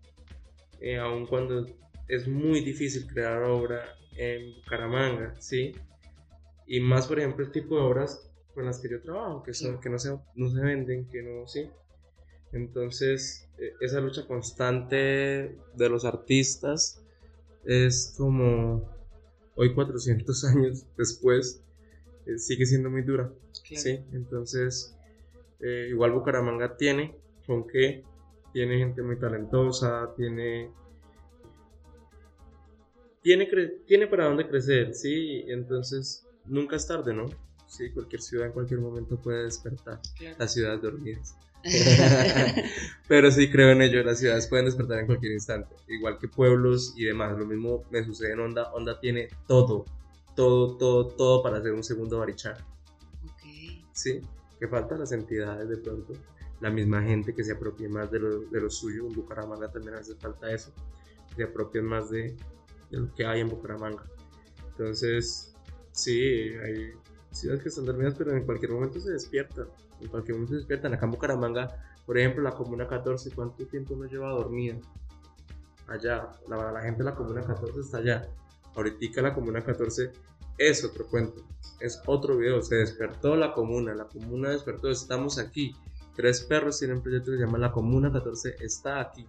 eh, 0.79 0.97
aun 0.97 1.25
cuando 1.25 1.65
es 2.07 2.27
muy 2.27 2.61
difícil 2.61 3.07
crear 3.07 3.43
obra 3.43 3.83
en 4.15 4.55
Bucaramanga, 4.55 5.35
¿sí? 5.39 5.75
Y 6.65 6.79
más, 6.79 7.07
por 7.07 7.19
ejemplo, 7.19 7.45
el 7.45 7.51
tipo 7.51 7.75
de 7.75 7.81
obras 7.81 8.29
con 8.53 8.65
las 8.65 8.79
que 8.79 8.89
yo 8.89 9.01
trabajo, 9.01 9.43
que, 9.43 9.53
son, 9.53 9.79
que 9.79 9.89
no, 9.89 9.99
se, 9.99 10.17
no 10.35 10.49
se 10.49 10.61
venden, 10.61 11.07
que 11.09 11.21
no, 11.21 11.47
sí. 11.47 11.69
Entonces, 12.51 13.47
e, 13.57 13.73
esa 13.81 13.99
lucha 13.99 14.25
constante 14.25 15.57
de 15.75 15.89
los 15.89 16.05
artistas 16.05 17.03
es 17.65 18.13
como 18.17 18.96
hoy 19.57 19.73
400 19.73 20.45
años 20.45 20.85
después, 20.97 21.61
eh, 22.25 22.37
sigue 22.37 22.65
siendo 22.65 22.89
muy 22.89 23.01
dura. 23.01 23.31
Sí, 23.51 23.99
entonces, 24.13 24.95
eh, 25.59 25.87
igual 25.89 26.13
Bucaramanga 26.13 26.77
tiene 26.77 27.15
con 27.45 27.67
que 27.67 28.03
tiene 28.53 28.77
gente 28.77 29.01
muy 29.01 29.19
talentosa, 29.19 30.13
tiene 30.15 30.71
tiene, 33.21 33.45
tiene 33.85 34.07
para 34.07 34.25
dónde 34.25 34.47
crecer, 34.47 34.93
sí, 34.93 35.43
entonces 35.47 36.25
nunca 36.45 36.77
es 36.77 36.87
tarde, 36.87 37.13
¿no? 37.13 37.25
Sí, 37.67 37.91
cualquier 37.91 38.21
ciudad 38.21 38.47
en 38.47 38.53
cualquier 38.53 38.79
momento 38.79 39.19
puede 39.21 39.43
despertar. 39.43 39.99
Las 40.37 40.53
ciudades 40.53 40.81
dormidas. 40.81 41.35
Pero 43.07 43.31
sí 43.31 43.49
creo 43.49 43.71
en 43.71 43.81
ello, 43.81 44.03
las 44.03 44.19
ciudades 44.19 44.47
pueden 44.47 44.65
despertar 44.65 44.99
en 44.99 45.05
cualquier 45.05 45.33
instante, 45.33 45.75
igual 45.87 46.17
que 46.17 46.27
pueblos 46.27 46.93
y 46.95 47.05
demás. 47.05 47.37
Lo 47.37 47.45
mismo 47.45 47.83
me 47.91 48.03
sucede 48.03 48.33
en 48.33 48.39
Onda. 48.39 48.71
Onda 48.73 48.99
tiene 48.99 49.29
todo, 49.47 49.85
todo, 50.35 50.77
todo, 50.77 51.07
todo 51.07 51.43
para 51.43 51.57
hacer 51.57 51.73
un 51.73 51.83
segundo 51.83 52.19
Barichar. 52.19 52.57
Sí, 53.93 54.21
que 54.59 54.67
falta 54.67 54.95
las 54.95 55.11
entidades 55.11 55.67
de 55.69 55.77
pronto, 55.77 56.13
la 56.59 56.69
misma 56.69 57.01
gente 57.01 57.33
que 57.33 57.43
se 57.43 57.53
apropie 57.53 57.89
más 57.89 58.11
de 58.11 58.19
lo, 58.19 58.41
de 58.41 58.61
lo 58.61 58.69
suyo. 58.69 59.07
En 59.07 59.13
Bucaramanga 59.13 59.71
también 59.71 59.95
hace 59.95 60.15
falta 60.15 60.51
eso, 60.51 60.71
se 61.35 61.43
apropien 61.43 61.85
más 61.85 62.09
de, 62.09 62.35
de 62.91 62.97
lo 62.97 63.13
que 63.15 63.25
hay 63.25 63.41
en 63.41 63.49
Bucaramanga. 63.49 64.03
Entonces, 64.69 65.55
sí, 65.91 66.21
hay 66.63 66.91
ciudades 67.31 67.63
que 67.63 67.69
están 67.69 67.85
dormidas, 67.85 68.13
pero 68.15 68.35
en 68.35 68.45
cualquier 68.45 68.71
momento 68.71 68.99
se 68.99 69.11
despiertan. 69.11 69.67
En 70.01 70.07
cualquier 70.07 70.35
momento 70.35 70.53
se 70.53 70.57
despiertan. 70.57 70.93
Acá 70.93 71.05
en 71.05 71.11
Bucaramanga, 71.11 71.95
por 72.05 72.17
ejemplo, 72.17 72.43
la 72.43 72.51
Comuna 72.51 72.87
14, 72.87 73.31
¿cuánto 73.31 73.65
tiempo 73.65 73.95
nos 73.95 74.11
lleva 74.11 74.29
dormida? 74.29 74.77
Allá, 75.87 76.29
la, 76.47 76.71
la 76.71 76.81
gente 76.81 76.99
de 76.99 77.05
la 77.05 77.15
Comuna 77.15 77.41
14 77.41 77.79
está 77.79 77.97
allá. 77.97 78.27
Ahorita 78.75 79.21
la 79.21 79.33
Comuna 79.33 79.63
14 79.63 80.11
es 80.57 80.83
otro 80.83 81.07
cuento, 81.07 81.45
es 81.79 82.01
otro 82.05 82.37
video. 82.37 82.61
Se 82.61 82.75
despertó 82.75 83.35
la 83.35 83.53
Comuna, 83.53 83.95
la 83.95 84.05
Comuna 84.05 84.49
despertó, 84.49 84.89
estamos 84.89 85.39
aquí. 85.39 85.75
Tres 86.15 86.41
perros 86.41 86.79
tienen 86.79 86.97
un 86.97 87.03
proyecto 87.03 87.31
que 87.31 87.37
se 87.37 87.45
llama 87.45 87.57
La 87.59 87.71
Comuna 87.71 88.11
14 88.11 88.55
está 88.59 89.01
aquí. 89.01 89.27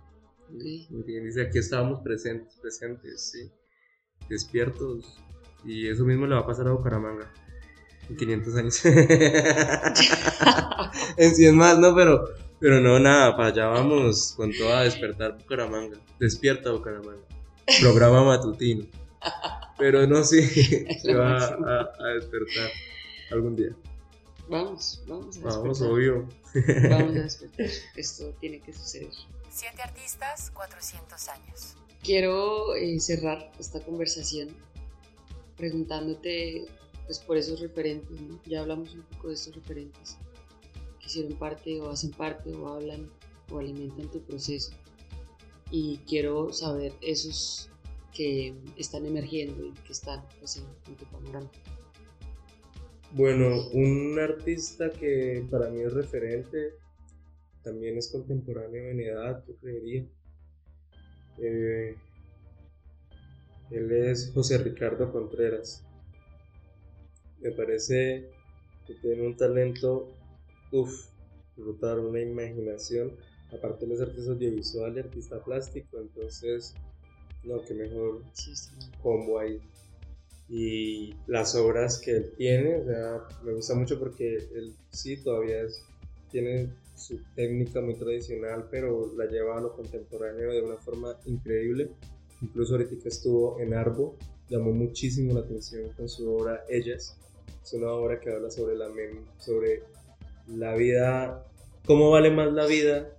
Y 0.51 0.87
dice, 1.21 1.43
aquí 1.43 1.59
estábamos 1.59 2.01
presentes, 2.01 2.57
presentes, 2.61 3.31
sí, 3.31 3.51
despiertos. 4.29 5.19
Y 5.65 5.89
eso 5.89 6.05
mismo 6.05 6.27
le 6.27 6.35
va 6.35 6.41
a 6.41 6.47
pasar 6.47 6.69
a 6.69 6.73
Bucaramanga 6.73 7.31
500 8.17 8.57
años. 8.57 8.85
en 11.17 11.35
100 11.35 11.57
más, 11.57 11.79
no, 11.79 11.95
pero, 11.95 12.29
pero 12.59 12.81
no, 12.81 12.99
nada, 12.99 13.37
para 13.37 13.49
allá 13.49 13.67
vamos 13.67 14.33
con 14.37 14.53
toda 14.53 14.81
a 14.81 14.85
despertar 14.85 15.39
Bucaramanga. 15.39 15.99
Despierta 16.19 16.71
Bucaramanga. 16.71 17.23
Programa 17.81 18.25
matutino. 18.25 18.87
Pero 19.79 20.07
no, 20.07 20.25
sí, 20.25 20.43
se 21.03 21.15
va 21.15 21.37
a, 21.37 22.09
despertar 22.15 22.71
algún 23.31 23.57
día. 23.57 23.77
Vamos, 24.49 25.03
vamos 25.07 25.27
a 25.27 25.29
despertar. 25.29 25.61
Vamos, 25.61 25.81
obvio. 25.83 26.29
Vamos 26.91 27.17
a 27.17 27.21
despertar. 27.23 27.67
Esto 27.97 28.35
tiene 28.41 28.61
que 28.61 28.73
suceder. 28.73 29.11
Siete 29.51 29.83
artistas, 29.83 30.51
400 30.53 31.29
años. 31.29 31.77
quiero 32.03 32.75
eh, 32.75 32.99
cerrar 33.01 33.51
esta 33.59 33.81
conversación 33.81 34.49
preguntándote 35.57 36.67
pues 37.09 37.19
por 37.21 37.39
esos 37.39 37.61
referentes. 37.61 38.21
Ya 38.45 38.61
hablamos 38.61 38.95
un 38.95 39.01
poco 39.03 39.29
de 39.29 39.35
estos 39.35 39.55
referentes 39.55 40.19
que 41.01 41.07
hicieron 41.07 41.39
parte 41.39 41.81
o 41.81 41.89
hacen 41.89 42.11
parte 42.11 42.53
o 42.53 42.69
hablan 42.69 43.11
o 43.51 43.59
alimentan 43.59 44.11
tu 44.11 44.21
proceso. 44.21 44.73
Y 45.71 45.97
quiero 46.07 46.53
saber 46.53 46.93
esos 47.01 47.71
que 48.15 48.55
están 48.77 49.07
emergiendo 49.07 49.65
y 49.65 49.73
que 49.73 49.93
están 49.93 50.23
pues, 50.39 50.59
en, 50.59 50.97
tu 50.97 51.05
panorama. 51.07 51.51
Bueno, 53.13 53.69
un 53.73 54.19
artista 54.19 54.91
que 54.91 55.47
para 55.51 55.71
mí 55.71 55.81
es 55.81 55.95
referente, 55.95 56.75
también 57.63 57.97
es 57.97 58.09
contemporáneo 58.09 58.91
en 58.91 59.01
edad, 59.01 59.43
yo 59.47 59.57
creería. 59.57 60.07
Eh, 61.39 61.97
él 63.71 63.93
es 63.93 64.31
José 64.35 64.59
Ricardo 64.59 65.11
Contreras. 65.11 65.88
Me 67.41 67.53
parece 67.53 68.31
que 68.87 68.95
tiene 68.95 69.27
un 69.27 69.37
talento, 69.37 70.09
uff, 70.73 71.09
brutal, 71.57 72.01
una 72.01 72.21
imaginación. 72.21 73.13
Aparte, 73.53 73.85
él 73.85 73.93
es 73.93 74.01
artista 74.01 74.33
audiovisual 74.33 74.97
y 74.97 75.01
artista 75.01 75.43
plástico, 75.43 75.99
entonces, 75.99 76.75
no, 77.45 77.63
que 77.63 77.75
mejor 77.75 78.23
combo 79.03 79.39
ahí. 79.39 79.61
Y 80.49 81.15
las 81.27 81.55
obras 81.55 81.99
que 81.99 82.13
él 82.13 82.33
tiene, 82.37 82.77
o 82.77 82.85
sea, 82.85 83.29
me 83.45 83.53
gusta 83.53 83.75
mucho 83.75 83.99
porque 83.99 84.37
él 84.37 84.75
sí 84.91 85.23
todavía 85.23 85.63
es, 85.63 85.85
tiene 86.31 86.73
su 86.97 87.21
técnica 87.35 87.81
muy 87.81 87.95
tradicional, 87.95 88.67
pero 88.71 89.13
la 89.17 89.27
lleva 89.27 89.59
a 89.59 89.61
lo 89.61 89.75
contemporáneo 89.75 90.51
de 90.51 90.63
una 90.63 90.77
forma 90.77 91.17
increíble. 91.27 91.91
Incluso 92.41 92.75
ahorita 92.75 92.97
que 93.03 93.09
estuvo 93.09 93.61
en 93.61 93.75
Arbo, 93.75 94.17
llamó 94.49 94.73
muchísimo 94.73 95.35
la 95.35 95.41
atención 95.41 95.91
con 95.93 96.09
su 96.09 96.29
obra 96.33 96.65
Ellas. 96.69 97.17
Es 97.63 97.73
una 97.73 97.91
obra 97.91 98.21
que 98.21 98.31
habla 98.31 98.51
sobre 98.51 98.77
la, 98.77 98.89
sobre 99.39 99.83
la 100.47 100.75
vida, 100.75 101.45
cómo 101.85 102.11
vale 102.11 102.31
más 102.31 102.53
la 102.53 102.67
vida, 102.67 103.11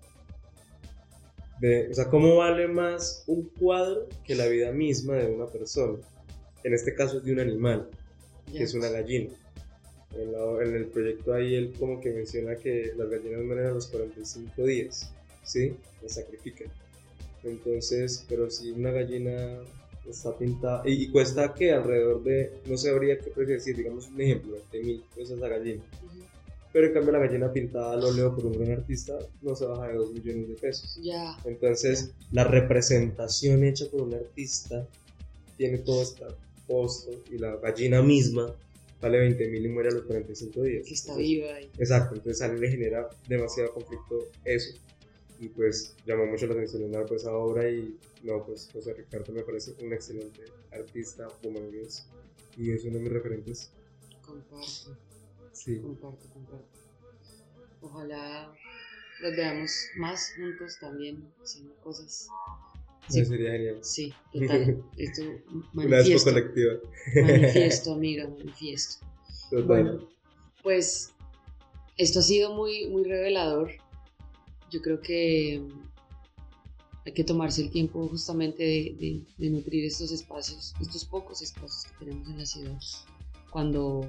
de, 1.60 1.90
o 1.90 1.94
sea, 1.94 2.10
cómo 2.10 2.38
vale 2.38 2.68
más 2.68 3.24
un 3.28 3.50
cuadro 3.60 4.08
que 4.24 4.36
la 4.36 4.48
vida 4.48 4.72
misma 4.72 5.16
de 5.16 5.28
una 5.28 5.46
persona. 5.46 6.00
En 6.64 6.74
este 6.74 6.94
caso 6.96 7.18
es 7.18 7.24
de 7.24 7.34
un 7.34 7.40
animal, 7.40 7.90
que 8.52 8.64
es 8.64 8.74
una 8.74 8.90
gallina. 8.90 9.32
En, 10.16 10.76
el 10.76 10.88
proyecto 10.88 11.34
ahí 11.34 11.54
él 11.54 11.74
como 11.78 12.02
que 12.02 12.12
menciona 12.12 12.56
que 12.56 12.94
las 12.98 13.10
gallinas 13.10 13.44
mueren 13.44 13.68
a 13.68 13.72
los 13.72 13.88
45 13.88 14.64
días, 14.64 15.14
¿sí? 15.44 15.76
Las 16.02 16.14
sacrifican. 16.16 16.68
Entonces, 17.44 18.26
pero 18.28 18.50
si 18.50 18.72
una 18.72 18.92
gallina 18.92 19.60
está 20.08 20.38
pintada 20.38 20.84
y, 20.86 21.08
cuesta 21.10 21.54
que 21.54 21.72
alrededor 21.72 22.24
de, 22.24 22.52
no 22.66 22.78
sabría 22.78 23.18
qué 23.18 23.30
precio 23.32 23.56
decir, 23.56 23.76
digamos 23.76 24.08
un 24.08 24.22
ejemplo, 24.22 24.54
20 24.72 24.84
mil 24.84 25.04
pesos 25.16 25.40
la 25.40 25.48
gallina. 25.48 25.84
Pero 26.72 26.88
en 26.88 26.94
cambio 26.94 27.12
la 27.12 27.20
gallina 27.20 27.52
pintada 27.52 27.94
al 27.94 28.04
óleo 28.04 28.36
por 28.36 28.46
un 28.46 28.54
gran 28.54 28.80
artista 28.80 29.18
no 29.42 29.56
se 29.56 29.66
baja 29.66 29.88
de 29.88 29.96
2 29.96 30.14
millones 30.14 30.50
de 30.50 30.54
pesos. 30.56 31.00
Ya. 31.02 31.36
Entonces, 31.46 32.12
la 32.32 32.44
representación 32.44 33.64
hecha 33.64 33.86
por 33.90 34.02
un 34.04 34.14
artista 34.14 34.88
tiene 35.58 35.80
todo 35.80 36.04
este 36.04 36.26
costo 36.68 37.12
y 37.32 37.40
la 37.40 37.56
gallina 37.58 38.04
misma 38.04 38.54
vale 39.02 39.20
20 39.20 39.48
mil 39.48 39.66
y 39.66 39.70
muere 39.70 39.90
a 39.90 39.94
los 39.94 40.04
45 40.04 40.62
días. 40.62 40.86
Que 40.86 40.94
está 40.94 41.16
viva 41.16 41.56
ahí. 41.56 41.70
Exacto, 41.80 42.16
entonces 42.16 42.42
a 42.42 42.52
él 42.52 42.60
le 42.60 42.70
genera 42.70 43.10
demasiado 43.28 43.74
conflicto 43.74 44.28
eso 44.46 44.78
y 45.40 45.48
pues 45.48 45.96
llamó 46.06 46.26
mucho 46.26 46.48
la 46.48 46.54
atención 46.54 46.92
pues, 47.08 47.22
esa 47.22 47.34
obra 47.34 47.70
y 47.70 47.98
no, 48.24 48.46
pues 48.46 48.70
José 48.74 48.94
Ricardo 48.94 49.32
me 49.32 49.44
parece 49.44 49.74
un 49.82 49.94
excelente 49.94 50.44
artista 50.72 51.28
humanista 51.44 52.04
y 52.58 52.72
es 52.72 52.84
uno 52.84 52.96
de 52.96 53.00
mis 53.00 53.14
referentes. 53.14 53.72
Comparto. 54.22 54.98
Sí. 55.54 55.80
Comparto, 55.80 56.30
comparto. 56.34 56.80
Ojalá 57.82 58.54
los 59.22 59.36
veamos 59.36 59.72
más 59.96 60.34
juntos 60.36 60.78
también 60.80 61.32
haciendo 61.42 61.74
cosas. 61.78 62.28
Sí, 63.08 63.26
sería 63.26 63.52
genial. 63.52 63.80
Sí, 63.82 64.14
total. 64.34 64.84
Esto 64.98 65.24
Una 65.74 66.00
expo 66.02 66.32
colectiva. 66.32 66.74
Manifiesto, 67.16 67.94
amiga, 67.94 68.28
manifiesto. 68.38 69.06
Total. 69.50 69.66
Bueno, 69.68 70.10
pues 70.64 71.14
esto 71.96 72.20
ha 72.20 72.24
sido 72.24 72.54
muy, 72.54 72.90
muy 72.90 73.06
revelador 73.06 73.72
yo 74.70 74.82
creo 74.82 75.02
que 75.02 75.62
hay 77.06 77.14
que 77.14 77.24
tomarse 77.24 77.62
el 77.62 77.72
tiempo 77.72 78.08
justamente 78.08 78.64
de, 78.64 79.50
nutrir 79.50 79.86
estos 79.86 80.12
espacios, 80.12 80.76
estos 80.80 81.06
pocos 81.06 81.42
espacios 81.42 81.86
que 81.86 82.06
tenemos 82.06 82.28
en 82.28 82.38
la 82.38 82.46
ciudad, 82.46 82.80
cuando 83.50 84.08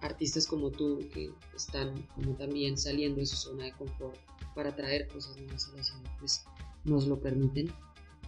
artistas 0.00 0.46
como 0.46 0.70
tú, 0.70 1.00
que 1.12 1.30
están 1.56 2.06
como 2.14 2.34
también 2.34 2.78
saliendo 2.78 3.20
de 3.20 3.26
su 3.26 3.36
zona 3.36 3.64
de 3.64 3.72
confort 3.72 4.16
para 4.54 4.74
traer 4.74 5.08
cosas 5.08 5.36
nuevas 5.38 5.68
a 5.68 5.76
la 5.76 5.82
ciudad, 5.82 6.10
pues 6.18 6.44
nos 6.84 7.06
lo 7.06 7.20
permiten. 7.20 7.70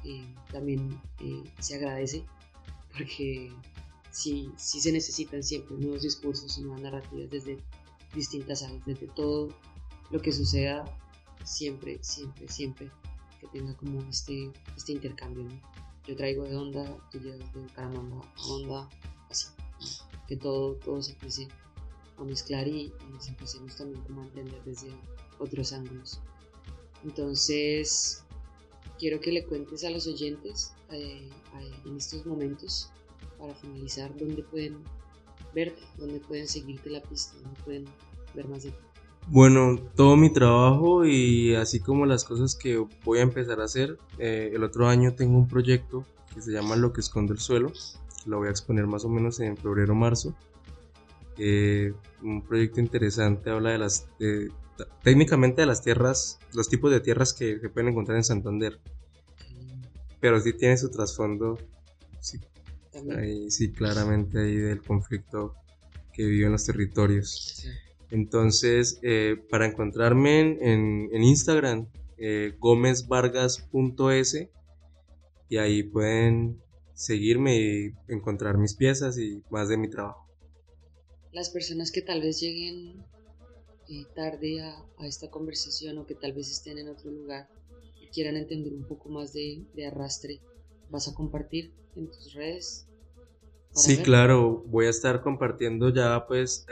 Eh, 0.05 0.27
también 0.51 1.01
eh, 1.21 1.45
se 1.61 1.77
agradece 1.77 2.25
porque 2.93 3.53
sí, 4.11 4.51
sí 4.57 4.81
se 4.81 4.91
necesitan 4.91 5.45
siempre 5.45 5.77
nuevos 5.77 6.03
discursos 6.03 6.59
y 6.59 6.63
nuevas 6.63 6.83
narrativas 6.83 7.31
desde 7.31 7.59
distintas 8.13 8.65
áreas, 8.65 8.85
desde 8.85 9.07
todo 9.07 9.49
lo 10.11 10.21
que 10.21 10.33
suceda 10.33 10.85
siempre, 11.45 11.99
siempre, 12.03 12.49
siempre 12.49 12.91
que 13.41 13.47
tenga 13.49 13.75
como 13.77 14.01
este, 14.09 14.53
este 14.77 14.93
intercambio. 14.93 15.47
Yo 16.07 16.17
traigo 16.17 16.45
de 16.45 16.57
onda, 16.57 16.85
tú 17.11 17.19
llevas 17.19 17.53
de 17.53 17.67
Caramamba 17.75 18.25
a 18.37 18.47
onda, 18.47 18.89
así. 19.31 19.49
Que 20.29 20.37
todo, 20.37 20.75
todo 20.77 21.03
se 21.03 21.13
empiece 21.13 21.49
a 22.17 22.25
mezclar 22.25 22.67
y, 22.69 22.93
nos 23.11 23.29
empecemos 23.29 23.77
también 23.77 24.03
como 24.05 24.23
a 24.23 24.25
entender 24.27 24.63
desde 24.65 24.89
otros 25.39 25.73
ángulos. 25.73 26.21
Entonces, 27.05 28.25
quiero 28.99 29.21
que 29.21 29.33
le 29.33 29.45
cuentes 29.45 29.85
a 29.85 29.91
los 29.91 30.07
oyentes 30.07 30.73
eh, 30.91 31.29
en 31.85 31.97
estos 31.97 32.25
momentos, 32.25 32.91
para 33.39 33.55
finalizar, 33.57 34.17
dónde 34.17 34.43
pueden 34.45 34.83
verte, 35.53 35.83
dónde 35.99 36.21
pueden 36.21 36.47
seguirte 36.47 36.91
la 36.91 37.03
pista, 37.03 37.35
dónde 37.43 37.61
pueden 37.63 37.85
ver 38.35 38.49
más 38.49 38.63
de 38.63 38.71
ti. 38.71 38.92
Bueno, 39.29 39.79
todo 39.97 40.17
mi 40.17 40.31
trabajo 40.31 41.07
y 41.07 41.55
así 41.55 41.81
como 41.81 42.07
las 42.07 42.25
cosas 42.25 42.55
que 42.55 42.85
voy 43.05 43.21
a 43.21 43.23
empezar 43.23 43.61
a 43.61 43.65
hacer, 43.65 43.99
eh, 44.19 44.51
el 44.53 44.63
otro 44.63 44.89
año 44.89 45.15
tengo 45.15 45.39
un 45.39 45.49
proyecto 45.49 46.05
que 46.35 46.43
se 46.43 46.53
llama 46.53 46.77
Lo 46.77 46.93
que 46.93 47.01
esconde 47.01 47.33
el 47.33 47.39
suelo, 47.39 47.73
lo 48.27 48.39
voy 48.39 48.49
a 48.49 48.51
exponer 48.51 48.87
más 48.87 49.05
o 49.05 49.09
menos 49.09 49.41
en 49.41 49.57
febrero 49.57 49.93
o 49.93 49.97
marzo. 49.97 50.35
Eh, 51.39 51.95
un 52.23 52.43
proyecto 52.43 52.81
interesante, 52.81 53.51
habla 53.51 53.71
de 53.71 53.79
las, 53.79 54.07
técnicamente 55.03 55.63
de 55.63 55.67
las 55.67 55.83
tierras, 55.83 56.39
los 56.53 56.69
tipos 56.69 56.91
de 56.91 57.01
tierras 57.01 57.33
que 57.33 57.59
se 57.59 57.69
pueden 57.71 57.91
encontrar 57.91 58.19
en 58.19 58.25
Santander, 58.25 58.81
pero 60.21 60.41
sí 60.41 60.53
tiene 60.53 60.77
su 60.77 60.91
trasfondo, 60.91 61.59
sí, 62.21 62.39
sí, 63.49 63.73
claramente 63.73 64.41
ahí 64.41 64.57
del 64.57 64.83
conflicto 64.83 65.55
que 66.13 66.25
vive 66.27 66.47
en 66.47 66.53
los 66.53 66.67
territorios. 66.67 67.55
Sí. 67.57 67.69
Entonces, 68.13 69.01
eh, 69.03 69.37
para 69.49 69.67
encontrarme 69.67 70.59
en, 70.61 71.25
Instagram, 71.25 71.89
eh, 72.19 72.53
gómezvargas.es 72.59 74.49
y 75.49 75.57
ahí 75.57 75.83
pueden 75.83 76.61
seguirme 76.93 77.57
y 77.57 77.95
encontrar 78.09 78.59
mis 78.59 78.75
piezas 78.75 79.17
y 79.17 79.43
más 79.49 79.71
de 79.71 79.79
mi 79.79 79.89
trabajo. 79.89 80.29
Las 81.33 81.49
personas 81.49 81.91
que 81.91 82.03
tal 82.03 82.21
vez 82.21 82.39
lleguen 82.39 83.03
eh, 83.89 84.05
tarde 84.15 84.61
a, 84.61 84.85
esta 85.07 85.31
conversación 85.31 85.97
o 85.97 86.05
que 86.05 86.15
tal 86.15 86.35
vez 86.35 86.51
estén 86.51 86.77
en 86.77 86.91
otro 86.91 87.11
lugar 87.11 87.49
y 87.99 88.09
quieran 88.09 88.37
entender 88.37 88.75
un 88.75 88.87
poco 88.87 89.09
más 89.09 89.33
de, 89.33 89.65
arrastre, 89.91 90.43
¿vas 90.91 91.09
a 91.09 91.15
compartir 91.15 91.73
en 91.97 92.09
tus 92.09 92.35
redes? 92.35 92.87
Sí, 93.71 93.97
claro, 94.03 94.65
voy 94.67 94.85
a 94.85 94.91
estar 94.91 95.23
compartiendo 95.23 95.89
ya 95.89 96.27
pues 96.27 96.67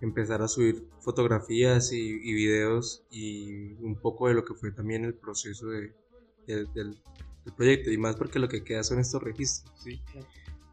empezar 0.00 0.42
a 0.42 0.48
subir 0.48 0.88
fotografías 1.00 1.92
y, 1.92 2.18
videos 2.18 3.04
y 3.10 3.72
un 3.82 3.96
poco 3.96 4.28
de 4.28 4.34
lo 4.34 4.44
que 4.44 4.54
fue 4.54 4.70
también 4.70 5.04
el 5.04 5.14
proceso 5.14 5.68
de, 5.68 5.92
del, 6.46 6.96
proyecto 7.56 7.90
y 7.90 7.96
más 7.96 8.14
porque 8.16 8.38
lo 8.38 8.48
que 8.48 8.62
queda 8.62 8.84
son 8.84 9.00
estos 9.00 9.22
registros, 9.22 9.72
¿sí? 9.82 10.00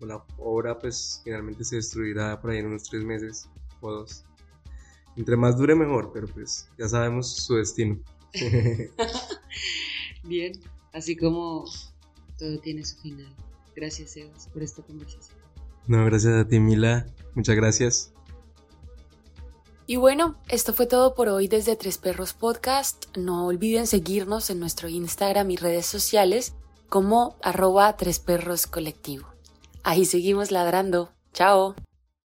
La 0.01 0.23
obra 0.37 0.77
pues 0.77 1.21
finalmente 1.23 1.63
se 1.63 1.77
destruirá 1.77 2.39
por 2.41 2.51
ahí 2.51 2.57
en 2.59 2.67
unos 2.67 2.83
tres 2.83 3.03
meses 3.03 3.49
o 3.81 3.91
dos. 3.91 4.25
Entre 5.15 5.37
más 5.37 5.57
dure 5.57 5.73
mejor, 5.73 6.11
pero 6.13 6.27
pues 6.27 6.69
ya 6.77 6.89
sabemos 6.89 7.33
su 7.33 7.55
destino. 7.55 7.97
Bien, 10.23 10.59
así 10.91 11.15
como 11.15 11.65
todo 12.37 12.59
tiene 12.59 12.83
su 12.83 12.97
final. 12.97 13.33
Gracias, 13.75 14.15
Evas, 14.17 14.47
por 14.47 14.63
esta 14.63 14.83
conversación. 14.83 15.37
No, 15.87 16.03
gracias 16.05 16.33
a 16.33 16.47
ti, 16.47 16.59
Mila. 16.59 17.05
Muchas 17.35 17.55
gracias. 17.55 18.13
Y 19.87 19.97
bueno, 19.97 20.35
esto 20.49 20.73
fue 20.73 20.87
todo 20.87 21.13
por 21.13 21.29
hoy 21.29 21.47
desde 21.47 21.75
Tres 21.75 21.99
Perros 21.99 22.33
Podcast. 22.33 23.05
No 23.15 23.45
olviden 23.45 23.85
seguirnos 23.85 24.49
en 24.49 24.59
nuestro 24.59 24.89
Instagram 24.89 25.51
y 25.51 25.57
redes 25.57 25.85
sociales 25.85 26.53
como 26.89 27.35
arroba 27.43 27.95
tres 27.97 28.19
perros 28.19 28.65
colectivo. 28.65 29.27
Ahí 29.83 30.05
seguimos 30.05 30.51
ladrando. 30.51 31.11
Chao. 31.33 31.75